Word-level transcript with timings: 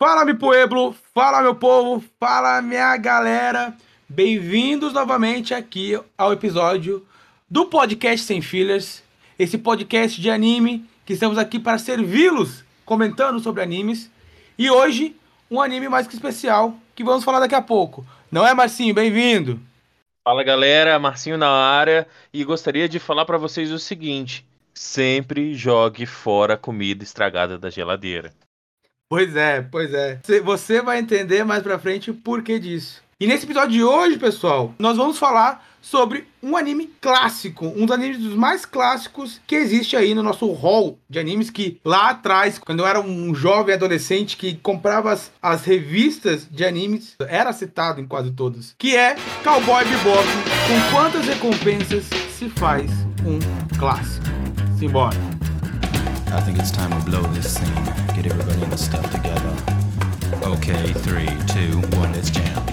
Fala, 0.00 0.24
meu 0.24 0.36
pueblo, 0.36 0.94
fala, 1.12 1.42
meu 1.42 1.56
povo, 1.56 2.04
fala, 2.20 2.62
minha 2.62 2.96
galera. 2.96 3.74
Bem-vindos 4.08 4.92
novamente 4.92 5.52
aqui 5.52 6.00
ao 6.16 6.32
episódio 6.32 7.04
do 7.50 7.66
podcast 7.66 8.24
Sem 8.24 8.40
Fillers, 8.40 9.02
esse 9.36 9.58
podcast 9.58 10.20
de 10.20 10.30
anime 10.30 10.88
que 11.04 11.14
estamos 11.14 11.36
aqui 11.36 11.58
para 11.58 11.78
servi-los 11.78 12.62
comentando 12.84 13.40
sobre 13.40 13.60
animes. 13.60 14.08
E 14.56 14.70
hoje, 14.70 15.16
um 15.50 15.60
anime 15.60 15.88
mais 15.88 16.06
que 16.06 16.14
especial 16.14 16.76
que 16.94 17.02
vamos 17.02 17.24
falar 17.24 17.40
daqui 17.40 17.56
a 17.56 17.62
pouco. 17.62 18.06
Não 18.30 18.46
é, 18.46 18.54
Marcinho? 18.54 18.94
Bem-vindo. 18.94 19.60
Fala, 20.22 20.44
galera, 20.44 20.96
Marcinho 21.00 21.36
na 21.36 21.50
área 21.50 22.06
e 22.32 22.44
gostaria 22.44 22.88
de 22.88 23.00
falar 23.00 23.24
para 23.24 23.36
vocês 23.36 23.72
o 23.72 23.80
seguinte: 23.80 24.46
sempre 24.72 25.56
jogue 25.56 26.06
fora 26.06 26.54
a 26.54 26.56
comida 26.56 27.02
estragada 27.02 27.58
da 27.58 27.68
geladeira. 27.68 28.32
Pois 29.08 29.34
é, 29.34 29.62
pois 29.62 29.92
é. 29.94 30.20
Você 30.44 30.82
vai 30.82 30.98
entender 30.98 31.44
mais 31.44 31.62
pra 31.62 31.78
frente 31.78 32.10
o 32.10 32.14
porquê 32.14 32.58
disso. 32.58 33.02
E 33.20 33.26
nesse 33.26 33.46
episódio 33.46 33.72
de 33.72 33.82
hoje, 33.82 34.16
pessoal, 34.16 34.74
nós 34.78 34.96
vamos 34.96 35.18
falar 35.18 35.66
sobre 35.80 36.24
um 36.42 36.56
anime 36.56 36.90
clássico, 37.00 37.66
um 37.66 37.86
dos 37.86 37.90
animes 37.94 38.18
dos 38.18 38.34
mais 38.34 38.64
clássicos 38.64 39.40
que 39.46 39.56
existe 39.56 39.96
aí 39.96 40.14
no 40.14 40.22
nosso 40.22 40.50
hall 40.52 40.98
de 41.08 41.18
animes 41.18 41.50
que 41.50 41.80
lá 41.84 42.10
atrás, 42.10 42.58
quando 42.58 42.80
eu 42.80 42.86
era 42.86 43.00
um 43.00 43.34
jovem 43.34 43.74
adolescente 43.74 44.36
que 44.36 44.54
comprava 44.56 45.12
as, 45.12 45.32
as 45.42 45.64
revistas 45.64 46.46
de 46.48 46.64
animes, 46.64 47.16
era 47.18 47.52
citado 47.52 48.00
em 48.00 48.06
quase 48.06 48.30
todas, 48.30 48.74
que 48.78 48.94
é 48.94 49.16
Cowboy 49.42 49.84
Bebop, 49.84 50.28
com 50.68 50.94
quantas 50.94 51.26
recompensas 51.26 52.04
se 52.38 52.48
faz 52.50 52.90
um 53.26 53.38
clássico. 53.78 54.26
Simbora. 54.78 55.27
I 56.30 56.40
think 56.40 56.58
it's 56.58 56.70
time 56.70 56.90
we 56.90 57.02
blow 57.10 57.22
this 57.32 57.54
scene. 57.54 57.84
Get 58.14 58.26
everybody 58.26 58.62
in 58.62 58.68
the 58.68 58.76
stuff 58.76 59.10
together. 59.10 59.54
Okay, 60.42 60.92
three, 60.92 61.28
two, 61.46 61.80
one, 61.96 62.12
let's 62.12 62.30
jam. 62.30 62.64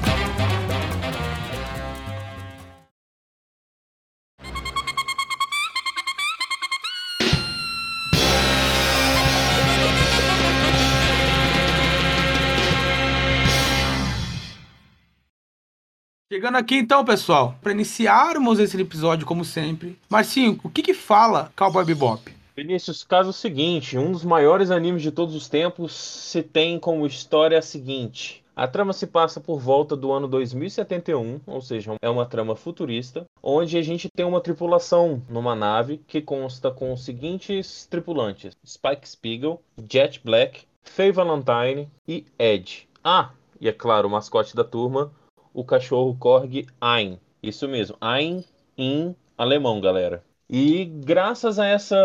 Chegando 16.30 16.58
aqui 16.58 16.76
então, 16.76 17.06
pessoal, 17.06 17.58
para 17.62 17.72
iniciarmos 17.72 18.60
esse 18.60 18.80
episódio 18.80 19.26
como 19.26 19.46
sempre. 19.46 19.98
Marcinho, 20.10 20.60
o 20.62 20.70
que 20.70 20.82
que 20.82 20.94
fala 20.94 21.54
Cowboy 21.56 21.86
Bebop? 21.86 22.35
Vinícius, 22.56 23.04
caso 23.04 23.34
seguinte, 23.34 23.98
um 23.98 24.14
dos 24.14 24.24
maiores 24.24 24.72
animes 24.72 25.02
de 25.02 25.12
todos 25.12 25.36
os 25.36 25.50
tempos 25.50 25.94
se 25.94 26.42
tem 26.42 26.80
como 26.80 27.06
história 27.06 27.60
a 27.60 27.62
seguinte. 27.62 28.46
A 28.56 28.66
trama 28.66 28.94
se 28.94 29.06
passa 29.06 29.42
por 29.42 29.60
volta 29.60 29.94
do 29.94 30.14
ano 30.14 30.26
2071, 30.26 31.42
ou 31.46 31.62
seja, 31.62 31.96
é 32.02 32.10
uma 32.10 32.26
trama 32.26 32.56
futurista, 32.56 33.26
onde 33.44 33.78
a 33.78 33.82
gente 33.82 34.08
tem 34.16 34.26
uma 34.26 34.40
tripulação 34.40 35.22
numa 35.30 35.54
nave 35.54 35.98
que 36.08 36.22
consta 36.22 36.72
com 36.72 36.94
os 36.94 37.04
seguintes 37.04 37.86
tripulantes: 37.88 38.56
Spike 38.66 39.10
Spiegel, 39.10 39.62
Jet 39.92 40.22
Black, 40.24 40.62
Faye 40.82 41.12
Valentine 41.12 41.90
e 42.08 42.24
Ed. 42.40 42.88
Ah, 43.04 43.32
e 43.60 43.68
é 43.68 43.74
claro, 43.74 44.08
o 44.08 44.12
mascote 44.12 44.56
da 44.56 44.64
turma, 44.64 45.12
o 45.54 45.66
cachorro 45.66 46.16
Korg 46.18 46.66
Ein. 46.82 47.20
Isso 47.44 47.68
mesmo, 47.68 47.98
Ein 48.00 48.46
em 48.78 49.14
alemão, 49.38 49.82
galera. 49.82 50.24
E 50.50 50.86
graças 50.86 51.58
a 51.58 51.66
essa 51.66 51.96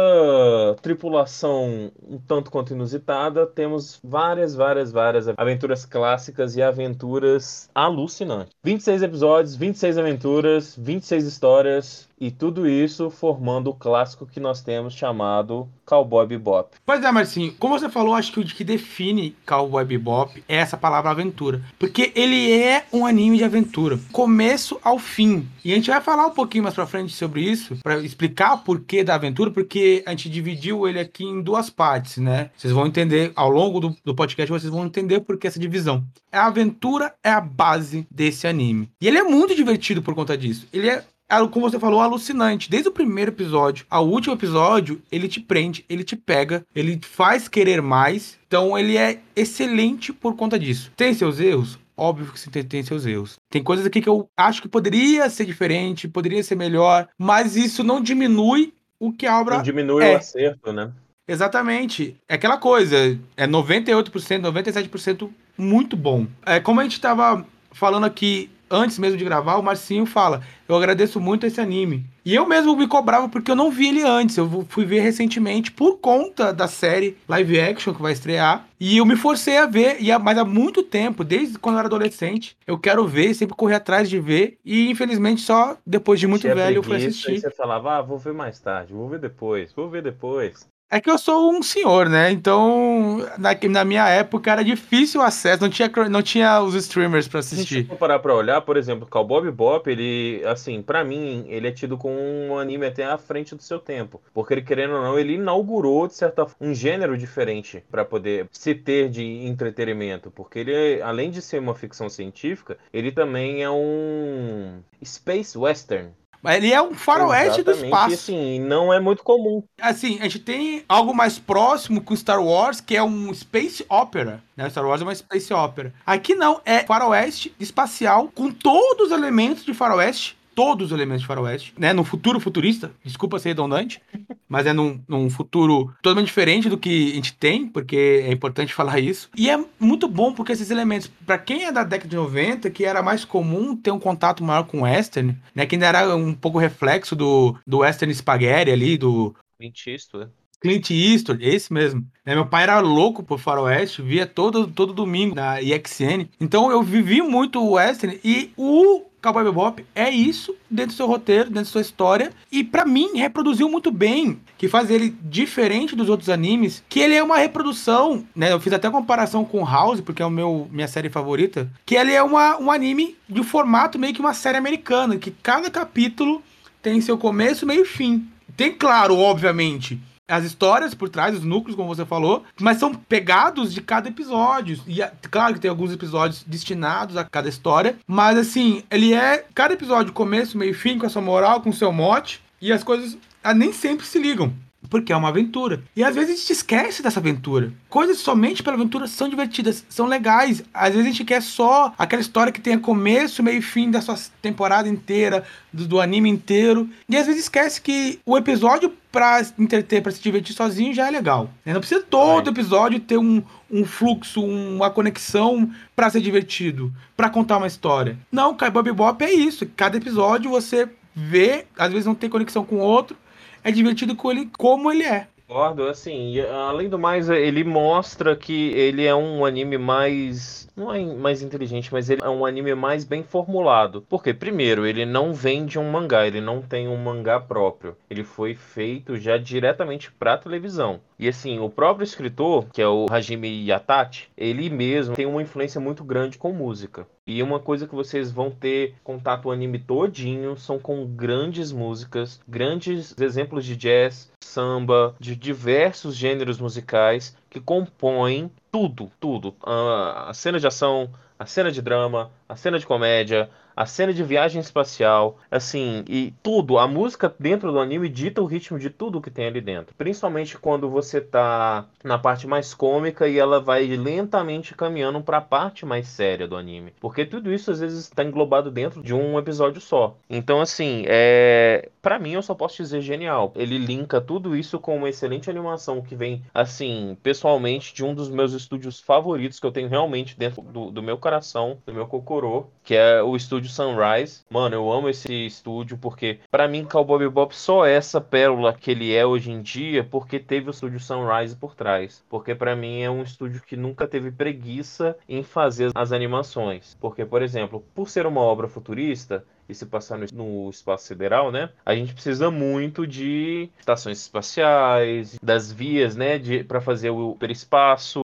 tripulação 0.81 1.93
um 2.03 2.19
tanto 2.19 2.51
quanto 2.51 2.73
inusitada, 2.73 3.47
temos 3.47 4.01
várias, 4.03 4.55
várias, 4.55 4.91
várias 4.91 5.29
aventuras 5.29 5.85
clássicas 5.85 6.57
e 6.57 6.63
aventuras 6.63 7.69
alucinantes. 7.75 8.55
26 8.65 9.03
episódios, 9.03 9.57
26 9.57 9.99
aventuras, 9.99 10.77
26 10.77 11.27
histórias, 11.27 12.09
e 12.21 12.31
tudo 12.31 12.69
isso 12.69 13.09
formando 13.09 13.71
o 13.71 13.75
clássico 13.75 14.27
que 14.27 14.39
nós 14.39 14.61
temos 14.61 14.93
chamado 14.93 15.67
Cowboy 15.87 16.27
Bebop. 16.27 16.77
Pois 16.85 17.03
é, 17.03 17.11
Marcinho, 17.11 17.55
como 17.59 17.79
você 17.79 17.89
falou, 17.89 18.15
acho 18.15 18.33
que 18.33 18.41
o 18.41 18.45
que 18.45 18.63
define 18.63 19.35
Cowboy 19.47 19.85
Bebop 19.85 20.45
é 20.47 20.57
essa 20.57 20.77
palavra 20.77 21.11
aventura. 21.11 21.63
Porque 21.79 22.13
ele 22.15 22.53
é 22.53 22.85
um 22.93 23.07
anime 23.07 23.39
de 23.39 23.45
aventura, 23.45 23.99
começo 24.13 24.79
ao 24.85 24.99
fim. 24.99 25.49
E 25.65 25.73
a 25.73 25.77
gente 25.77 25.91
vai 25.91 26.01
falar 26.01 26.27
um 26.27 26.33
pouquinho 26.33 26.65
mais 26.65 26.75
pra 26.75 26.87
frente 26.87 27.15
sobre 27.15 27.41
isso, 27.41 27.77
para 27.83 27.99
explicar 27.99 28.55
o 28.55 28.59
porquê 28.59 29.03
da 29.03 29.15
aventura, 29.15 29.51
porque 29.51 30.03
a 30.07 30.11
gente 30.11 30.29
dividiu 30.29 30.87
ele 30.87 31.01
aqui 31.01 31.25
em 31.25 31.41
duas 31.41 31.71
partes, 31.71 32.19
né? 32.19 32.51
Vocês 32.57 32.73
vão 32.73 32.87
entender, 32.87 33.33
ao 33.35 33.49
longo 33.49 33.81
do, 33.81 33.97
do 34.05 34.15
podcast, 34.15 34.51
vocês 34.51 34.73
vão 34.73 34.85
entender 34.85 35.21
por 35.21 35.39
que 35.39 35.47
essa 35.47 35.59
divisão. 35.59 36.05
A 36.31 36.47
aventura 36.47 37.15
é 37.25 37.31
a 37.31 37.41
base 37.41 38.07
desse 38.11 38.47
anime. 38.47 38.91
E 39.01 39.09
ele 39.09 39.19
é 39.19 39.23
muito 39.23 39.55
divertido 39.55 40.03
por 40.03 40.15
conta 40.15 40.37
disso. 40.37 40.67
Ele 40.73 40.89
é 40.89 41.05
como 41.51 41.71
você 41.71 41.79
falou, 41.79 42.01
alucinante. 42.01 42.71
Desde 42.71 42.89
o 42.89 42.93
primeiro 42.93 43.31
episódio 43.31 43.87
ao 43.89 44.07
último 44.09 44.35
episódio, 44.35 45.01
ele 45.11 45.29
te 45.29 45.41
prende, 45.41 45.85
ele 45.89 46.05
te 46.05 46.17
pega, 46.17 46.65
ele 46.75 47.01
faz 47.03 47.49
querer 47.49 47.81
mais. 47.81 48.39
Então 48.47 48.77
ele 48.79 48.97
é 48.97 49.21
excelente 49.37 50.13
por 50.13 50.35
conta 50.37 50.59
disso. 50.59 50.93
Tem 50.97 51.15
seus 51.15 51.39
erros? 51.39 51.79
Óbvio 51.97 52.33
que 52.33 52.51
tem, 52.51 52.65
tem 52.65 52.83
seus 52.83 53.05
erros. 53.05 53.37
Tem 53.51 53.63
coisas 53.63 53.85
aqui 53.85 54.01
que 54.01 54.09
eu 54.09 54.29
acho 54.37 54.63
que 54.63 54.69
poderia 54.69 55.29
ser 55.29 55.45
diferente, 55.45 56.09
poderia 56.09 56.43
ser 56.43 56.55
melhor, 56.55 57.07
mas 57.19 57.57
isso 57.57 57.85
não 57.85 58.03
diminui 58.03 58.73
o 58.99 59.13
que 59.13 59.27
a 59.27 59.39
obra. 59.39 59.57
Não 59.57 59.63
diminui 59.63 60.05
é. 60.05 60.15
o 60.15 60.17
acerto, 60.17 60.73
né? 60.73 60.91
Exatamente. 61.29 62.17
É 62.29 62.35
aquela 62.35 62.57
coisa, 62.57 62.97
é 63.37 63.47
98%, 63.47 64.11
97% 64.11 65.31
muito 65.57 65.97
bom. 65.97 66.27
É 66.45 66.59
como 66.59 66.81
a 66.81 66.83
gente 66.83 66.95
estava 66.95 67.47
falando 67.71 68.05
aqui 68.05 68.51
antes 68.71 68.99
mesmo 68.99 69.19
de 69.19 69.25
gravar, 69.25 69.57
o 69.57 69.63
Marcinho 69.63 70.07
fala: 70.07 70.43
Eu 70.69 70.77
agradeço 70.77 71.21
muito 71.21 71.47
esse 71.47 71.61
anime. 71.61 72.07
E 72.25 72.35
eu 72.35 72.47
mesmo 72.47 72.77
me 72.77 72.87
cobrava 72.87 73.29
porque 73.29 73.51
eu 73.51 73.57
não 73.57 73.71
vi 73.71 73.89
ele 73.89 74.03
antes. 74.03 74.37
Eu 74.37 74.65
fui 74.69 74.85
ver 74.85 75.01
recentemente 75.01 75.73
por 75.73 75.99
conta 75.99 76.53
da 76.53 76.69
série 76.69 77.17
live 77.29 77.59
action 77.59 77.95
que 77.95 78.03
vai 78.03 78.13
estrear. 78.13 78.67
E 78.79 78.99
eu 78.99 79.05
me 79.05 79.17
forcei 79.17 79.59
a 79.59 79.67
ver, 79.67 80.01
e 80.01 80.11
há, 80.11 80.19
mas 80.19 80.39
há 80.39 80.45
muito 80.45 80.83
tempo, 80.83 81.23
desde 81.23 81.59
quando 81.59 81.75
eu 81.75 81.81
era 81.81 81.89
adolescente, 81.89 82.57
eu 82.67 82.79
quero 82.79 83.07
ver, 83.07 83.35
sempre 83.35 83.57
corri 83.57 83.75
atrás 83.75 84.09
de 84.09 84.19
ver. 84.21 84.59
E 84.65 84.89
infelizmente 84.91 85.43
só 85.43 85.77
depois 85.85 86.21
de 86.21 86.27
muito 86.27 86.47
velho 86.47 86.77
eu 86.77 86.83
fui 86.83 86.97
assistir. 86.97 87.41
você 87.41 87.51
falava, 87.51 87.99
ah, 87.99 88.03
vou 88.03 88.19
ver 88.19 88.33
mais 88.33 88.59
tarde, 88.61 88.93
vou 88.93 89.09
ver 89.09 89.19
depois, 89.19 89.73
vou 89.73 89.91
ver 89.91 90.03
depois. 90.03 90.70
É 90.93 91.01
que 91.01 91.09
eu 91.09 91.17
sou 91.17 91.53
um 91.53 91.63
senhor, 91.63 92.09
né? 92.09 92.33
Então, 92.33 93.19
na, 93.39 93.51
na 93.69 93.85
minha 93.85 94.09
época 94.09 94.51
era 94.51 94.65
difícil 94.65 95.21
o 95.21 95.25
acesso, 95.25 95.63
não 95.63 95.71
tinha, 95.71 95.89
não 96.11 96.21
tinha 96.21 96.61
os 96.61 96.75
streamers 96.75 97.29
para 97.29 97.39
assistir. 97.39 97.87
Se 97.87 97.95
parar 97.95 98.19
pra 98.19 98.35
olhar, 98.35 98.61
por 98.63 98.77
exemplo, 98.77 99.07
Cowboy 99.09 99.43
Bebop, 99.43 99.89
ele, 99.89 100.43
assim, 100.45 100.83
para 100.83 101.05
mim, 101.05 101.45
ele 101.47 101.69
é 101.69 101.71
tido 101.71 101.97
como 101.97 102.17
um 102.19 102.59
anime 102.59 102.87
até 102.87 103.05
à 103.05 103.17
frente 103.17 103.55
do 103.55 103.63
seu 103.63 103.79
tempo. 103.79 104.21
Porque 104.35 104.53
ele, 104.53 104.63
querendo 104.63 104.95
ou 104.95 105.03
não, 105.03 105.17
ele 105.17 105.35
inaugurou, 105.35 106.09
de 106.09 106.15
certa 106.15 106.45
forma, 106.45 106.57
um 106.73 106.75
gênero 106.75 107.17
diferente 107.17 107.85
para 107.89 108.05
poder 108.05 108.49
se 108.51 108.75
ter 108.75 109.09
de 109.09 109.47
entretenimento. 109.47 110.29
Porque 110.29 110.59
ele, 110.59 111.01
além 111.03 111.31
de 111.31 111.41
ser 111.41 111.61
uma 111.61 111.75
ficção 111.77 112.09
científica, 112.09 112.77
ele 112.93 113.13
também 113.13 113.63
é 113.63 113.71
um 113.71 114.81
Space 115.05 115.57
Western. 115.57 116.11
Ele 116.45 116.73
é 116.73 116.81
um 116.81 116.95
faroeste 116.95 117.63
do 117.63 117.71
espaço. 117.71 118.15
assim, 118.15 118.61
não 118.61 118.93
é 118.93 118.99
muito 118.99 119.23
comum. 119.23 119.63
Assim, 119.81 120.19
a 120.21 120.23
gente 120.25 120.39
tem 120.39 120.85
algo 120.89 121.15
mais 121.15 121.39
próximo 121.39 122.01
com 122.01 122.17
Star 122.17 122.43
Wars, 122.43 122.81
que 122.81 122.97
é 122.97 123.03
um 123.03 123.33
space 123.35 123.85
opera. 123.89 124.43
Né? 124.57 124.69
Star 124.71 124.87
Wars 124.87 125.03
é 125.03 125.05
uma 125.05 125.15
space 125.15 125.53
opera. 125.53 125.93
Aqui 126.07 126.35
não, 126.35 126.61
é 126.65 126.81
faroeste 126.81 127.55
espacial 127.61 128.31
com 128.35 128.51
todos 128.51 129.09
os 129.09 129.13
elementos 129.13 129.65
de 129.65 129.75
faroeste 129.75 130.40
todos 130.61 130.89
os 130.89 130.93
elementos 130.93 131.23
de 131.23 131.27
faroeste, 131.27 131.73
né? 131.79 131.95
No 131.95 132.05
futuro 132.05 132.39
futurista, 132.39 132.93
desculpa 133.03 133.39
ser 133.39 133.49
redundante, 133.49 134.03
mas 134.47 134.67
é 134.67 134.75
num, 134.75 135.01
num, 135.09 135.31
futuro 135.31 135.91
totalmente 136.03 136.27
diferente 136.27 136.69
do 136.69 136.77
que 136.77 137.13
a 137.13 137.15
gente 137.15 137.33
tem, 137.33 137.67
porque 137.67 138.23
é 138.27 138.31
importante 138.31 138.75
falar 138.75 139.01
isso. 139.01 139.31
E 139.35 139.49
é 139.49 139.59
muito 139.79 140.07
bom 140.07 140.35
porque 140.35 140.53
esses 140.53 140.71
elementos, 140.71 141.11
para 141.25 141.39
quem 141.39 141.65
é 141.65 141.73
da 141.73 141.83
década 141.83 142.11
de 142.11 142.17
90, 142.17 142.69
que 142.69 142.85
era 142.85 143.03
mais 143.03 143.25
comum 143.25 143.75
ter 143.75 143.91
um 143.91 143.99
contato 143.99 144.45
maior 144.45 144.65
com 144.65 144.81
o 144.81 144.83
western, 144.83 145.35
né? 145.55 145.65
Que 145.65 145.77
ainda 145.77 145.87
era 145.87 146.15
um 146.15 146.35
pouco 146.35 146.59
reflexo 146.59 147.17
do, 147.17 147.57
do 147.67 147.79
western 147.79 148.15
spaghetti 148.15 148.71
ali, 148.71 148.99
do... 148.99 149.35
Clint 149.59 149.87
Eastwood. 149.87 150.31
Clint 150.61 150.91
Eastwood, 150.91 151.43
esse 151.43 151.73
mesmo. 151.73 152.07
É, 152.25 152.35
meu 152.35 152.45
pai 152.45 152.65
era 152.65 152.81
louco 152.81 153.23
por 153.23 153.39
faroeste, 153.39 154.03
via 154.03 154.27
todo, 154.27 154.67
todo 154.67 154.93
domingo 154.93 155.35
na 155.35 155.63
EXN. 155.63 156.29
Então 156.39 156.71
eu 156.71 156.83
vivi 156.83 157.23
muito 157.23 157.59
o 157.63 157.73
western 157.73 158.21
e 158.23 158.53
o 158.59 159.10
Cowboy 159.23 159.45
Bebop 159.45 159.85
é 159.95 160.09
isso 160.11 160.57
dentro 160.71 160.93
do 160.93 160.97
seu 160.97 161.07
roteiro, 161.07 161.45
dentro 161.45 161.65
da 161.65 161.71
sua 161.71 161.81
história. 161.81 162.33
E 162.51 162.65
para 162.65 162.85
mim, 162.85 163.17
reproduziu 163.17 163.69
muito 163.69 163.91
bem. 163.91 164.41
Que 164.57 164.69
faz 164.69 164.91
ele 164.91 165.15
diferente 165.23 165.95
dos 165.97 166.09
outros 166.09 166.29
animes. 166.29 166.83
Que 166.89 167.01
ele 167.01 167.15
é 167.15 167.23
uma 167.23 167.39
reprodução, 167.39 168.25
né? 168.35 168.53
Eu 168.53 168.61
fiz 168.61 168.73
até 168.73 168.91
comparação 168.91 169.45
com 169.45 169.65
House, 169.65 170.01
porque 170.01 170.23
é 170.23 170.27
o 170.27 170.31
meu 170.31 170.69
minha 170.71 170.89
série 170.89 171.09
favorita. 171.09 171.71
Que 171.85 171.95
ele 171.95 172.13
é 172.13 172.23
uma, 172.23 172.59
um 172.59 172.71
anime 172.71 173.17
de 173.29 173.43
formato 173.43 173.99
meio 173.99 174.15
que 174.15 174.21
uma 174.21 174.35
série 174.35 174.59
americana. 174.59 175.17
Que 175.17 175.31
cada 175.31 175.71
capítulo 175.71 176.43
tem 176.83 177.01
seu 177.01 177.19
começo, 177.19 177.67
meio 177.67 177.83
e 177.83 177.87
fim. 177.87 178.27
Tem, 178.57 178.73
claro, 178.73 179.17
obviamente, 179.17 179.99
as 180.31 180.45
histórias 180.45 180.95
por 180.95 181.09
trás, 181.09 181.35
os 181.35 181.45
núcleos, 181.45 181.77
como 181.77 181.95
você 181.95 182.05
falou, 182.05 182.45
mas 182.61 182.79
são 182.79 182.95
pegados 182.95 183.73
de 183.75 183.81
cada 183.81 184.09
episódio. 184.09 184.81
E 184.87 185.03
claro 185.31 185.55
que 185.55 185.61
tem 185.61 185.71
alguns 185.71 185.93
episódios 185.93 186.45
destinados 186.47 187.17
a 187.17 187.25
cada 187.25 187.49
história, 187.49 187.97
mas 188.07 188.39
assim, 188.39 188.83
ele 188.91 189.13
é 189.13 189.45
cada 189.55 189.75
episódio 189.75 190.13
começo, 190.13 190.57
meio 190.57 190.75
fim 190.75 190.99
com 190.99 191.07
a 191.07 191.11
sua 191.11 191.23
moral, 191.23 191.61
com 191.61 191.71
o 191.71 191.75
seu 191.75 191.93
mote, 191.93 192.41
e 192.61 192.73
as 192.73 192.85
coisas 192.85 193.17
ah, 193.43 193.55
nem 193.55 193.73
sempre 193.73 194.07
se 194.07 194.19
ligam. 194.19 194.53
Porque 194.91 195.13
é 195.13 195.17
uma 195.17 195.29
aventura. 195.29 195.83
E 195.97 196.03
às 196.03 196.15
vezes 196.15 196.35
a 196.35 196.37
gente 196.37 196.53
esquece 196.53 197.03
dessa 197.03 197.21
aventura. 197.21 197.73
Coisas 197.89 198.19
somente 198.19 198.63
pela 198.63 198.77
aventura 198.77 199.07
são 199.07 199.29
divertidas, 199.29 199.85
são 199.89 200.07
legais. 200.07 200.63
Às 200.75 200.91
vezes 200.91 201.07
a 201.07 201.11
gente 201.11 201.25
quer 201.25 201.41
só 201.41 201.95
aquela 201.97 202.21
história 202.21 202.53
que 202.53 202.61
tenha 202.61 202.79
começo, 202.79 203.43
meio 203.43 203.59
e 203.59 203.63
fim 203.63 203.91
da 203.91 204.03
sua 204.03 204.17
temporada 204.43 204.89
inteira, 204.89 205.45
do, 205.73 205.87
do 205.87 206.01
anime 206.01 206.29
inteiro. 206.29 206.91
E 207.09 207.17
às 207.17 207.27
vezes 207.27 207.45
esquece 207.45 207.81
que 207.81 208.19
o 208.27 208.37
episódio 208.37 208.93
pra 209.13 209.45
entreter, 209.59 210.03
pra 210.03 210.13
se 210.13 210.21
divertir 210.21 210.55
sozinho 210.55 210.95
já 210.95 211.07
é 211.07 211.11
legal. 211.11 211.51
Não 211.65 211.81
precisa 211.81 212.03
todo 212.03 212.49
é. 212.49 212.53
episódio 212.53 213.01
ter 213.01 213.17
um, 213.17 213.43
um 213.71 213.85
fluxo, 213.85 214.45
uma 214.45 214.91
conexão 214.91 215.71
para 215.95 216.11
ser 216.11 216.21
divertido, 216.21 216.93
para 217.17 217.31
contar 217.31 217.59
uma 217.59 217.67
história. 217.67 218.19
Não, 218.31 218.57
Bob 218.73 218.93
Bop 218.93 219.25
é 219.25 219.33
isso. 219.33 219.67
Cada 219.77 219.97
episódio 219.97 220.51
você 220.51 220.89
vê, 221.15 221.67
às 221.77 221.91
vezes 221.91 222.07
não 222.07 222.15
tem 222.15 222.31
conexão 222.31 222.65
com 222.65 222.77
o 222.77 222.81
outro, 222.81 223.17
é 223.63 223.71
divertido 223.71 224.15
com 224.15 224.31
ele 224.31 224.51
como 224.57 224.91
ele 224.91 225.05
é. 225.05 225.27
Concordo, 225.51 225.89
assim, 225.89 226.39
além 226.43 226.89
do 226.89 226.97
mais, 226.97 227.29
ele 227.29 227.65
mostra 227.65 228.37
que 228.37 228.69
ele 228.69 229.05
é 229.05 229.13
um 229.13 229.45
anime 229.45 229.77
mais. 229.77 230.69
Não 230.77 230.95
é 230.95 231.05
mais 231.05 231.43
inteligente, 231.43 231.93
mas 231.93 232.09
ele 232.09 232.23
é 232.23 232.29
um 232.29 232.47
anime 232.47 232.73
mais 232.77 233.03
bem 233.03 233.25
formulado. 233.25 234.07
Porque, 234.09 234.33
primeiro, 234.33 234.87
ele 234.87 235.05
não 235.05 235.35
vem 235.35 235.67
de 235.67 235.77
um 235.77 235.91
mangá, 235.91 236.25
ele 236.25 236.41
não 236.41 236.63
tem 236.63 236.87
um 236.87 236.97
mangá 236.97 237.41
próprio. 237.41 237.97
Ele 238.09 238.23
foi 238.23 238.55
feito 238.55 239.17
já 239.17 239.37
diretamente 239.37 240.13
pra 240.13 240.39
televisão. 240.39 241.01
E 241.19 241.29
assim, 241.29 241.59
o 241.59 241.69
próprio 241.69 242.05
escritor, 242.05 242.67
que 242.73 242.81
é 242.81 242.87
o 242.87 243.07
Hajime 243.11 243.67
Yatachi, 243.69 244.29
ele 244.39 244.71
mesmo 244.71 245.17
tem 245.17 245.27
uma 245.27 245.43
influência 245.43 245.81
muito 245.81 246.05
grande 246.05 246.39
com 246.39 246.53
música. 246.53 247.09
E 247.31 247.45
uma 247.45 247.61
coisa 247.61 247.87
que 247.87 247.95
vocês 247.95 248.33
vão 248.33 248.51
ter 248.51 248.97
contato 249.05 249.47
o 249.47 249.51
anime 249.53 249.79
todinho 249.79 250.57
são 250.57 250.81
com 250.81 251.07
grandes 251.07 251.71
músicas, 251.71 252.41
grandes 252.49 253.15
exemplos 253.21 253.65
de 253.65 253.77
jazz, 253.77 254.33
samba, 254.43 255.15
de 255.21 255.37
diversos 255.37 256.17
gêneros 256.17 256.59
musicais 256.59 257.37
que 257.49 257.61
compõem 257.61 258.51
tudo, 258.73 259.13
tudo. 259.21 259.55
A 259.63 260.33
cena 260.35 260.59
de 260.59 260.67
ação, 260.67 261.09
a 261.39 261.47
cena 261.47 261.71
de 261.71 261.81
drama, 261.81 262.33
a 262.49 262.57
cena 262.57 262.81
de 262.81 262.87
comédia, 262.87 263.49
a 263.77 263.87
cena 263.87 264.13
de 264.13 264.23
viagem 264.23 264.61
espacial, 264.61 265.39
assim, 265.51 266.05
e 266.09 266.33
tudo, 266.43 266.79
a 266.79 266.87
música 266.87 267.35
dentro 267.39 267.73
do 267.73 267.79
anime 267.79 268.09
dita 268.09 268.43
o 268.43 268.47
ritmo 268.47 268.79
de 268.79 268.91
tudo 268.91 269.21
que 269.21 269.31
tem 269.31 269.47
ali 269.47 269.61
dentro. 269.61 269.95
Principalmente 269.97 270.59
quando 270.59 270.89
você 270.89 271.21
tá 271.21 271.87
na 272.03 272.19
parte 272.19 272.47
mais 272.47 272.75
cômica 272.75 273.29
e 273.29 273.39
ela 273.39 273.61
vai 273.61 273.87
lentamente 273.87 274.75
caminhando 274.75 275.21
para 275.23 275.39
a 275.39 275.43
parte 275.43 275.85
mais 275.85 276.09
séria 276.09 276.47
do 276.47 276.57
anime, 276.57 276.93
porque 277.01 277.25
tudo 277.25 277.53
isso 277.53 277.71
às 277.71 277.81
vezes 277.81 278.05
está 278.05 278.25
englobado 278.25 278.71
dentro 278.71 279.03
de 279.03 279.15
um 279.15 279.39
episódio 279.39 279.81
só. 279.81 280.17
Então, 280.29 280.61
assim, 280.61 281.05
é, 281.07 281.89
para 282.03 282.19
mim 282.19 282.33
eu 282.33 282.43
só 282.43 282.55
posso 282.55 282.77
dizer 282.77 283.01
genial. 283.01 283.53
Ele 283.57 283.79
linka 283.79 284.21
tudo 284.21 284.57
isso 284.57 284.79
com 284.79 284.97
uma 284.97 285.09
excelente 285.09 285.51
animação 285.51 286.01
que 286.03 286.15
vem, 286.15 286.43
assim, 286.55 287.17
pessoalmente 287.23 287.95
de 287.95 288.05
um 288.05 288.15
dos 288.15 288.29
meus 288.29 288.53
estúdios 288.53 289.01
favoritos 289.01 289.61
que 289.61 289.67
eu 289.67 289.73
tenho 289.73 289.89
realmente 289.89 290.39
dentro 290.39 290.63
do, 290.63 290.91
do 290.91 291.03
meu 291.03 291.19
coração, 291.19 291.79
do 291.87 291.93
meu 291.93 292.07
cocorô, 292.07 292.67
que 292.85 292.95
é 292.95 293.23
o 293.23 293.37
estúdio 293.37 293.60
Sunrise. 293.69 294.43
Mano, 294.51 294.75
eu 294.75 294.91
amo 294.91 295.09
esse 295.09 295.47
estúdio 295.47 295.99
porque, 295.99 296.41
para 296.51 296.69
mim, 296.69 296.85
Cowboy 296.85 297.19
Bebop 297.19 297.55
só 297.55 297.85
é 297.85 297.95
essa 297.95 298.21
pérola 298.21 298.73
que 298.73 298.91
ele 298.91 299.15
é 299.15 299.25
hoje 299.25 299.51
em 299.51 299.63
dia 299.63 300.05
porque 300.05 300.39
teve 300.39 300.69
o 300.69 300.71
estúdio 300.71 301.01
Sunrise 301.01 301.57
por 301.57 301.75
trás. 301.75 302.25
Porque, 302.29 302.55
para 302.55 302.75
mim, 302.75 303.01
é 303.03 303.11
um 303.11 303.23
estúdio 303.23 303.63
que 303.63 303.77
nunca 303.77 304.07
teve 304.07 304.31
preguiça 304.31 305.17
em 305.29 305.43
fazer 305.43 305.91
as 305.95 306.13
animações. 306.13 306.97
Porque, 307.01 307.25
por 307.25 307.43
exemplo, 307.43 307.85
por 307.95 308.09
ser 308.09 308.27
uma 308.27 308.41
obra 308.41 308.69
futurista, 308.69 309.45
e 309.71 309.75
se 309.75 309.87
passar 309.87 310.19
no, 310.19 310.27
no, 310.33 310.71
espaço 310.71 311.07
sideral, 311.07 311.53
né? 311.53 311.71
A 311.87 311.95
gente 311.95 312.13
precisa 312.13 312.51
muito 312.51 313.07
de 313.07 313.71
estações 313.79 314.21
espaciais, 314.21 315.39
das 315.43 315.71
vias, 315.71 316.17
né, 316.17 316.39
para 316.67 316.81
fazer 316.81 317.11
o 317.11 317.37
perispaço 317.37 318.21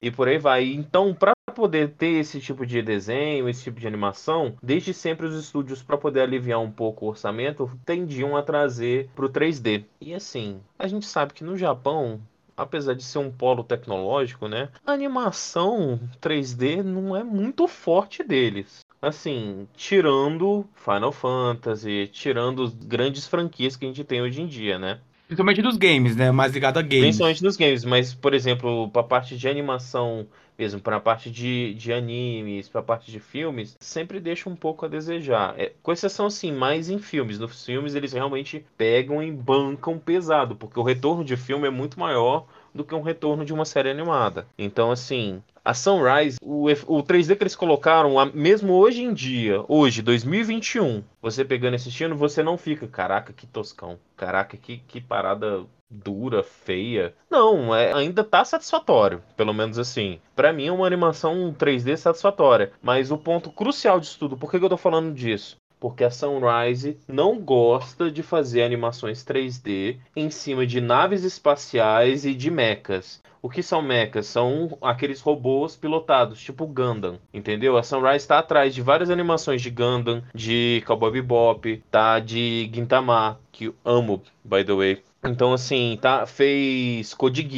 e 0.00 0.10
por 0.10 0.28
aí 0.28 0.38
vai. 0.38 0.64
Então, 0.64 1.14
para 1.14 1.32
poder 1.54 1.90
ter 1.90 2.20
esse 2.20 2.40
tipo 2.40 2.64
de 2.64 2.80
desenho, 2.80 3.48
esse 3.48 3.64
tipo 3.64 3.80
de 3.80 3.86
animação, 3.86 4.54
desde 4.62 4.94
sempre 4.94 5.26
os 5.26 5.34
estúdios, 5.34 5.82
para 5.82 5.98
poder 5.98 6.20
aliviar 6.20 6.60
um 6.60 6.70
pouco 6.70 7.04
o 7.04 7.08
orçamento, 7.08 7.70
tendiam 7.84 8.36
a 8.36 8.42
trazer 8.42 9.08
para 9.16 9.26
o 9.26 9.28
3D. 9.28 9.84
E 10.00 10.14
assim, 10.14 10.60
a 10.78 10.86
gente 10.86 11.06
sabe 11.06 11.34
que 11.34 11.42
no 11.42 11.56
Japão 11.56 12.20
apesar 12.56 12.94
de 12.94 13.04
ser 13.04 13.18
um 13.18 13.30
polo 13.30 13.62
tecnológico, 13.62 14.48
né? 14.48 14.68
A 14.84 14.92
animação 14.92 16.00
3D 16.20 16.82
não 16.82 17.16
é 17.16 17.22
muito 17.22 17.68
forte 17.68 18.24
deles. 18.24 18.80
Assim, 19.00 19.68
tirando 19.76 20.66
Final 20.74 21.12
Fantasy, 21.12 22.10
tirando 22.12 22.68
grandes 22.84 23.28
franquias 23.28 23.76
que 23.76 23.84
a 23.84 23.88
gente 23.88 24.02
tem 24.02 24.20
hoje 24.20 24.42
em 24.42 24.46
dia, 24.46 24.76
né? 24.76 24.98
Principalmente 25.28 25.62
dos 25.62 25.76
games, 25.76 26.16
né? 26.16 26.32
Mais 26.32 26.52
ligado 26.52 26.78
a 26.78 26.82
games. 26.82 27.00
Principalmente 27.00 27.42
dos 27.42 27.56
games, 27.56 27.84
mas, 27.84 28.14
por 28.14 28.32
exemplo, 28.32 28.90
pra 28.90 29.02
parte 29.02 29.36
de 29.36 29.46
animação 29.46 30.26
mesmo, 30.58 30.80
pra 30.80 30.98
parte 30.98 31.30
de, 31.30 31.72
de 31.74 31.92
animes, 31.92 32.68
pra 32.68 32.82
parte 32.82 33.12
de 33.12 33.20
filmes, 33.20 33.76
sempre 33.78 34.18
deixa 34.18 34.50
um 34.50 34.56
pouco 34.56 34.84
a 34.84 34.88
desejar. 34.88 35.54
É, 35.56 35.72
com 35.82 35.92
exceção, 35.92 36.26
assim, 36.26 36.50
mais 36.50 36.90
em 36.90 36.98
filmes. 36.98 37.38
Nos 37.38 37.64
filmes 37.64 37.94
eles 37.94 38.12
realmente 38.12 38.64
pegam 38.76 39.22
e 39.22 39.30
bancam 39.30 39.98
pesado, 39.98 40.56
porque 40.56 40.80
o 40.80 40.82
retorno 40.82 41.24
de 41.24 41.36
filme 41.36 41.68
é 41.68 41.70
muito 41.70 42.00
maior 42.00 42.46
do 42.74 42.84
que 42.84 42.94
um 42.94 43.02
retorno 43.02 43.44
de 43.44 43.52
uma 43.52 43.64
série 43.64 43.90
animada. 43.90 44.46
Então, 44.58 44.90
assim, 44.90 45.42
a 45.64 45.74
Sunrise, 45.74 46.38
o, 46.40 46.64
o 46.64 47.02
3D 47.02 47.36
que 47.36 47.42
eles 47.42 47.56
colocaram, 47.56 48.14
mesmo 48.32 48.72
hoje 48.72 49.02
em 49.02 49.12
dia, 49.12 49.62
hoje, 49.68 50.00
2021, 50.00 51.02
você 51.20 51.44
pegando 51.44 51.74
esse 51.74 51.88
assistindo, 51.88 52.16
você 52.16 52.42
não 52.42 52.56
fica, 52.56 52.86
caraca, 52.86 53.32
que 53.32 53.46
toscão, 53.46 53.98
caraca, 54.16 54.56
que, 54.56 54.78
que 54.78 55.00
parada 55.00 55.64
dura, 55.90 56.42
feia. 56.42 57.14
Não, 57.30 57.74
é, 57.74 57.92
ainda 57.92 58.22
tá 58.22 58.44
satisfatório, 58.44 59.22
pelo 59.36 59.54
menos 59.54 59.78
assim. 59.78 60.20
Para 60.36 60.52
mim 60.52 60.66
é 60.66 60.72
uma 60.72 60.86
animação 60.86 61.54
3D 61.58 61.96
satisfatória, 61.96 62.72
mas 62.82 63.10
o 63.10 63.18
ponto 63.18 63.50
crucial 63.50 63.98
disso 63.98 64.18
tudo, 64.18 64.36
por 64.36 64.50
que, 64.50 64.58
que 64.58 64.64
eu 64.64 64.68
tô 64.68 64.76
falando 64.76 65.14
disso? 65.14 65.56
Porque 65.80 66.04
a 66.04 66.10
Sunrise 66.10 66.98
não 67.06 67.38
gosta 67.38 68.10
de 68.10 68.22
fazer 68.22 68.62
animações 68.62 69.24
3D 69.24 69.98
em 70.14 70.30
cima 70.30 70.66
de 70.66 70.80
naves 70.80 71.24
espaciais 71.24 72.24
e 72.24 72.34
de 72.34 72.50
mechas. 72.50 73.22
O 73.40 73.48
que 73.48 73.62
são 73.62 73.80
mechas? 73.80 74.26
São 74.26 74.76
aqueles 74.82 75.20
robôs 75.20 75.76
pilotados, 75.76 76.40
tipo 76.40 76.66
Gundam, 76.66 77.18
entendeu? 77.32 77.76
A 77.76 77.82
Sunrise 77.82 78.16
está 78.16 78.38
atrás 78.38 78.74
de 78.74 78.82
várias 78.82 79.10
animações 79.10 79.62
de 79.62 79.70
Gundam, 79.70 80.22
de 80.34 80.82
Cowboy 80.86 81.12
Bebop, 81.12 81.82
tá? 81.90 82.18
De 82.18 82.68
Gintama, 82.72 83.38
que 83.52 83.66
eu 83.66 83.74
amo, 83.84 84.22
by 84.44 84.64
the 84.64 84.72
way. 84.72 85.02
Então, 85.24 85.52
assim, 85.52 85.98
tá, 86.00 86.26
fez 86.26 87.12
Code. 87.12 87.48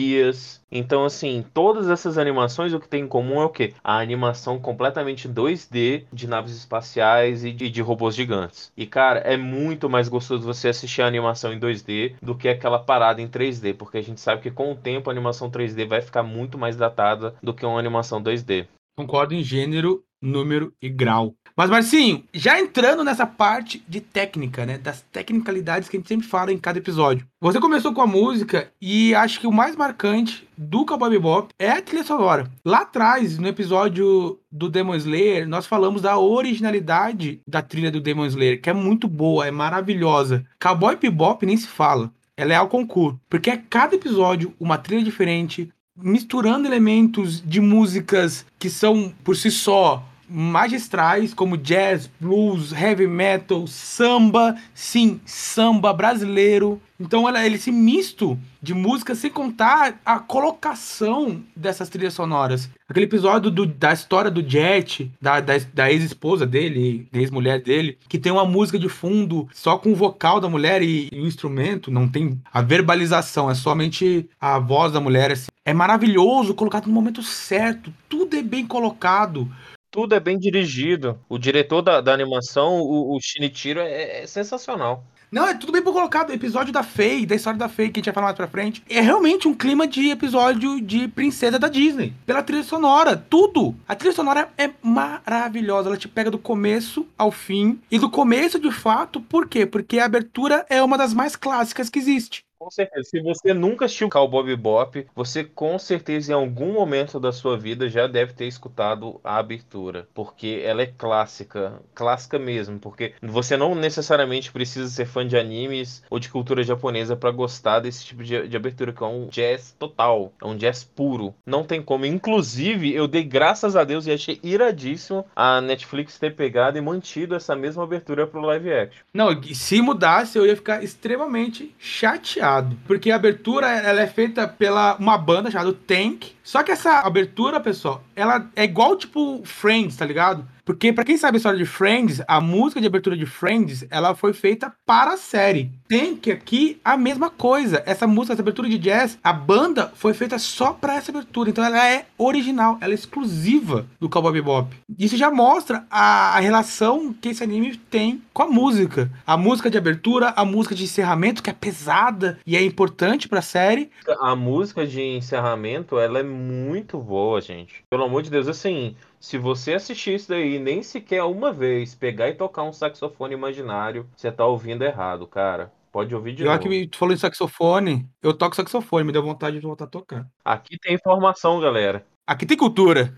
Então, 0.73 1.05
assim, 1.05 1.45
todas 1.53 1.89
essas 1.89 2.17
animações, 2.17 2.73
o 2.73 2.81
que 2.81 2.89
tem 2.89 3.03
em 3.03 3.09
comum 3.09 3.41
é 3.41 3.45
o 3.45 3.51
quê? 3.51 3.75
A 3.83 3.99
animação 3.99 4.59
completamente 4.59 5.29
2D 5.29 6.05
de 6.13 6.27
naves 6.27 6.57
espaciais 6.57 7.45
e 7.45 7.53
de, 7.53 7.69
de 7.69 7.83
robôs 7.83 8.15
gigantes. 8.15 8.73
E, 8.77 8.87
cara, 8.87 9.21
é 9.21 9.37
muito 9.37 9.91
mais 9.91 10.09
gostoso 10.09 10.47
você 10.47 10.69
assistir 10.69 11.03
a 11.03 11.07
animação 11.07 11.53
em 11.53 11.59
2D 11.59 12.15
do 12.23 12.35
que 12.35 12.49
aquela 12.49 12.79
parada 12.79 13.21
em 13.21 13.29
3D, 13.29 13.75
porque 13.75 13.99
a 13.99 14.03
gente 14.03 14.21
sabe 14.21 14.43
que 14.43 14.51
com 14.51 14.73
o 14.73 14.77
tempo 14.77 15.11
a 15.11 15.13
animação 15.13 15.51
3D 15.51 15.87
vai 15.87 16.01
ficar 16.01 16.23
muito 16.23 16.57
mais 16.57 16.77
datada 16.77 17.35
do 17.43 17.53
que 17.53 17.67
uma 17.67 17.79
animação 17.79 18.23
2D. 18.23 18.67
Concordo 18.97 19.35
em 19.35 19.43
gênero, 19.43 20.05
número 20.21 20.73
e 20.81 20.89
grau. 20.89 21.35
Mas, 21.57 21.69
Marcinho, 21.69 22.25
já 22.33 22.59
entrando 22.59 23.05
nessa 23.05 23.27
parte 23.27 23.83
de 23.87 24.01
técnica, 24.01 24.65
né? 24.65 24.79
Das 24.79 25.03
tecnicalidades 25.13 25.89
que 25.89 25.97
a 25.97 26.01
gente 26.01 26.09
sempre 26.09 26.27
fala 26.27 26.53
em 26.53 26.59
cada 26.59 26.79
episódio. 26.79 27.27
Você 27.41 27.61
começou 27.61 27.93
com 27.93 28.01
a 28.01 28.07
música 28.07 28.73
e 28.81 29.15
acho 29.15 29.41
que 29.41 29.47
o 29.47 29.53
mais 29.53 29.77
marcante 29.77 30.49
do 30.57 30.87
Cowboy 30.87 31.11
Bebop 31.11 31.53
é 31.59 31.71
a 31.71 31.83
trilha 31.83 32.05
sonora. 32.05 32.51
Lá 32.65 32.81
atrás, 32.81 33.39
no 33.39 33.49
episódio 33.49 34.39
do 34.51 34.69
Demon 34.69 34.95
Slayer, 34.95 35.49
nós 35.49 35.67
falamos 35.67 36.03
da 36.03 36.19
originalidade 36.19 37.41
da 37.47 37.61
trilha 37.61 37.91
do 37.91 38.01
Demon 38.01 38.27
Slayer, 38.27 38.61
que 38.61 38.71
é 38.71 38.75
muito 38.75 39.07
boa, 39.07 39.47
é 39.47 39.51
maravilhosa. 39.51 40.47
Cowboy 40.59 40.97
Bebop 40.97 41.45
nem 41.45 41.57
se 41.57 41.67
fala. 41.67 42.11
Ela 42.37 42.55
é 42.55 42.57
ao 42.57 42.69
concurso, 42.69 43.21
porque 43.29 43.51
é 43.51 43.57
cada 43.59 43.97
episódio 43.97 44.55
uma 44.59 44.79
trilha 44.79 45.05
diferente, 45.05 45.71
misturando 45.95 46.67
elementos 46.67 47.43
de 47.43 47.61
músicas 47.61 48.47
que 48.59 48.71
são 48.71 49.13
por 49.23 49.37
si 49.37 49.51
só 49.51 50.07
magistrais 50.31 51.35
como 51.35 51.57
jazz, 51.57 52.09
blues, 52.21 52.73
heavy 52.73 53.07
metal, 53.07 53.67
samba, 53.67 54.57
sim, 54.73 55.21
samba 55.27 55.93
brasileiro. 55.93 56.81
Então 56.99 57.29
ela, 57.29 57.45
ele 57.45 57.57
esse 57.57 57.73
misto 57.73 58.39
de 58.63 58.75
música, 58.75 59.15
sem 59.15 59.31
contar 59.31 59.99
a 60.05 60.19
colocação 60.19 61.43
dessas 61.57 61.89
trilhas 61.89 62.13
sonoras. 62.13 62.69
Aquele 62.87 63.07
episódio 63.07 63.51
do, 63.51 63.65
da 63.65 63.93
história 63.93 64.31
do 64.31 64.47
Jet, 64.47 65.11
da, 65.21 65.41
da, 65.41 65.55
da 65.73 65.91
ex-esposa 65.91 66.47
dele, 66.47 67.09
ex-mulher 67.13 67.63
dele, 67.63 67.97
que 68.07 68.19
tem 68.19 68.31
uma 68.31 68.45
música 68.45 68.79
de 68.79 68.89
fundo 68.89 69.49
só 69.55 69.79
com 69.79 69.93
o 69.93 69.97
vocal 69.97 70.41
da 70.41 70.49
mulher 70.49 70.83
e, 70.83 71.09
e, 71.11 71.21
o 71.21 71.27
instrumento, 71.27 71.91
não 71.91 72.07
tem 72.07 72.39
a 72.53 72.61
verbalização, 72.61 73.51
é 73.51 73.55
somente 73.55 74.29
a 74.39 74.59
voz 74.59 74.93
da 74.93 75.01
mulher. 75.01 75.33
Assim. 75.33 75.51
É 75.65 75.73
maravilhoso, 75.73 76.53
colocado 76.53 76.87
no 76.87 76.93
momento 76.93 77.23
certo, 77.23 77.93
tudo 78.09 78.37
é 78.37 78.43
bem 78.43 78.67
colocado. 78.67 79.51
Tudo 79.91 80.15
é 80.15 80.21
bem 80.21 80.39
dirigido. 80.39 81.19
O 81.29 81.39
diretor 81.39 81.83
da, 81.83 82.01
da 82.01 82.15
animação, 82.15 82.81
o, 82.81 83.17
o 83.17 83.21
Shinichiro, 83.21 83.81
é, 83.81 84.23
é 84.23 84.27
sensacional. 84.27 85.05
Não, 85.31 85.47
é 85.47 85.55
tudo 85.55 85.73
bem 85.73 85.83
colocado. 85.83 86.31
O 86.31 86.33
episódio 86.33 86.73
da 86.73 86.83
Faye, 86.83 87.25
da 87.25 87.37
história 87.37 87.59
da 87.59 87.69
Faye, 87.69 87.91
que 87.91 87.99
a 87.99 88.01
gente 88.01 88.07
vai 88.07 88.15
falar 88.15 88.27
mais 88.29 88.37
pra 88.37 88.49
frente, 88.49 88.83
é 88.89 89.01
realmente 89.01 89.47
um 89.47 89.55
clima 89.55 89.87
de 89.87 90.11
episódio 90.11 90.81
de 90.81 91.07
princesa 91.07 91.57
da 91.57 91.69
Disney. 91.69 92.13
Pela 92.27 92.43
trilha 92.43 92.65
sonora, 92.65 93.17
tudo. 93.17 93.75
A 93.87 93.95
trilha 93.95 94.15
sonora 94.15 94.49
é 94.59 94.71
maravilhosa. 94.83 95.89
Ela 95.89 95.97
te 95.97 96.09
pega 96.09 96.33
do 96.33 96.39
começo 96.39 97.07
ao 97.17 97.31
fim. 97.31 97.81
E 97.91 97.99
do 97.99 98.11
começo, 98.11 98.59
de 98.59 98.73
fato, 98.73 99.21
por 99.21 99.47
quê? 99.49 99.65
Porque 99.65 100.01
a 100.01 100.05
abertura 100.05 100.67
é 100.69 100.83
uma 100.83 100.99
das 100.99 101.15
mais 101.15 101.37
clássicas 101.37 101.89
que 101.89 102.01
existe. 102.01 102.45
Com 102.61 102.71
certeza. 102.71 103.09
Se 103.09 103.23
você 103.23 103.55
nunca 103.55 103.87
assistiu 103.87 104.11
Cowboy 104.11 104.45
Bebop, 104.45 105.07
você 105.17 105.43
com 105.43 105.79
certeza 105.79 106.33
em 106.33 106.35
algum 106.35 106.75
momento 106.75 107.19
da 107.19 107.33
sua 107.33 107.57
vida 107.57 107.89
já 107.89 108.07
deve 108.07 108.35
ter 108.35 108.45
escutado 108.47 109.19
a 109.25 109.39
abertura, 109.39 110.07
porque 110.13 110.61
ela 110.63 110.83
é 110.83 110.87
clássica, 110.87 111.81
clássica 111.95 112.39
mesmo, 112.39 112.79
porque 112.79 113.15
você 113.23 113.57
não 113.57 113.75
necessariamente 113.75 114.53
precisa 114.53 114.91
ser 114.91 115.07
fã 115.07 115.27
de 115.27 115.39
animes 115.39 116.05
ou 116.11 116.19
de 116.19 116.29
cultura 116.29 116.63
japonesa 116.63 117.17
para 117.17 117.31
gostar 117.31 117.81
desse 117.81 118.05
tipo 118.05 118.23
de, 118.23 118.47
de, 118.47 118.57
abertura, 118.59 118.93
que 118.93 119.03
é 119.03 119.07
um 119.07 119.29
jazz 119.29 119.75
total, 119.79 120.31
é 120.39 120.47
um 120.47 120.55
jazz 120.55 120.85
puro. 120.85 121.35
Não 121.47 121.65
tem 121.65 121.81
como. 121.81 122.05
Inclusive, 122.05 122.95
eu 122.95 123.09
dei 123.09 123.25
graças 123.25 123.75
a 123.75 123.85
Deus 123.85 124.07
e 124.07 124.13
achei 124.13 124.39
iradíssimo 124.43 125.25
a 125.35 125.63
Netflix 125.63 126.19
ter 126.19 126.37
pegado 126.37 126.77
e 126.77 126.83
mantido 126.83 127.35
essa 127.35 127.57
mesma 127.57 127.85
abertura 127.85 128.27
pro 128.27 128.43
live 128.43 128.71
action. 128.71 129.03
Não, 129.15 129.43
se 129.45 129.81
mudasse 129.81 130.37
eu 130.37 130.45
ia 130.45 130.55
ficar 130.55 130.85
extremamente 130.85 131.75
chateado 131.79 132.50
porque 132.87 133.11
a 133.11 133.17
abertura 133.17 133.67
ela 133.69 134.01
é 134.01 134.07
feita 134.07 134.47
pela 134.47 134.97
uma 134.97 135.17
banda 135.19 135.51
chamada 135.51 135.73
Tank. 135.73 136.33
Só 136.43 136.63
que 136.63 136.73
essa 136.73 137.01
abertura, 137.01 137.61
pessoal, 137.61 138.03
ela 138.15 138.49
é 138.57 138.65
igual 138.65 138.97
tipo 138.97 139.43
Friends, 139.45 139.97
tá 139.97 140.05
ligado? 140.05 140.45
Porque, 140.65 140.93
para 140.93 141.05
quem 141.05 141.17
sabe 141.17 141.37
a 141.37 141.39
história 141.39 141.59
de 141.59 141.67
Friends, 141.67 142.23
a 142.27 142.41
música 142.41 142.81
de 142.81 142.87
abertura 142.87 143.17
de 143.17 143.27
Friends, 143.27 143.87
ela 143.91 144.15
foi 144.15 144.33
feita 144.33 144.73
para 144.85 145.13
a 145.13 145.17
série. 145.17 145.71
Tem 145.89 146.17
que 146.17 146.31
aqui 146.31 146.81
a 146.85 146.97
mesma 146.97 147.31
coisa. 147.31 147.83
Essa 147.87 148.07
música, 148.07 148.35
essa 148.35 148.43
abertura 148.43 148.69
de 148.69 148.79
jazz, 148.79 149.19
a 149.23 149.33
banda 149.33 149.93
foi 149.95 150.15
feita 150.15 150.39
só 150.39 150.73
para 150.73 150.95
essa 150.95 151.11
abertura. 151.11 151.51
Então 151.51 151.65
ela 151.65 151.87
é 151.89 152.07
original, 152.17 152.79
ela 152.81 152.93
é 152.93 152.95
exclusiva 152.95 153.87
do 153.99 154.09
Cowboy 154.09 154.33
Bebop. 154.33 154.75
Isso 154.99 155.17
já 155.17 155.31
mostra 155.31 155.85
a, 155.91 156.37
a 156.37 156.41
relação 156.41 157.13
que 157.13 157.31
esse 157.31 157.43
anime 157.43 157.77
tem 157.77 158.23
com 158.33 158.43
a 158.43 158.49
música. 158.49 159.11
A 159.27 159.37
música 159.37 159.71
de 159.71 159.79
abertura, 159.79 160.33
a 160.37 160.45
música 160.45 160.75
de 160.75 160.85
encerramento, 160.85 161.43
que 161.43 161.51
é 161.51 161.53
pesada 161.53 162.39
e 162.47 162.57
é 162.57 162.63
importante 162.63 163.29
para 163.29 163.41
a 163.41 163.43
série. 163.43 163.91
A 164.21 164.37
música 164.37 164.87
de 164.87 165.01
encerramento, 165.01 165.99
ela 165.99 166.19
é 166.19 166.23
muito 166.23 166.99
boa, 166.99 167.41
gente. 167.41 167.85
Pelo 167.91 168.05
amor 168.05 168.23
de 168.23 168.31
Deus, 168.31 168.49
assim, 168.49 168.95
se 169.21 169.37
você 169.37 169.75
assistir 169.75 170.15
isso 170.15 170.31
daí 170.31 170.59
nem 170.59 170.83
sequer 170.83 171.23
uma 171.25 171.53
vez, 171.53 171.95
pegar 171.95 172.29
e 172.31 172.35
tocar 172.35 172.63
um 172.63 172.73
saxofone 172.73 173.35
imaginário, 173.35 174.09
você 174.17 174.33
tá 174.33 174.47
ouvindo 174.47 174.83
errado, 174.83 175.27
cara. 175.27 175.71
Pode 175.93 176.15
ouvir 176.15 176.33
de 176.33 176.45
Já 176.45 176.57
novo. 176.57 176.69
que 176.69 176.87
tu 176.87 176.97
falou 176.97 177.13
em 177.13 177.19
saxofone, 177.19 178.09
eu 178.23 178.33
toco 178.33 178.57
saxofone, 178.57 179.05
me 179.05 179.13
deu 179.13 179.23
vontade 179.23 179.57
de 179.59 179.67
voltar 179.67 179.85
a 179.85 179.89
tocar. 179.89 180.27
Aqui 180.45 180.79
tem 180.79 180.95
informação, 180.95 181.61
galera. 181.61 182.07
Aqui 182.27 182.47
tem 182.47 182.57
cultura. 182.57 183.13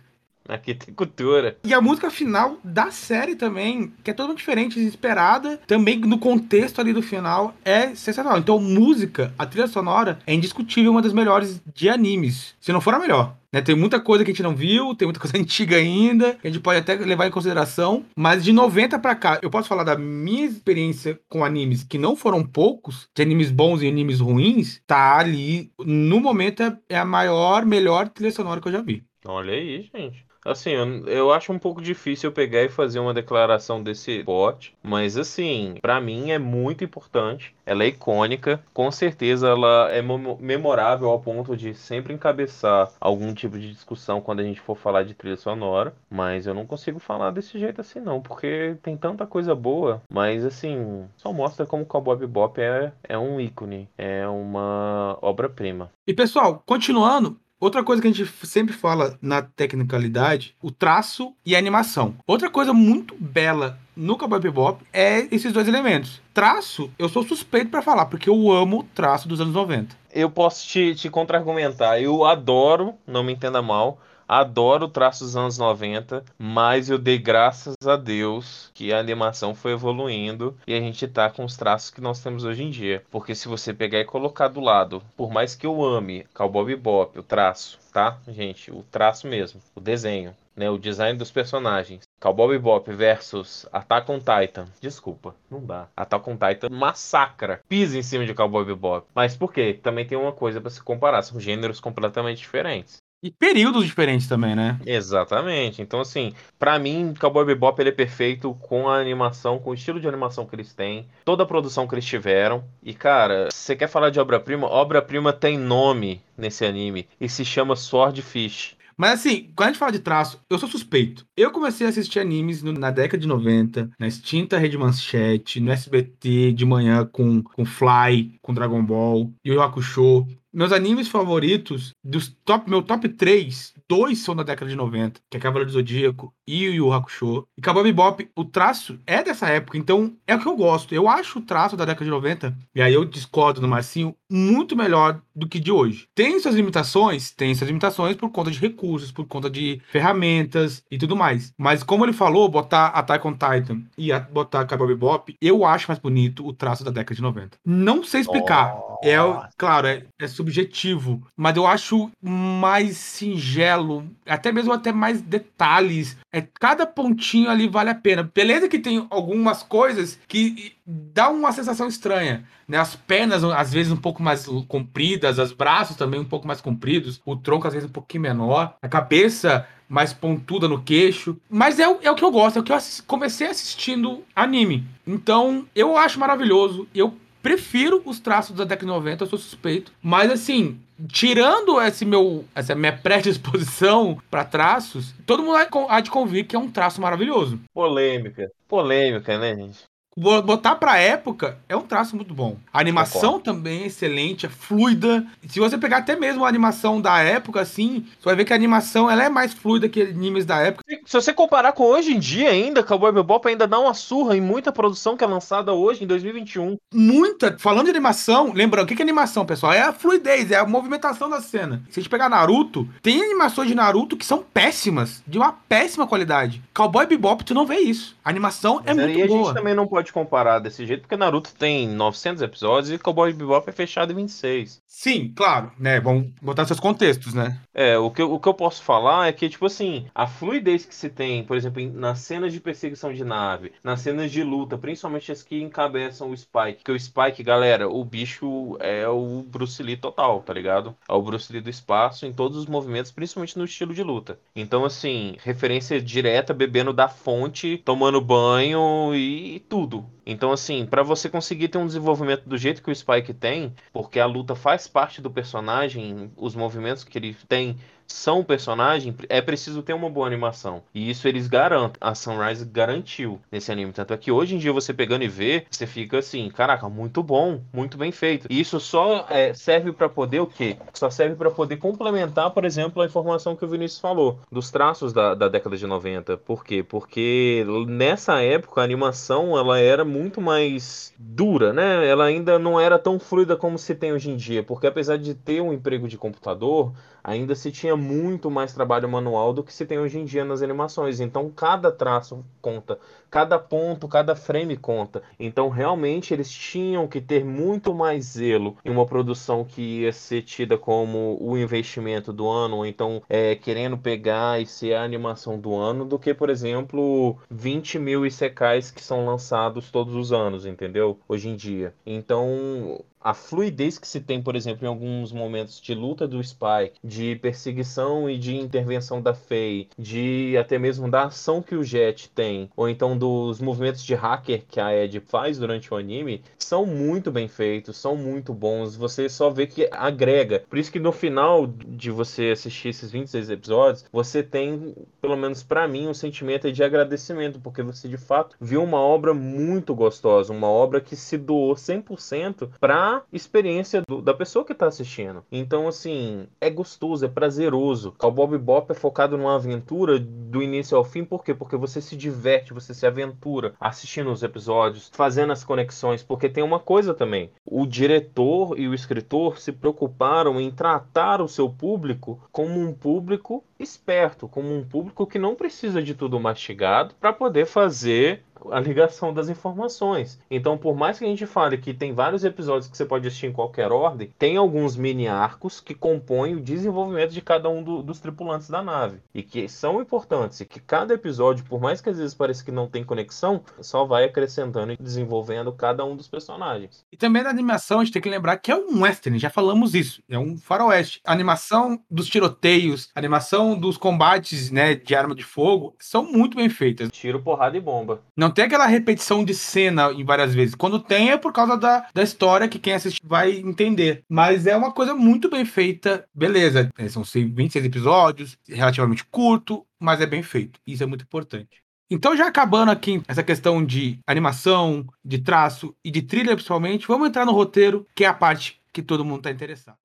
Aqui 0.48 0.74
tem 0.74 0.92
cultura. 0.92 1.56
E 1.62 1.72
a 1.72 1.80
música 1.80 2.10
final 2.10 2.56
da 2.64 2.90
série 2.90 3.36
também, 3.36 3.92
que 4.02 4.10
é 4.10 4.14
totalmente 4.14 4.38
diferente, 4.38 4.74
desesperada, 4.74 5.58
também 5.66 6.00
no 6.00 6.18
contexto 6.18 6.80
ali 6.80 6.92
do 6.92 7.02
final, 7.02 7.54
é 7.64 7.94
sensacional. 7.94 8.38
Então, 8.38 8.58
música, 8.58 9.32
a 9.38 9.46
trilha 9.46 9.68
sonora, 9.68 10.18
é 10.26 10.34
indiscutível 10.34 10.90
uma 10.90 11.02
das 11.02 11.12
melhores 11.12 11.62
de 11.72 11.88
animes. 11.88 12.56
Se 12.60 12.72
não 12.72 12.80
for 12.80 12.94
a 12.94 12.98
melhor. 12.98 13.36
Né, 13.52 13.60
tem 13.60 13.74
muita 13.74 14.00
coisa 14.00 14.24
que 14.24 14.30
a 14.30 14.32
gente 14.32 14.42
não 14.42 14.56
viu, 14.56 14.94
tem 14.94 15.06
muita 15.06 15.20
coisa 15.20 15.36
antiga 15.36 15.76
ainda, 15.76 16.34
que 16.34 16.48
a 16.48 16.50
gente 16.50 16.62
pode 16.62 16.78
até 16.78 16.94
levar 16.94 17.26
em 17.26 17.30
consideração, 17.30 18.04
mas 18.16 18.42
de 18.42 18.52
90 18.52 18.98
para 18.98 19.14
cá, 19.14 19.38
eu 19.42 19.50
posso 19.50 19.68
falar 19.68 19.84
da 19.84 19.96
minha 19.96 20.46
experiência 20.46 21.20
com 21.28 21.44
animes, 21.44 21.84
que 21.84 21.98
não 21.98 22.16
foram 22.16 22.42
poucos, 22.42 23.08
de 23.14 23.22
animes 23.22 23.50
bons 23.50 23.82
e 23.82 23.88
animes 23.88 24.20
ruins, 24.20 24.80
tá 24.86 25.18
ali, 25.18 25.70
no 25.78 26.18
momento, 26.18 26.62
é, 26.62 26.78
é 26.88 26.98
a 26.98 27.04
maior, 27.04 27.66
melhor 27.66 28.08
trilha 28.08 28.32
sonora 28.32 28.60
que 28.60 28.68
eu 28.68 28.72
já 28.72 28.80
vi. 28.80 29.04
Olha 29.24 29.52
aí, 29.52 29.88
gente. 29.94 30.31
Assim, 30.44 30.70
eu, 30.70 31.06
eu 31.06 31.32
acho 31.32 31.52
um 31.52 31.58
pouco 31.58 31.80
difícil 31.80 32.30
eu 32.30 32.34
pegar 32.34 32.62
e 32.62 32.68
fazer 32.68 32.98
uma 32.98 33.14
declaração 33.14 33.82
desse 33.82 34.22
bot, 34.22 34.74
mas 34.82 35.16
assim, 35.16 35.76
para 35.80 36.00
mim 36.00 36.30
é 36.30 36.38
muito 36.38 36.82
importante. 36.82 37.54
Ela 37.64 37.84
é 37.84 37.88
icônica, 37.88 38.62
com 38.74 38.90
certeza 38.90 39.48
ela 39.48 39.90
é 39.90 40.02
memorável 40.02 41.08
ao 41.08 41.20
ponto 41.20 41.56
de 41.56 41.74
sempre 41.74 42.12
encabeçar 42.12 42.90
algum 43.00 43.32
tipo 43.32 43.58
de 43.58 43.70
discussão 43.70 44.20
quando 44.20 44.40
a 44.40 44.44
gente 44.44 44.60
for 44.60 44.76
falar 44.76 45.04
de 45.04 45.14
trilha 45.14 45.36
sonora, 45.36 45.94
mas 46.10 46.46
eu 46.46 46.54
não 46.54 46.66
consigo 46.66 46.98
falar 46.98 47.30
desse 47.30 47.58
jeito 47.58 47.80
assim 47.80 48.00
não, 48.00 48.20
porque 48.20 48.76
tem 48.82 48.96
tanta 48.96 49.26
coisa 49.26 49.54
boa, 49.54 50.02
mas 50.12 50.44
assim, 50.44 51.06
só 51.16 51.32
mostra 51.32 51.64
como 51.64 51.86
Cowboy 51.86 52.16
Bebop 52.16 52.60
é, 52.60 52.92
é 53.04 53.16
um 53.16 53.40
ícone, 53.40 53.88
é 53.96 54.26
uma 54.26 55.16
obra-prima. 55.22 55.90
E 56.06 56.12
pessoal, 56.12 56.62
continuando, 56.66 57.38
Outra 57.62 57.84
coisa 57.84 58.02
que 58.02 58.08
a 58.08 58.10
gente 58.10 58.28
sempre 58.44 58.74
fala 58.74 59.16
na 59.22 59.40
tecnicalidade, 59.40 60.56
o 60.60 60.72
traço 60.72 61.32
e 61.46 61.54
a 61.54 61.58
animação. 61.60 62.16
Outra 62.26 62.50
coisa 62.50 62.72
muito 62.72 63.14
bela 63.16 63.78
no 63.94 64.18
Cowboy 64.18 64.40
Bebop 64.40 64.84
é 64.92 65.28
esses 65.30 65.52
dois 65.52 65.68
elementos. 65.68 66.20
Traço, 66.34 66.90
eu 66.98 67.08
sou 67.08 67.22
suspeito 67.22 67.70
para 67.70 67.80
falar, 67.80 68.06
porque 68.06 68.28
eu 68.28 68.50
amo 68.50 68.80
o 68.80 68.82
traço 68.82 69.28
dos 69.28 69.40
anos 69.40 69.54
90. 69.54 69.94
Eu 70.12 70.28
posso 70.28 70.66
te, 70.66 70.96
te 70.96 71.08
contra-argumentar. 71.08 72.00
Eu 72.00 72.24
adoro, 72.24 72.94
não 73.06 73.22
me 73.22 73.32
entenda 73.32 73.62
mal, 73.62 74.00
Adoro 74.28 74.86
o 74.86 74.88
traço 74.88 75.24
dos 75.24 75.36
anos 75.36 75.58
90, 75.58 76.24
mas 76.38 76.88
eu 76.88 76.98
dei 76.98 77.18
graças 77.18 77.74
a 77.84 77.96
Deus 77.96 78.70
que 78.74 78.92
a 78.92 78.98
animação 78.98 79.54
foi 79.54 79.72
evoluindo 79.72 80.56
e 80.66 80.74
a 80.74 80.80
gente 80.80 81.06
tá 81.06 81.28
com 81.30 81.44
os 81.44 81.56
traços 81.56 81.90
que 81.90 82.00
nós 82.00 82.20
temos 82.20 82.44
hoje 82.44 82.62
em 82.62 82.70
dia. 82.70 83.02
Porque 83.10 83.34
se 83.34 83.48
você 83.48 83.74
pegar 83.74 84.00
e 84.00 84.04
colocar 84.04 84.48
do 84.48 84.60
lado, 84.60 85.02
por 85.16 85.30
mais 85.30 85.54
que 85.54 85.66
eu 85.66 85.84
ame 85.84 86.26
Cowboy 86.34 86.66
Bebop, 86.66 87.18
o 87.18 87.22
traço, 87.22 87.78
tá, 87.92 88.18
gente? 88.28 88.70
O 88.70 88.82
traço 88.90 89.26
mesmo, 89.26 89.60
o 89.74 89.80
desenho, 89.80 90.34
né? 90.56 90.70
O 90.70 90.78
design 90.78 91.18
dos 91.18 91.30
personagens. 91.30 92.02
Cowboy 92.20 92.56
Bebop 92.56 92.90
versus 92.92 93.66
Attack 93.72 94.10
on 94.10 94.18
Titan. 94.18 94.66
Desculpa, 94.80 95.34
não 95.50 95.64
dá. 95.64 95.88
Attack 95.96 96.30
on 96.30 96.36
Titan 96.36 96.68
massacra, 96.70 97.60
pisa 97.68 97.98
em 97.98 98.02
cima 98.02 98.24
de 98.24 98.34
Cowboy 98.34 98.64
Bebop. 98.64 99.06
Mas 99.14 99.36
por 99.36 99.52
quê? 99.52 99.78
Também 99.82 100.06
tem 100.06 100.16
uma 100.16 100.32
coisa 100.32 100.60
para 100.60 100.70
se 100.70 100.82
comparar, 100.82 101.22
são 101.22 101.40
gêneros 101.40 101.80
completamente 101.80 102.38
diferentes. 102.38 103.02
E 103.22 103.30
períodos 103.30 103.84
diferentes 103.86 104.26
também, 104.26 104.56
né? 104.56 104.80
Exatamente. 104.84 105.80
Então, 105.80 106.00
assim, 106.00 106.34
para 106.58 106.78
mim, 106.78 107.14
Cowboy 107.18 107.44
Bebop 107.44 107.80
ele 107.80 107.90
é 107.90 107.92
perfeito 107.92 108.54
com 108.54 108.88
a 108.88 108.98
animação, 108.98 109.60
com 109.60 109.70
o 109.70 109.74
estilo 109.74 110.00
de 110.00 110.08
animação 110.08 110.44
que 110.44 110.56
eles 110.56 110.72
têm, 110.72 111.06
toda 111.24 111.44
a 111.44 111.46
produção 111.46 111.86
que 111.86 111.94
eles 111.94 112.04
tiveram. 112.04 112.64
E, 112.82 112.92
cara, 112.92 113.48
você 113.52 113.76
quer 113.76 113.86
falar 113.86 114.10
de 114.10 114.18
obra-prima? 114.18 114.66
Obra-prima 114.66 115.32
tem 115.32 115.56
nome 115.56 116.20
nesse 116.36 116.64
anime 116.64 117.06
e 117.20 117.28
se 117.28 117.44
chama 117.44 117.76
Swordfish. 117.76 118.76
Mas 118.96 119.20
assim, 119.20 119.50
quando 119.56 119.68
a 119.68 119.72
gente 119.72 119.78
fala 119.78 119.92
de 119.92 119.98
traço, 119.98 120.40
eu 120.50 120.58
sou 120.58 120.68
suspeito. 120.68 121.24
Eu 121.36 121.50
comecei 121.50 121.86
a 121.86 121.90
assistir 121.90 122.20
animes 122.20 122.62
no, 122.62 122.72
na 122.72 122.90
década 122.90 123.18
de 123.18 123.26
90, 123.26 123.90
na 123.98 124.06
extinta 124.06 124.58
Rede 124.58 124.76
Manchete, 124.76 125.60
no 125.60 125.72
SBT 125.72 126.52
de 126.52 126.64
manhã 126.64 127.08
com, 127.10 127.42
com 127.42 127.64
Fly, 127.64 128.38
com 128.42 128.54
Dragon 128.54 128.84
Ball, 128.84 129.32
Yu 129.44 129.54
Yu 129.54 129.62
Hakusho. 129.62 130.26
Meus 130.54 130.70
animes 130.70 131.08
favoritos, 131.08 131.94
dos 132.04 132.28
top, 132.44 132.68
meu 132.68 132.82
top 132.82 133.08
3, 133.08 133.72
dois 133.88 134.18
são 134.18 134.36
da 134.36 134.42
década 134.42 134.70
de 134.70 134.76
90, 134.76 135.20
que 135.30 135.36
é 135.38 135.40
Cavaleiro 135.40 135.70
do 135.70 135.72
Zodíaco 135.72 136.34
e 136.46 136.68
o 136.68 136.74
Yu 136.74 136.92
Hakusho. 136.92 137.46
E 137.56 137.62
Cowboy 137.62 137.84
Bebop, 137.84 138.28
o 138.36 138.44
traço 138.44 138.98
é 139.06 139.22
dessa 139.22 139.48
época, 139.48 139.78
então 139.78 140.12
é 140.26 140.34
o 140.34 140.38
que 140.38 140.46
eu 140.46 140.54
gosto. 140.54 140.94
Eu 140.94 141.08
acho 141.08 141.38
o 141.38 141.42
traço 141.42 141.74
da 141.74 141.86
década 141.86 142.04
de 142.04 142.10
90, 142.10 142.54
e 142.74 142.82
aí 142.82 142.92
eu 142.92 143.04
discordo 143.06 143.62
no 143.62 143.68
Marcinho, 143.68 144.14
muito 144.30 144.76
melhor 144.76 145.20
do 145.34 145.48
que 145.48 145.58
de 145.58 145.70
hoje. 145.70 146.06
Tem 146.14 146.38
suas 146.38 146.54
limitações? 146.54 147.30
Tem 147.30 147.54
suas 147.54 147.68
limitações 147.68 148.16
por 148.16 148.30
conta 148.30 148.50
de 148.50 148.58
recursos, 148.58 149.10
por 149.10 149.26
conta 149.26 149.48
de 149.48 149.80
ferramentas 149.90 150.82
e 150.90 150.98
tudo 150.98 151.16
mais. 151.16 151.52
Mas 151.58 151.82
como 151.82 152.04
ele 152.04 152.12
falou, 152.12 152.48
botar 152.48 152.88
Attack 152.88 153.26
on 153.26 153.32
Titan 153.32 153.82
e 153.96 154.12
botar 154.30 154.66
Cowboy 154.66 154.88
Bebop, 154.88 155.34
eu 155.40 155.64
acho 155.64 155.88
mais 155.88 155.98
bonito 155.98 156.46
o 156.46 156.52
traço 156.52 156.84
da 156.84 156.90
década 156.90 157.14
de 157.14 157.22
90. 157.22 157.58
Não 157.64 158.04
sei 158.04 158.20
explicar. 158.20 158.74
É, 159.02 159.16
claro, 159.56 159.86
é, 159.86 160.04
é 160.20 160.28
subjetivo, 160.42 161.22
mas 161.36 161.56
eu 161.56 161.66
acho 161.66 162.10
mais 162.20 162.96
singelo, 162.96 164.04
até 164.26 164.50
mesmo 164.50 164.72
até 164.72 164.92
mais 164.92 165.22
detalhes. 165.22 166.16
É 166.32 166.40
cada 166.40 166.84
pontinho 166.86 167.48
ali 167.48 167.68
vale 167.68 167.90
a 167.90 167.94
pena. 167.94 168.30
Beleza 168.34 168.68
que 168.68 168.78
tem 168.78 169.06
algumas 169.08 169.62
coisas 169.62 170.18
que 170.26 170.72
dá 170.84 171.28
uma 171.28 171.52
sensação 171.52 171.86
estranha, 171.86 172.44
né? 172.66 172.78
As 172.78 172.96
pernas 172.96 173.44
às 173.44 173.72
vezes 173.72 173.92
um 173.92 173.96
pouco 173.96 174.22
mais 174.22 174.46
compridas, 174.66 175.38
os 175.38 175.52
braços 175.52 175.96
também 175.96 176.18
um 176.18 176.24
pouco 176.24 176.46
mais 176.46 176.60
compridos, 176.60 177.20
o 177.24 177.36
tronco 177.36 177.68
às 177.68 177.74
vezes 177.74 177.88
um 177.88 177.92
pouquinho 177.92 178.22
menor, 178.22 178.74
a 178.82 178.88
cabeça 178.88 179.66
mais 179.88 180.12
pontuda 180.12 180.66
no 180.66 180.82
queixo. 180.82 181.36
Mas 181.50 181.78
é, 181.78 181.82
é 181.82 182.10
o 182.10 182.14
que 182.14 182.24
eu 182.24 182.30
gosto, 182.30 182.56
é 182.56 182.60
o 182.60 182.64
que 182.64 182.72
eu 182.72 182.78
comecei 183.06 183.46
assistindo 183.46 184.24
anime. 184.34 184.86
Então, 185.06 185.66
eu 185.74 185.98
acho 185.98 186.18
maravilhoso. 186.18 186.88
Eu 186.94 187.14
prefiro 187.42 188.00
os 188.04 188.20
traços 188.20 188.56
da 188.56 188.64
de 188.64 188.86
90, 188.86 189.24
eu 189.24 189.28
sou 189.28 189.38
suspeito. 189.38 189.92
Mas 190.02 190.30
assim, 190.30 190.78
tirando 191.08 191.80
esse 191.80 192.04
meu, 192.04 192.44
essa 192.54 192.74
minha 192.74 192.92
predisposição 192.96 194.20
para 194.30 194.44
traços, 194.44 195.14
todo 195.26 195.42
mundo 195.42 195.58
há 195.88 196.00
de 196.00 196.10
convir 196.10 196.46
que 196.46 196.56
é 196.56 196.58
um 196.58 196.70
traço 196.70 197.00
maravilhoso. 197.00 197.60
Polêmica. 197.74 198.50
Polêmica, 198.68 199.38
né, 199.38 199.54
gente? 199.54 199.91
Botar 200.16 200.76
pra 200.76 200.98
época 200.98 201.58
é 201.68 201.76
um 201.76 201.82
traço 201.82 202.16
muito 202.16 202.34
bom. 202.34 202.56
A 202.72 202.80
animação 202.80 203.32
Concordo. 203.32 203.44
também 203.44 203.82
é 203.82 203.86
excelente, 203.86 204.46
é 204.46 204.48
fluida. 204.48 205.26
Se 205.48 205.58
você 205.58 205.78
pegar 205.78 205.98
até 205.98 206.16
mesmo 206.16 206.44
a 206.44 206.48
animação 206.48 207.00
da 207.00 207.20
época, 207.20 207.60
assim, 207.60 208.06
você 208.18 208.24
vai 208.24 208.36
ver 208.36 208.44
que 208.44 208.52
a 208.52 208.56
animação 208.56 209.10
ela 209.10 209.24
é 209.24 209.28
mais 209.28 209.52
fluida 209.52 209.88
que 209.88 210.02
animes 210.02 210.44
da 210.44 210.58
época. 210.58 210.84
Se 211.04 211.14
você 211.14 211.32
comparar 211.32 211.72
com 211.72 211.84
hoje 211.84 212.12
em 212.12 212.18
dia 212.18 212.50
ainda, 212.50 212.82
Cowboy 212.82 213.12
Bebop 213.12 213.46
ainda 213.48 213.66
dá 213.66 213.78
uma 213.78 213.94
surra 213.94 214.36
em 214.36 214.40
muita 214.40 214.72
produção 214.72 215.16
que 215.16 215.24
é 215.24 215.26
lançada 215.26 215.72
hoje, 215.72 216.04
em 216.04 216.06
2021. 216.06 216.76
Muita. 216.92 217.56
Falando 217.58 217.84
de 217.84 217.90
animação, 217.90 218.52
lembrando, 218.52 218.84
o 218.84 218.94
que 218.94 219.00
é 219.00 219.04
animação, 219.04 219.46
pessoal? 219.46 219.72
É 219.72 219.80
a 219.80 219.92
fluidez, 219.92 220.50
é 220.50 220.56
a 220.56 220.66
movimentação 220.66 221.28
da 221.28 221.40
cena. 221.40 221.82
Se 221.90 222.00
a 222.00 222.02
gente 222.02 222.10
pegar 222.10 222.28
Naruto, 222.28 222.88
tem 223.02 223.22
animações 223.22 223.68
de 223.68 223.74
Naruto 223.74 224.16
que 224.16 224.24
são 224.24 224.42
péssimas, 224.42 225.22
de 225.26 225.38
uma 225.38 225.52
péssima 225.52 226.06
qualidade. 226.06 226.62
Cowboy 226.74 227.06
Bebop, 227.06 227.44
tu 227.44 227.54
não 227.54 227.66
vê 227.66 227.78
isso. 227.78 228.16
A 228.24 228.30
animação 228.30 228.82
é 228.84 228.94
Mas 228.94 229.06
muito 229.06 229.26
boa. 229.26 229.38
E 229.38 229.42
a 229.42 229.44
gente 229.44 229.54
também 229.54 229.74
não 229.74 229.86
pode 229.86 230.01
pode 230.02 230.12
comparar 230.12 230.58
desse 230.58 230.84
jeito, 230.84 231.02
porque 231.02 231.16
Naruto 231.16 231.54
tem 231.54 231.88
900 231.88 232.42
episódios 232.42 232.90
e 232.90 232.98
Cowboy 232.98 233.32
Bebop 233.32 233.68
é 233.68 233.72
fechado 233.72 234.12
em 234.12 234.16
26. 234.16 234.82
Sim, 234.86 235.32
claro, 235.34 235.70
né? 235.78 236.00
Vamos 236.00 236.32
botar 236.42 236.66
seus 236.66 236.80
contextos, 236.80 237.32
né? 237.32 237.58
É, 237.72 237.96
o 237.96 238.10
que, 238.10 238.20
eu, 238.20 238.32
o 238.32 238.40
que 238.40 238.48
eu 238.48 238.54
posso 238.54 238.82
falar 238.82 239.28
é 239.28 239.32
que, 239.32 239.48
tipo 239.48 239.66
assim, 239.66 240.06
a 240.14 240.26
fluidez 240.26 240.84
que 240.84 240.94
se 240.94 241.08
tem, 241.08 241.44
por 241.44 241.56
exemplo, 241.56 241.82
nas 241.92 242.18
cenas 242.18 242.52
de 242.52 242.60
perseguição 242.60 243.12
de 243.12 243.24
nave, 243.24 243.72
nas 243.82 244.00
cenas 244.00 244.30
de 244.30 244.42
luta, 244.42 244.76
principalmente 244.76 245.30
as 245.30 245.42
que 245.42 245.62
encabeçam 245.62 246.30
o 246.30 246.36
Spike, 246.36 246.84
que 246.84 246.92
o 246.92 246.98
Spike, 246.98 247.42
galera, 247.42 247.88
o 247.88 248.04
bicho 248.04 248.76
é 248.80 249.08
o 249.08 249.44
Bruce 249.46 249.82
Lee 249.82 249.96
total, 249.96 250.42
tá 250.42 250.52
ligado? 250.52 250.96
É 251.08 251.12
o 251.12 251.22
Bruce 251.22 251.52
Lee 251.52 251.62
do 251.62 251.70
espaço 251.70 252.26
em 252.26 252.32
todos 252.32 252.58
os 252.58 252.66
movimentos, 252.66 253.12
principalmente 253.12 253.56
no 253.56 253.64
estilo 253.64 253.94
de 253.94 254.02
luta. 254.02 254.38
Então, 254.54 254.84
assim, 254.84 255.36
referência 255.42 256.00
direta, 256.00 256.52
bebendo 256.52 256.92
da 256.92 257.08
fonte, 257.08 257.80
tomando 257.84 258.20
banho 258.20 259.14
e 259.14 259.60
tudo 259.68 259.91
tudo. 259.92 260.08
Então, 260.24 260.50
assim, 260.50 260.86
para 260.86 261.02
você 261.02 261.28
conseguir 261.28 261.68
ter 261.68 261.76
um 261.76 261.86
desenvolvimento 261.86 262.48
do 262.48 262.56
jeito 262.56 262.82
que 262.82 262.90
o 262.90 262.94
Spike 262.94 263.34
tem, 263.34 263.74
porque 263.92 264.18
a 264.18 264.24
luta 264.24 264.54
faz 264.54 264.88
parte 264.88 265.20
do 265.20 265.30
personagem, 265.30 266.32
os 266.34 266.54
movimentos 266.54 267.04
que 267.04 267.18
ele 267.18 267.36
tem 267.46 267.76
são 268.12 268.40
o 268.40 268.44
personagem, 268.44 269.14
é 269.28 269.40
preciso 269.40 269.82
ter 269.82 269.92
uma 269.92 270.08
boa 270.08 270.26
animação. 270.26 270.82
E 270.94 271.10
isso 271.10 271.26
eles 271.26 271.46
garantem. 271.46 271.96
A 272.00 272.14
Sunrise 272.14 272.64
garantiu 272.64 273.40
nesse 273.50 273.72
anime. 273.72 273.92
Tanto 273.92 274.14
é 274.14 274.16
que 274.16 274.30
hoje 274.30 274.54
em 274.54 274.58
dia 274.58 274.72
você 274.72 274.92
pegando 274.92 275.24
e 275.24 275.28
vê, 275.28 275.64
você 275.70 275.86
fica 275.86 276.18
assim, 276.18 276.48
caraca, 276.50 276.88
muito 276.88 277.22
bom, 277.22 277.60
muito 277.72 277.96
bem 277.96 278.12
feito. 278.12 278.46
E 278.50 278.60
isso 278.60 278.78
só 278.78 279.26
é, 279.28 279.54
serve 279.54 279.92
para 279.92 280.08
poder 280.08 280.40
o 280.40 280.46
quê? 280.46 280.76
Só 280.94 281.10
serve 281.10 281.34
para 281.34 281.50
poder 281.50 281.76
complementar, 281.76 282.50
por 282.50 282.64
exemplo, 282.64 283.02
a 283.02 283.06
informação 283.06 283.56
que 283.56 283.64
o 283.64 283.68
Vinícius 283.68 284.00
falou, 284.00 284.38
dos 284.50 284.70
traços 284.70 285.12
da, 285.12 285.34
da 285.34 285.48
década 285.48 285.76
de 285.76 285.86
90. 285.86 286.36
Por 286.38 286.64
quê? 286.64 286.82
Porque 286.82 287.64
nessa 287.86 288.40
época 288.40 288.80
a 288.80 288.84
animação 288.84 289.56
ela 289.58 289.78
era 289.78 290.04
muito 290.04 290.40
mais 290.40 291.12
dura, 291.18 291.72
né? 291.72 292.06
Ela 292.06 292.24
ainda 292.24 292.58
não 292.58 292.78
era 292.78 292.98
tão 292.98 293.18
fluida 293.18 293.56
como 293.56 293.78
se 293.78 293.94
tem 293.94 294.12
hoje 294.12 294.30
em 294.30 294.36
dia. 294.36 294.62
Porque 294.62 294.86
apesar 294.86 295.16
de 295.16 295.34
ter 295.34 295.60
um 295.60 295.72
emprego 295.72 296.08
de 296.08 296.18
computador, 296.18 296.92
ainda 297.22 297.54
se 297.54 297.70
tinha 297.72 297.96
muito 297.96 298.50
mais 298.50 298.72
trabalho 298.74 299.08
manual 299.08 299.52
do 299.52 299.62
que 299.62 299.72
se 299.72 299.86
tem 299.86 299.98
hoje 299.98 300.18
em 300.18 300.24
dia 300.24 300.44
nas 300.44 300.62
animações. 300.62 301.20
Então 301.20 301.50
cada 301.50 301.90
traço 301.92 302.44
conta, 302.60 302.98
cada 303.32 303.58
ponto, 303.58 304.06
cada 304.06 304.36
frame 304.36 304.76
conta. 304.76 305.22
Então 305.40 305.70
realmente 305.70 306.34
eles 306.34 306.50
tinham 306.50 307.08
que 307.08 307.18
ter 307.18 307.42
muito 307.42 307.94
mais 307.94 308.26
zelo 308.26 308.76
em 308.84 308.90
uma 308.90 309.06
produção 309.06 309.64
que 309.64 310.02
ia 310.02 310.12
ser 310.12 310.42
tida 310.42 310.76
como 310.76 311.38
o 311.40 311.56
investimento 311.56 312.30
do 312.30 312.46
ano, 312.46 312.76
ou 312.76 312.86
então 312.86 313.22
é, 313.30 313.56
querendo 313.56 313.96
pegar 313.96 314.60
e 314.60 314.66
ser 314.66 314.92
a 314.92 315.02
animação 315.02 315.58
do 315.58 315.74
ano, 315.74 316.04
do 316.04 316.18
que, 316.18 316.34
por 316.34 316.50
exemplo, 316.50 317.38
20 317.50 317.98
mil 317.98 318.26
ICKs 318.26 318.90
que 318.90 319.02
são 319.02 319.24
lançados 319.24 319.90
todos 319.90 320.14
os 320.14 320.30
anos, 320.30 320.66
entendeu? 320.66 321.18
Hoje 321.26 321.48
em 321.48 321.56
dia. 321.56 321.94
Então 322.04 323.02
a 323.24 323.34
fluidez 323.34 323.98
que 323.98 324.08
se 324.08 324.20
tem, 324.20 324.42
por 324.42 324.56
exemplo, 324.56 324.84
em 324.84 324.88
alguns 324.88 325.32
momentos 325.32 325.80
de 325.80 325.94
luta 325.94 326.26
do 326.26 326.42
Spike, 326.42 326.98
de 327.04 327.36
perseguição 327.36 328.28
e 328.28 328.36
de 328.36 328.56
intervenção 328.56 329.22
da 329.22 329.32
Faye, 329.32 329.88
de 329.96 330.56
até 330.58 330.78
mesmo 330.78 331.08
da 331.08 331.24
ação 331.24 331.62
que 331.62 331.76
o 331.76 331.84
Jet 331.84 332.28
tem, 332.30 332.68
ou 332.76 332.88
então 332.88 333.16
dos 333.22 333.60
movimentos 333.60 334.02
de 334.02 334.16
hacker 334.16 334.64
que 334.68 334.80
a 334.80 334.92
Ed 334.92 335.20
faz 335.20 335.56
durante 335.56 335.94
o 335.94 335.96
anime, 335.96 336.42
são 336.58 336.84
muito 336.84 337.30
bem 337.30 337.46
feitos, 337.46 337.96
são 337.96 338.16
muito 338.16 338.52
bons. 338.52 338.96
Você 338.96 339.28
só 339.28 339.48
vê 339.48 339.64
que 339.64 339.88
agrega. 339.92 340.64
Por 340.68 340.76
isso 340.76 340.90
que 340.90 340.98
no 340.98 341.12
final 341.12 341.68
de 341.68 342.10
você 342.10 342.50
assistir 342.50 342.88
esses 342.88 343.12
26 343.12 343.50
episódios, 343.50 344.04
você 344.12 344.42
tem, 344.42 344.92
pelo 345.20 345.36
menos 345.36 345.62
para 345.62 345.86
mim, 345.86 346.08
um 346.08 346.14
sentimento 346.14 346.72
de 346.72 346.82
agradecimento, 346.82 347.60
porque 347.60 347.80
você 347.80 348.08
de 348.08 348.16
fato 348.16 348.56
viu 348.60 348.82
uma 348.82 348.98
obra 348.98 349.32
muito 349.32 349.94
gostosa, 349.94 350.52
uma 350.52 350.68
obra 350.68 351.00
que 351.00 351.14
se 351.14 351.38
doou 351.38 351.74
100% 351.74 352.70
para 352.80 353.22
experiência 353.32 354.02
do, 354.08 354.20
da 354.20 354.34
pessoa 354.34 354.64
que 354.64 354.72
está 354.72 354.88
assistindo. 354.88 355.44
Então, 355.52 355.86
assim, 355.86 356.48
é 356.60 356.68
gostoso, 356.68 357.24
é 357.24 357.28
prazeroso. 357.28 358.16
O 358.20 358.30
Bob 358.32 358.58
Bop 358.58 358.90
é 358.90 358.94
focado 358.94 359.38
numa 359.38 359.54
aventura 359.54 360.18
do 360.18 360.60
início 360.60 360.96
ao 360.96 361.04
fim, 361.04 361.24
por 361.24 361.44
quê? 361.44 361.54
Porque 361.54 361.76
você 361.76 362.00
se 362.00 362.16
diverte, 362.16 362.72
você 362.72 362.92
se 362.92 363.06
aventura 363.12 363.74
assistindo 363.78 364.30
os 364.32 364.42
episódios, 364.42 365.10
fazendo 365.12 365.52
as 365.52 365.62
conexões, 365.62 366.22
porque 366.22 366.48
tem 366.48 366.64
uma 366.64 366.80
coisa 366.80 367.14
também. 367.14 367.50
O 367.64 367.86
diretor 367.86 368.78
e 368.78 368.88
o 368.88 368.94
escritor 368.94 369.58
se 369.58 369.70
preocuparam 369.70 370.60
em 370.60 370.70
tratar 370.70 371.40
o 371.40 371.48
seu 371.48 371.70
público 371.70 372.40
como 372.50 372.80
um 372.80 372.92
público 372.92 373.64
esperto, 373.82 374.48
como 374.48 374.74
um 374.74 374.84
público 374.84 375.26
que 375.26 375.38
não 375.38 375.54
precisa 375.54 376.02
de 376.02 376.14
tudo 376.14 376.38
mastigado 376.38 377.14
para 377.20 377.32
poder 377.32 377.66
fazer 377.66 378.42
a 378.70 378.78
ligação 378.78 379.32
das 379.32 379.48
informações. 379.48 380.38
Então, 380.50 380.76
por 380.76 380.94
mais 380.94 381.18
que 381.18 381.24
a 381.24 381.28
gente 381.28 381.46
fale 381.46 381.78
que 381.78 381.94
tem 381.94 382.12
vários 382.12 382.44
episódios 382.44 382.88
que 382.88 382.96
você 382.96 383.04
pode 383.04 383.26
assistir 383.26 383.46
em 383.46 383.52
qualquer 383.52 383.90
ordem, 383.90 384.32
tem 384.38 384.56
alguns 384.56 384.96
mini 384.96 385.26
arcos 385.26 385.80
que 385.80 385.94
compõem 385.94 386.54
o 386.54 386.60
desenvolvimento 386.60 387.32
de 387.32 387.40
cada 387.40 387.68
um 387.68 387.82
do, 387.82 388.02
dos 388.02 388.20
tripulantes 388.20 388.68
da 388.68 388.82
nave 388.82 389.18
e 389.34 389.42
que 389.42 389.68
são 389.68 390.00
importantes 390.00 390.60
e 390.60 390.64
que 390.64 390.80
cada 390.80 391.14
episódio, 391.14 391.64
por 391.64 391.80
mais 391.80 392.00
que 392.00 392.10
às 392.10 392.18
vezes 392.18 392.34
pareça 392.34 392.64
que 392.64 392.70
não 392.70 392.88
tem 392.88 393.04
conexão, 393.04 393.62
só 393.80 394.04
vai 394.04 394.24
acrescentando 394.24 394.92
e 394.92 394.96
desenvolvendo 394.96 395.72
cada 395.72 396.04
um 396.04 396.16
dos 396.16 396.28
personagens. 396.28 397.04
E 397.10 397.16
também 397.16 397.42
na 397.42 397.50
animação 397.50 398.00
a 398.00 398.04
gente 398.04 398.12
tem 398.12 398.22
que 398.22 398.28
lembrar 398.28 398.56
que 398.58 398.70
é 398.70 398.76
um 398.76 399.02
western, 399.02 399.38
já 399.38 399.50
falamos 399.50 399.94
isso, 399.94 400.22
é 400.28 400.38
um 400.38 400.56
faroeste. 400.56 401.20
A 401.24 401.32
animação 401.32 402.00
dos 402.10 402.28
tiroteios, 402.28 403.10
a 403.14 403.20
animação 403.20 403.71
dos 403.78 403.96
combates, 403.96 404.70
né, 404.70 404.94
de 404.94 405.14
arma 405.14 405.34
de 405.34 405.42
fogo 405.42 405.94
são 405.98 406.24
muito 406.24 406.56
bem 406.56 406.68
feitas. 406.68 407.10
Tiro, 407.10 407.42
porrada 407.42 407.76
e 407.76 407.80
bomba. 407.80 408.22
Não 408.36 408.50
tem 408.50 408.64
aquela 408.64 408.86
repetição 408.86 409.44
de 409.44 409.54
cena 409.54 410.12
em 410.12 410.24
várias 410.24 410.54
vezes. 410.54 410.74
Quando 410.74 410.98
tem 410.98 411.30
é 411.30 411.36
por 411.36 411.52
causa 411.52 411.76
da, 411.76 412.06
da 412.12 412.22
história 412.22 412.68
que 412.68 412.78
quem 412.78 412.94
assiste 412.94 413.20
vai 413.24 413.52
entender. 413.52 414.24
Mas 414.28 414.66
é 414.66 414.76
uma 414.76 414.92
coisa 414.92 415.14
muito 415.14 415.48
bem 415.48 415.64
feita. 415.64 416.24
Beleza, 416.34 416.90
é, 416.98 417.08
são 417.08 417.22
26 417.22 417.84
episódios, 417.84 418.56
relativamente 418.68 419.24
curto, 419.24 419.86
mas 419.98 420.20
é 420.20 420.26
bem 420.26 420.42
feito. 420.42 420.80
Isso 420.86 421.02
é 421.02 421.06
muito 421.06 421.22
importante. 421.22 421.82
Então, 422.10 422.36
já 422.36 422.46
acabando 422.46 422.90
aqui 422.90 423.22
essa 423.26 423.42
questão 423.42 423.82
de 423.82 424.18
animação, 424.26 425.06
de 425.24 425.38
traço 425.38 425.96
e 426.04 426.10
de 426.10 426.20
trilha, 426.20 426.54
principalmente, 426.54 427.08
vamos 427.08 427.26
entrar 427.26 427.46
no 427.46 427.52
roteiro, 427.52 428.06
que 428.14 428.24
é 428.24 428.28
a 428.28 428.34
parte 428.34 428.82
que 428.92 429.02
todo 429.02 429.24
mundo 429.24 429.38
está 429.38 429.50
interessado. 429.50 429.96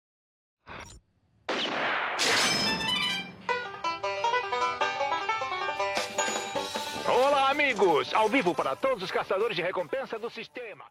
Amigos! 7.68 8.14
Ao 8.14 8.30
vivo 8.30 8.56
para 8.56 8.78
todos 8.78 9.04
os 9.04 9.12
caçadores 9.12 9.56
de 9.56 9.62
recompensa 9.62 10.18
do 10.18 10.30
sistema. 10.30 10.86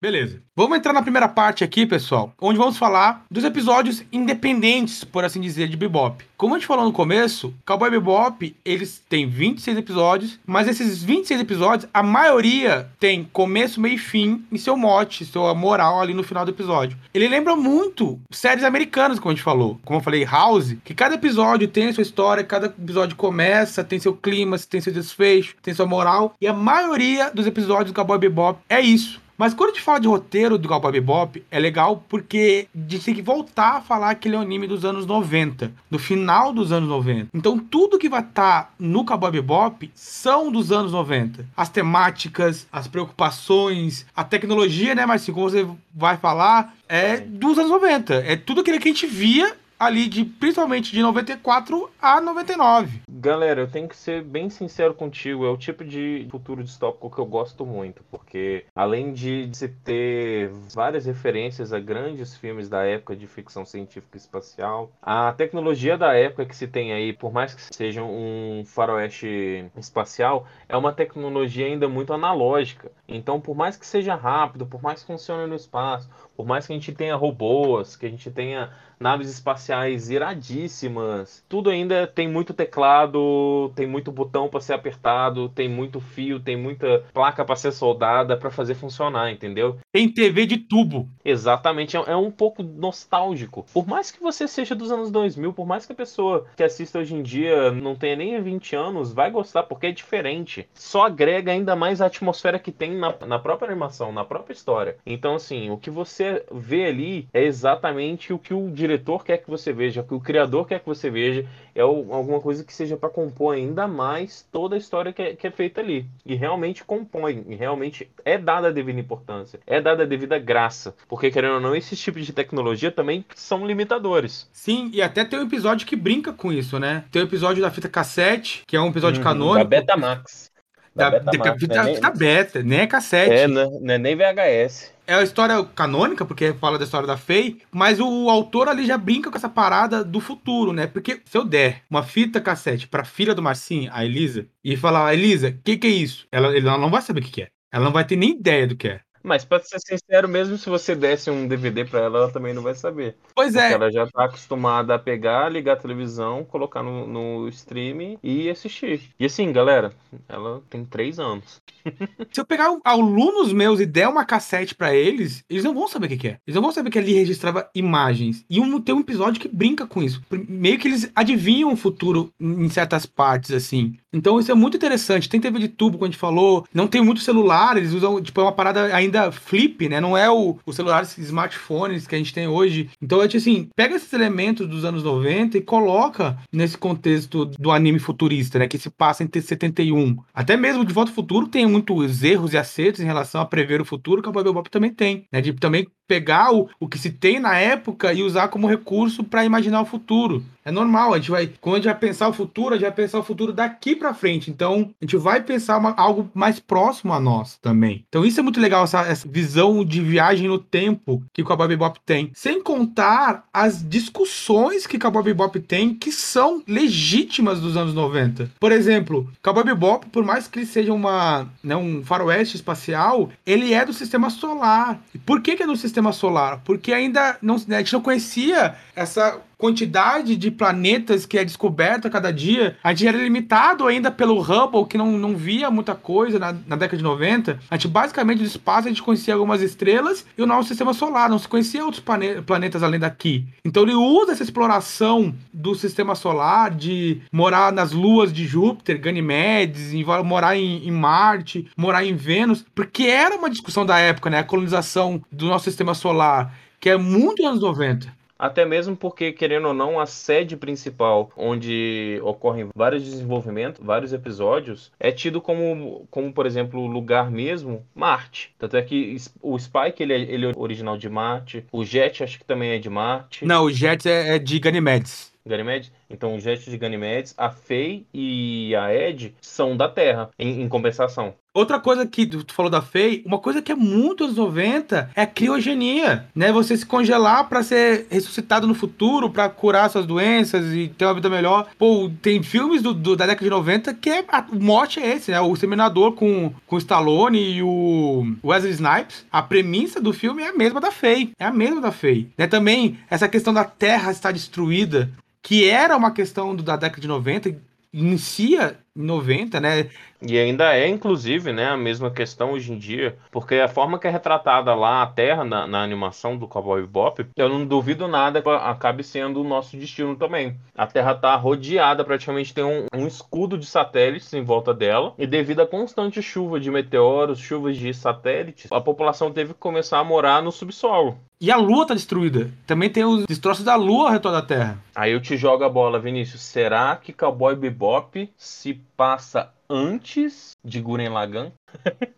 Beleza. 0.00 0.40
Vamos 0.54 0.78
entrar 0.78 0.92
na 0.92 1.02
primeira 1.02 1.28
parte 1.28 1.64
aqui, 1.64 1.84
pessoal, 1.84 2.32
onde 2.40 2.56
vamos 2.56 2.78
falar 2.78 3.24
dos 3.28 3.42
episódios 3.42 4.04
independentes, 4.12 5.02
por 5.02 5.24
assim 5.24 5.40
dizer, 5.40 5.68
de 5.68 5.76
Bebop. 5.76 6.24
Como 6.36 6.54
a 6.54 6.58
gente 6.58 6.68
falou 6.68 6.84
no 6.84 6.92
começo, 6.92 7.52
Cowboy 7.66 7.90
Bebop, 7.90 8.54
eles 8.64 9.02
têm 9.08 9.28
26 9.28 9.76
episódios, 9.76 10.38
mas 10.46 10.68
esses 10.68 11.02
26 11.02 11.40
episódios, 11.40 11.90
a 11.92 12.00
maioria 12.00 12.88
tem 13.00 13.28
começo, 13.32 13.80
meio 13.80 13.96
e 13.96 13.98
fim 13.98 14.44
em 14.52 14.56
seu 14.56 14.76
mote, 14.76 15.24
sua 15.24 15.52
moral 15.52 16.00
ali 16.00 16.14
no 16.14 16.22
final 16.22 16.44
do 16.44 16.52
episódio. 16.52 16.96
Ele 17.12 17.26
lembra 17.26 17.56
muito 17.56 18.20
séries 18.30 18.62
americanas, 18.62 19.18
como 19.18 19.32
a 19.32 19.34
gente 19.34 19.42
falou. 19.42 19.80
Como 19.84 19.98
eu 19.98 20.04
falei, 20.04 20.24
House, 20.24 20.76
que 20.84 20.94
cada 20.94 21.16
episódio 21.16 21.66
tem 21.66 21.92
sua 21.92 22.02
história, 22.02 22.44
cada 22.44 22.66
episódio 22.66 23.16
começa, 23.16 23.82
tem 23.82 23.98
seu 23.98 24.14
clima, 24.14 24.56
tem 24.60 24.80
seu 24.80 24.92
desfecho, 24.92 25.56
tem 25.60 25.74
sua 25.74 25.86
moral, 25.86 26.34
e 26.40 26.46
a 26.46 26.52
maioria 26.52 27.32
dos 27.32 27.48
episódios 27.48 27.90
do 27.90 27.94
Cowboy 27.96 28.18
Bebop 28.18 28.60
é 28.68 28.80
isso. 28.80 29.20
Mas 29.38 29.54
quando 29.54 29.70
a 29.70 29.72
gente 29.72 29.84
fala 29.84 30.00
de 30.00 30.08
roteiro 30.08 30.58
do 30.58 30.68
Cowboy 30.68 30.90
Bebop, 30.90 31.44
é 31.48 31.60
legal 31.60 32.04
porque 32.08 32.66
a 32.74 32.90
gente 32.90 33.04
tem 33.04 33.14
que 33.14 33.22
voltar 33.22 33.76
a 33.76 33.80
falar 33.80 34.16
que 34.16 34.26
ele 34.26 34.34
é 34.34 34.38
um 34.38 34.42
anime 34.42 34.66
dos 34.66 34.84
anos 34.84 35.06
90, 35.06 35.70
do 35.88 35.98
final 35.98 36.52
dos 36.52 36.72
anos 36.72 36.88
90. 36.88 37.28
Então 37.32 37.56
tudo 37.56 37.98
que 37.98 38.08
vai 38.08 38.20
estar 38.20 38.64
tá 38.64 38.70
no 38.78 39.04
Cowboy 39.04 39.30
Bebop 39.30 39.88
são 39.94 40.50
dos 40.50 40.72
anos 40.72 40.90
90. 40.90 41.46
As 41.56 41.68
temáticas, 41.68 42.66
as 42.72 42.88
preocupações, 42.88 44.04
a 44.14 44.24
tecnologia, 44.24 44.92
né, 44.94 45.06
mas 45.06 45.22
assim, 45.22 45.32
como 45.32 45.48
você 45.48 45.64
vai 45.94 46.16
falar, 46.16 46.74
é 46.88 47.18
dos 47.18 47.58
anos 47.58 47.70
90. 47.70 48.14
É 48.14 48.34
tudo 48.34 48.62
aquilo 48.62 48.80
que 48.80 48.88
a 48.88 48.92
gente 48.92 49.06
via 49.06 49.56
ali 49.78 50.08
de 50.08 50.24
principalmente 50.24 50.92
de 50.92 51.00
94 51.00 51.90
a 52.00 52.20
99. 52.20 53.02
Galera, 53.08 53.60
eu 53.60 53.70
tenho 53.70 53.88
que 53.88 53.96
ser 53.96 54.22
bem 54.22 54.50
sincero 54.50 54.92
contigo, 54.94 55.46
é 55.46 55.50
o 55.50 55.56
tipo 55.56 55.84
de 55.84 56.26
futuro 56.30 56.64
distópico 56.64 57.10
que 57.10 57.18
eu 57.18 57.26
gosto 57.26 57.64
muito, 57.64 58.02
porque 58.10 58.64
além 58.74 59.12
de 59.12 59.48
se 59.52 59.68
ter 59.68 60.50
várias 60.74 61.06
referências 61.06 61.72
a 61.72 61.78
grandes 61.78 62.36
filmes 62.36 62.68
da 62.68 62.84
época 62.84 63.14
de 63.14 63.26
ficção 63.26 63.64
científica 63.64 64.16
espacial, 64.16 64.90
a 65.00 65.32
tecnologia 65.32 65.96
da 65.96 66.14
época 66.14 66.46
que 66.46 66.56
se 66.56 66.66
tem 66.66 66.92
aí, 66.92 67.12
por 67.12 67.32
mais 67.32 67.54
que 67.54 67.74
seja 67.74 68.02
um 68.02 68.64
faroeste 68.66 69.70
espacial, 69.76 70.46
é 70.68 70.76
uma 70.76 70.92
tecnologia 70.92 71.66
ainda 71.66 71.88
muito 71.88 72.12
analógica. 72.12 72.90
Então, 73.06 73.40
por 73.40 73.56
mais 73.56 73.76
que 73.76 73.86
seja 73.86 74.14
rápido, 74.14 74.66
por 74.66 74.82
mais 74.82 75.00
que 75.00 75.06
funcione 75.06 75.48
no 75.48 75.54
espaço, 75.54 76.08
por 76.36 76.46
mais 76.46 76.66
que 76.66 76.72
a 76.72 76.76
gente 76.76 76.92
tenha 76.92 77.16
robôs, 77.16 77.96
que 77.96 78.06
a 78.06 78.08
gente 78.10 78.30
tenha 78.30 78.70
naves 78.98 79.30
espaciais 79.30 80.10
iradíssimas. 80.10 81.44
Tudo 81.48 81.70
ainda 81.70 82.06
tem 82.06 82.28
muito 82.28 82.52
teclado, 82.54 83.70
tem 83.74 83.86
muito 83.86 84.10
botão 84.10 84.48
para 84.48 84.60
ser 84.60 84.74
apertado, 84.74 85.48
tem 85.48 85.68
muito 85.68 86.00
fio, 86.00 86.40
tem 86.40 86.56
muita 86.56 87.04
placa 87.12 87.44
para 87.44 87.56
ser 87.56 87.72
soldada 87.72 88.36
para 88.36 88.50
fazer 88.50 88.74
funcionar, 88.74 89.30
entendeu? 89.30 89.78
Tem 89.92 90.08
TV 90.08 90.46
de 90.46 90.58
tubo. 90.58 91.08
Exatamente, 91.24 91.96
é, 91.96 92.00
é 92.06 92.16
um 92.16 92.30
pouco 92.30 92.62
nostálgico. 92.62 93.66
Por 93.72 93.86
mais 93.86 94.10
que 94.10 94.20
você 94.20 94.46
seja 94.48 94.74
dos 94.74 94.90
anos 94.90 95.10
2000, 95.10 95.52
por 95.52 95.66
mais 95.66 95.86
que 95.86 95.92
a 95.92 95.96
pessoa 95.96 96.46
que 96.56 96.62
assista 96.62 96.98
hoje 96.98 97.14
em 97.14 97.22
dia 97.22 97.70
não 97.70 97.94
tenha 97.94 98.16
nem 98.16 98.40
20 98.40 98.76
anos, 98.76 99.12
vai 99.12 99.30
gostar 99.30 99.64
porque 99.64 99.88
é 99.88 99.92
diferente. 99.92 100.68
Só 100.74 101.06
agrega 101.06 101.52
ainda 101.52 101.74
mais 101.76 102.00
a 102.00 102.06
atmosfera 102.06 102.58
que 102.58 102.72
tem 102.72 102.96
na, 102.96 103.14
na 103.26 103.38
própria 103.38 103.70
animação, 103.70 104.12
na 104.12 104.24
própria 104.24 104.54
história. 104.54 104.96
Então, 105.06 105.34
assim, 105.34 105.70
o 105.70 105.76
que 105.76 105.90
você 105.90 106.44
vê 106.52 106.86
ali 106.86 107.28
é 107.32 107.42
exatamente 107.42 108.32
o 108.32 108.38
que 108.38 108.54
o 108.54 108.70
diretor 108.70 108.87
diretor 108.88 109.24
quer 109.24 109.38
que 109.38 109.50
você 109.50 109.72
veja, 109.72 110.00
o 110.00 110.04
que 110.04 110.14
o 110.14 110.20
criador 110.20 110.66
quer 110.66 110.80
que 110.80 110.86
você 110.86 111.10
veja, 111.10 111.46
é 111.74 111.82
alguma 111.82 112.40
coisa 112.40 112.64
que 112.64 112.72
seja 112.72 112.96
para 112.96 113.10
compor 113.10 113.54
ainda 113.54 113.86
mais 113.86 114.46
toda 114.50 114.74
a 114.74 114.78
história 114.78 115.12
que 115.12 115.22
é, 115.22 115.36
que 115.36 115.46
é, 115.46 115.50
feita 115.50 115.80
ali. 115.80 116.06
E 116.24 116.34
realmente 116.34 116.82
compõe, 116.82 117.44
e 117.46 117.54
realmente 117.54 118.10
é 118.24 118.38
dada 118.38 118.68
a 118.68 118.70
devida 118.72 118.98
importância, 118.98 119.60
é 119.66 119.80
dada 119.80 120.02
a 120.02 120.06
devida 120.06 120.38
graça. 120.38 120.94
Porque, 121.06 121.30
querendo 121.30 121.54
ou 121.54 121.60
não, 121.60 121.76
esses 121.76 122.00
tipos 122.00 122.24
de 122.24 122.32
tecnologia 122.32 122.90
também 122.90 123.24
são 123.34 123.66
limitadores. 123.66 124.48
Sim, 124.52 124.90
e 124.92 125.02
até 125.02 125.24
tem 125.24 125.38
um 125.38 125.46
episódio 125.46 125.86
que 125.86 125.96
brinca 125.96 126.32
com 126.32 126.50
isso, 126.50 126.78
né? 126.78 127.04
Tem 127.10 127.20
o 127.20 127.24
um 127.24 127.28
episódio 127.28 127.62
da 127.62 127.70
fita 127.70 127.88
cassete, 127.88 128.62
que 128.66 128.76
é 128.76 128.80
um 128.80 128.88
episódio 128.88 129.18
uhum, 129.18 129.24
canônico. 129.24 129.68
Da 129.68 129.80
Betamax. 129.80 130.50
Da, 130.94 131.10
da, 131.10 131.30
Betamax, 131.30 131.66
da, 131.66 131.74
da, 131.74 131.84
nem... 131.84 132.00
da 132.00 132.10
beta, 132.10 132.62
nem 132.62 132.80
é 132.80 132.86
cassete. 132.86 133.32
É, 133.32 133.46
não 133.46 133.94
é 133.94 133.98
nem 133.98 134.16
VHS 134.16 134.97
é 135.08 135.14
a 135.14 135.22
história 135.22 135.64
canônica, 135.64 136.24
porque 136.26 136.52
fala 136.52 136.78
da 136.78 136.84
história 136.84 137.06
da 137.06 137.16
Faye, 137.16 137.62
mas 137.72 137.98
o 137.98 138.28
autor 138.28 138.68
ali 138.68 138.84
já 138.84 138.98
brinca 138.98 139.30
com 139.30 139.38
essa 139.38 139.48
parada 139.48 140.04
do 140.04 140.20
futuro, 140.20 140.70
né? 140.70 140.86
Porque 140.86 141.22
se 141.24 141.36
eu 141.36 141.46
der 141.46 141.82
uma 141.88 142.02
fita 142.02 142.42
cassete 142.42 142.86
pra 142.86 143.04
filha 143.04 143.34
do 143.34 143.42
Marcinho, 143.42 143.90
a 143.92 144.04
Elisa, 144.04 144.46
e 144.62 144.76
falar, 144.76 145.14
Elisa, 145.14 145.48
o 145.48 145.62
que, 145.64 145.78
que 145.78 145.86
é 145.86 145.90
isso? 145.90 146.28
Ela, 146.30 146.54
ela 146.56 146.76
não 146.76 146.90
vai 146.90 147.00
saber 147.00 147.20
o 147.20 147.24
que, 147.24 147.30
que 147.30 147.42
é. 147.42 147.48
Ela 147.72 147.86
não 147.86 147.92
vai 147.92 148.04
ter 148.04 148.16
nem 148.16 148.32
ideia 148.32 148.66
do 148.66 148.76
que 148.76 148.88
é. 148.88 149.00
Mas 149.22 149.44
pra 149.44 149.60
ser 149.60 149.78
sincero, 149.80 150.28
mesmo 150.28 150.56
se 150.56 150.68
você 150.68 150.94
desse 150.94 151.30
um 151.30 151.46
DVD 151.46 151.84
pra 151.84 152.00
ela, 152.00 152.18
ela 152.18 152.30
também 152.30 152.54
não 152.54 152.62
vai 152.62 152.74
saber. 152.74 153.16
Pois 153.34 153.54
é. 153.54 153.72
ela 153.72 153.90
já 153.90 154.06
tá 154.06 154.24
acostumada 154.24 154.94
a 154.94 154.98
pegar, 154.98 155.48
ligar 155.48 155.74
a 155.74 155.76
televisão, 155.76 156.44
colocar 156.44 156.82
no, 156.82 157.06
no 157.06 157.48
stream 157.48 158.18
e 158.22 158.48
assistir. 158.48 159.02
E 159.18 159.24
assim, 159.24 159.52
galera, 159.52 159.92
ela 160.28 160.62
tem 160.70 160.84
três 160.84 161.18
anos. 161.18 161.60
se 162.32 162.40
eu 162.40 162.46
pegar 162.46 162.76
alunos 162.84 163.52
meus 163.52 163.80
e 163.80 163.86
der 163.86 164.08
uma 164.08 164.24
cassete 164.24 164.74
para 164.74 164.94
eles, 164.94 165.44
eles 165.48 165.64
não 165.64 165.74
vão 165.74 165.88
saber 165.88 166.06
o 166.06 166.18
que 166.18 166.28
é. 166.28 166.38
Eles 166.46 166.54
não 166.54 166.62
vão 166.62 166.72
saber 166.72 166.90
que 166.90 166.98
ali 166.98 167.12
registrava 167.14 167.68
imagens. 167.74 168.44
E 168.48 168.60
um, 168.60 168.80
tem 168.80 168.94
um 168.94 169.00
episódio 169.00 169.40
que 169.40 169.48
brinca 169.48 169.86
com 169.86 170.02
isso. 170.02 170.22
Meio 170.30 170.78
que 170.78 170.88
eles 170.88 171.10
adivinham 171.14 171.72
o 171.72 171.76
futuro 171.76 172.32
em 172.40 172.68
certas 172.68 173.06
partes, 173.06 173.50
assim. 173.52 173.96
Então 174.12 174.38
isso 174.38 174.50
é 174.50 174.54
muito 174.54 174.76
interessante. 174.76 175.28
Tem 175.28 175.40
TV 175.40 175.58
de 175.58 175.68
tubo, 175.68 175.98
como 175.98 176.06
a 176.06 176.10
gente 176.10 176.18
falou. 176.18 176.64
Não 176.72 176.86
tem 176.86 177.02
muito 177.02 177.20
celular, 177.20 177.76
eles 177.76 177.92
usam, 177.92 178.20
tipo, 178.20 178.40
é 178.40 178.44
uma 178.44 178.52
parada 178.52 178.94
ainda 178.94 179.30
flip, 179.30 179.88
né? 179.88 180.00
Não 180.00 180.16
é 180.16 180.30
o, 180.30 180.58
os 180.64 180.76
celulares, 180.76 181.16
smartphones 181.18 182.06
que 182.06 182.14
a 182.14 182.18
gente 182.18 182.32
tem 182.32 182.46
hoje. 182.46 182.90
Então, 183.02 183.22
é 183.22 183.28
tipo 183.28 183.38
assim, 183.38 183.68
pega 183.76 183.94
esses 183.94 184.12
elementos 184.12 184.66
dos 184.68 184.84
anos 184.84 185.02
90 185.02 185.58
e 185.58 185.60
coloca 185.60 186.38
nesse 186.52 186.76
contexto 186.78 187.44
do 187.44 187.70
anime 187.70 187.98
futurista, 187.98 188.58
né? 188.58 188.66
Que 188.66 188.78
se 188.78 188.90
passa 188.90 189.22
entre 189.22 189.40
71. 189.42 190.16
Até 190.32 190.56
mesmo 190.56 190.84
de 190.84 190.92
Volta 190.92 191.10
ao 191.10 191.14
Futuro 191.14 191.46
tem 191.46 191.66
muitos 191.66 192.22
erros 192.22 192.52
e 192.52 192.58
acertos 192.58 193.00
em 193.00 193.06
relação 193.06 193.40
a 193.40 193.46
prever 193.46 193.80
o 193.80 193.84
futuro, 193.84 194.22
que 194.22 194.28
o 194.28 194.32
Bebop 194.32 194.70
também 194.70 194.92
tem, 194.92 195.26
né? 195.32 195.40
De 195.40 195.52
também 195.52 195.86
pegar 196.08 196.52
o, 196.52 196.68
o 196.80 196.88
que 196.88 196.98
se 196.98 197.10
tem 197.10 197.38
na 197.38 197.56
época 197.58 198.12
e 198.12 198.22
usar 198.22 198.48
como 198.48 198.66
recurso 198.66 199.22
para 199.22 199.44
imaginar 199.44 199.82
o 199.82 199.86
futuro. 199.86 200.42
É 200.68 200.70
normal, 200.70 201.14
a 201.14 201.16
gente 201.16 201.30
vai, 201.30 201.50
quando 201.62 201.76
a 201.76 201.78
gente 201.78 201.86
vai 201.86 201.94
pensar 201.94 202.28
o 202.28 202.32
futuro, 202.32 202.74
a 202.74 202.76
gente 202.76 202.86
vai 202.86 202.92
pensar 202.92 203.18
o 203.18 203.22
futuro 203.22 203.54
daqui 203.54 203.96
para 203.96 204.12
frente. 204.12 204.50
Então, 204.50 204.90
a 205.00 205.04
gente 205.04 205.16
vai 205.16 205.42
pensar 205.42 205.78
uma, 205.78 205.94
algo 205.96 206.30
mais 206.34 206.60
próximo 206.60 207.14
a 207.14 207.18
nós 207.18 207.56
também. 207.62 208.04
Então, 208.06 208.22
isso 208.22 208.38
é 208.38 208.42
muito 208.42 208.60
legal, 208.60 208.84
essa, 208.84 209.00
essa 209.00 209.26
visão 209.26 209.82
de 209.82 210.02
viagem 210.02 210.46
no 210.46 210.58
tempo 210.58 211.22
que 211.32 211.40
o 211.40 211.44
Cowboy 211.46 211.68
Bebop 211.68 211.98
tem. 212.04 212.30
Sem 212.34 212.62
contar 212.62 213.44
as 213.50 213.82
discussões 213.82 214.86
que 214.86 214.98
o 214.98 215.00
Cowboy 215.00 215.22
Bebop 215.22 215.58
tem, 215.58 215.94
que 215.94 216.12
são 216.12 216.62
legítimas 216.68 217.60
dos 217.62 217.74
anos 217.74 217.94
90. 217.94 218.50
Por 218.60 218.70
exemplo, 218.70 219.26
Cowboy 219.42 219.64
Bebop, 219.64 220.06
por 220.08 220.22
mais 220.22 220.48
que 220.48 220.58
ele 220.58 220.66
seja 220.66 220.92
uma, 220.92 221.48
né, 221.64 221.76
um 221.76 222.04
faroeste 222.04 222.56
espacial, 222.56 223.30
ele 223.46 223.72
é 223.72 223.86
do 223.86 223.94
sistema 223.94 224.28
solar. 224.28 225.00
E 225.14 225.18
por 225.18 225.40
que, 225.40 225.56
que 225.56 225.62
é 225.62 225.66
do 225.66 225.76
sistema 225.76 225.97
solar? 226.12 226.60
Porque 226.64 226.92
ainda 226.92 227.36
não, 227.42 227.56
né, 227.66 227.76
a 227.76 227.78
gente 227.78 227.92
não 227.92 228.00
conhecia 228.00 228.74
essa 228.94 229.40
quantidade 229.58 230.36
de 230.36 230.52
planetas 230.52 231.26
que 231.26 231.36
é 231.36 231.44
descoberta 231.44 232.06
a 232.06 232.10
cada 232.10 232.32
dia, 232.32 232.76
a 232.82 232.94
gente 232.94 233.08
era 233.08 233.18
limitado 233.18 233.86
ainda 233.88 234.08
pelo 234.08 234.40
Hubble, 234.40 234.86
que 234.88 234.96
não, 234.96 235.18
não 235.18 235.36
via 235.36 235.68
muita 235.68 235.96
coisa 235.96 236.38
na, 236.38 236.52
na 236.52 236.76
década 236.76 236.96
de 236.96 237.02
90. 237.02 237.58
A 237.68 237.74
gente, 237.74 237.88
basicamente, 237.88 238.38
do 238.38 238.44
espaço, 238.44 238.86
a 238.86 238.90
gente 238.90 239.02
conhecia 239.02 239.34
algumas 239.34 239.60
estrelas 239.60 240.24
e 240.36 240.42
o 240.42 240.46
nosso 240.46 240.68
sistema 240.68 240.94
solar, 240.94 241.28
não 241.28 241.38
se 241.38 241.48
conhecia 241.48 241.84
outros 241.84 242.02
plane 242.02 242.40
planetas 242.42 242.84
além 242.84 243.00
daqui. 243.00 243.44
Então 243.64 243.82
ele 243.82 243.94
usa 243.94 244.32
essa 244.32 244.44
exploração 244.44 245.34
do 245.52 245.74
sistema 245.74 246.14
solar, 246.14 246.70
de 246.70 247.20
morar 247.32 247.72
nas 247.72 247.90
luas 247.90 248.32
de 248.32 248.46
Júpiter, 248.46 249.00
Ganymedes, 249.00 249.92
morar 250.24 250.56
em, 250.56 250.86
em 250.86 250.92
Marte, 250.92 251.68
morar 251.76 252.04
em 252.04 252.14
Vênus, 252.14 252.64
porque 252.74 253.04
era 253.04 253.34
uma 253.34 253.50
discussão 253.50 253.84
da 253.84 253.98
época, 253.98 254.30
né? 254.30 254.38
A 254.38 254.44
colonização 254.44 255.20
do 255.32 255.46
nosso 255.46 255.64
sistema 255.64 255.94
solar, 255.94 256.54
que 256.78 256.88
é 256.88 256.96
muito 256.96 257.44
anos 257.44 257.60
90. 257.60 258.17
Até 258.38 258.64
mesmo 258.64 258.96
porque, 258.96 259.32
querendo 259.32 259.68
ou 259.68 259.74
não, 259.74 259.98
a 259.98 260.06
sede 260.06 260.56
principal, 260.56 261.30
onde 261.36 262.20
ocorrem 262.22 262.68
vários 262.74 263.02
desenvolvimentos, 263.02 263.84
vários 263.84 264.12
episódios, 264.12 264.92
é 265.00 265.10
tido 265.10 265.40
como, 265.40 266.06
como 266.10 266.32
por 266.32 266.46
exemplo, 266.46 266.86
lugar 266.86 267.30
mesmo, 267.30 267.84
Marte. 267.94 268.54
Tanto 268.58 268.76
é 268.76 268.82
que 268.82 269.16
o 269.42 269.58
Spike, 269.58 270.02
ele 270.02 270.12
é, 270.12 270.20
ele 270.20 270.46
é 270.46 270.52
original 270.56 270.96
de 270.96 271.08
Marte. 271.08 271.64
O 271.72 271.84
Jet, 271.84 272.22
acho 272.22 272.38
que 272.38 272.44
também 272.44 272.70
é 272.70 272.78
de 272.78 272.88
Marte. 272.88 273.44
Não, 273.44 273.64
o 273.64 273.70
Jet 273.72 274.08
é, 274.08 274.36
é 274.36 274.38
de 274.38 274.58
Ganymedes. 274.58 275.32
Ganymedes? 275.48 275.90
Então, 276.10 276.36
o 276.36 276.40
Jet 276.40 276.70
de 276.70 276.76
Ganymedes, 276.76 277.34
a 277.36 277.50
Faye 277.50 278.06
e 278.12 278.74
a 278.76 278.94
Ed 278.94 279.34
são 279.40 279.76
da 279.76 279.88
Terra, 279.88 280.30
em, 280.38 280.62
em 280.62 280.68
compensação. 280.68 281.34
Outra 281.58 281.80
coisa 281.80 282.06
que 282.06 282.24
tu 282.24 282.54
falou 282.54 282.70
da 282.70 282.80
Fei, 282.80 283.20
uma 283.26 283.40
coisa 283.40 283.60
que 283.60 283.72
é 283.72 283.74
muito 283.74 284.22
anos 284.22 284.36
90 284.36 285.10
é 285.16 285.22
a 285.22 285.26
criogenia, 285.26 286.26
né? 286.32 286.52
Você 286.52 286.76
se 286.76 286.86
congelar 286.86 287.48
para 287.48 287.64
ser 287.64 288.06
ressuscitado 288.08 288.64
no 288.64 288.76
futuro, 288.76 289.28
para 289.28 289.48
curar 289.48 289.90
suas 289.90 290.06
doenças 290.06 290.72
e 290.72 290.86
ter 290.86 291.04
uma 291.04 291.14
vida 291.14 291.28
melhor. 291.28 291.66
Pô, 291.76 292.08
tem 292.22 292.44
filmes 292.44 292.80
do, 292.80 292.94
do 292.94 293.16
da 293.16 293.26
década 293.26 293.42
de 293.42 293.50
90 293.50 293.92
que 293.94 294.08
é, 294.08 294.24
a, 294.28 294.46
o 294.52 294.62
mote 294.62 295.00
é 295.00 295.16
esse, 295.16 295.32
né? 295.32 295.40
O 295.40 295.56
Seminador 295.56 296.12
com, 296.12 296.52
com 296.64 296.76
o 296.76 296.78
Stallone 296.78 297.56
e 297.56 297.60
o 297.60 298.36
Wesley 298.44 298.74
Snipes. 298.74 299.26
A 299.28 299.42
premissa 299.42 300.00
do 300.00 300.12
filme 300.12 300.44
é 300.44 300.50
a 300.50 300.56
mesma 300.56 300.80
da 300.80 300.92
Fei. 300.92 301.32
É 301.40 301.44
a 301.44 301.52
mesma 301.52 301.80
da 301.80 301.90
Fei. 301.90 302.28
Né? 302.38 302.46
Também 302.46 303.00
essa 303.10 303.28
questão 303.28 303.52
da 303.52 303.64
Terra 303.64 304.12
estar 304.12 304.30
destruída, 304.30 305.10
que 305.42 305.68
era 305.68 305.96
uma 305.96 306.12
questão 306.12 306.54
do, 306.54 306.62
da 306.62 306.76
década 306.76 307.02
de 307.02 307.08
90, 307.08 307.56
inicia 307.92 308.78
90, 308.98 309.60
né? 309.60 309.88
E 310.20 310.36
ainda 310.36 310.74
é, 310.74 310.88
inclusive, 310.88 311.52
né, 311.52 311.68
a 311.68 311.76
mesma 311.76 312.10
questão 312.10 312.52
hoje 312.52 312.72
em 312.72 312.78
dia, 312.78 313.16
porque 313.30 313.54
a 313.54 313.68
forma 313.68 314.00
que 314.00 314.08
é 314.08 314.10
retratada 314.10 314.74
lá 314.74 315.02
a 315.02 315.06
Terra 315.06 315.44
na, 315.44 315.64
na 315.66 315.80
animação 315.80 316.36
do 316.36 316.48
Cowboy 316.48 316.80
Bebop, 316.80 317.24
eu 317.36 317.48
não 317.48 317.64
duvido 317.64 318.08
nada 318.08 318.42
que 318.42 318.48
acabe 318.48 319.04
sendo 319.04 319.40
o 319.40 319.44
nosso 319.44 319.76
destino 319.76 320.16
também. 320.16 320.56
A 320.76 320.88
Terra 320.88 321.12
está 321.12 321.36
rodeada, 321.36 322.04
praticamente 322.04 322.52
tem 322.52 322.64
um, 322.64 322.86
um, 322.92 323.06
escudo 323.06 323.56
de 323.56 323.66
satélites 323.66 324.32
em 324.34 324.42
volta 324.42 324.74
dela, 324.74 325.14
e 325.16 325.24
devido 325.24 325.60
à 325.60 325.66
constante 325.66 326.20
chuva 326.20 326.58
de 326.58 326.68
meteoros, 326.68 327.38
chuvas 327.38 327.76
de 327.76 327.94
satélites, 327.94 328.72
a 328.72 328.80
população 328.80 329.30
teve 329.30 329.54
que 329.54 329.60
começar 329.60 330.00
a 330.00 330.04
morar 330.04 330.42
no 330.42 330.50
subsolo. 330.50 331.16
E 331.40 331.52
a 331.52 331.56
Lua 331.56 331.86
tá 331.86 331.94
destruída. 331.94 332.50
Também 332.66 332.90
tem 332.90 333.04
os 333.04 333.24
destroços 333.24 333.64
da 333.64 333.76
Lua 333.76 334.06
ao 334.06 334.12
redor 334.12 334.32
da 334.32 334.42
Terra. 334.42 334.82
Aí 334.92 335.12
eu 335.12 335.20
te 335.20 335.36
jogo 335.36 335.62
a 335.62 335.68
bola, 335.68 336.00
Vinícius. 336.00 336.42
Será 336.42 336.96
que 336.96 337.12
Cowboy 337.12 337.54
Bebop 337.54 338.28
se 338.36 338.82
passa 338.96 339.54
antes 339.68 340.52
de 340.64 340.80
Guren 340.80 341.12
Lagann? 341.12 341.52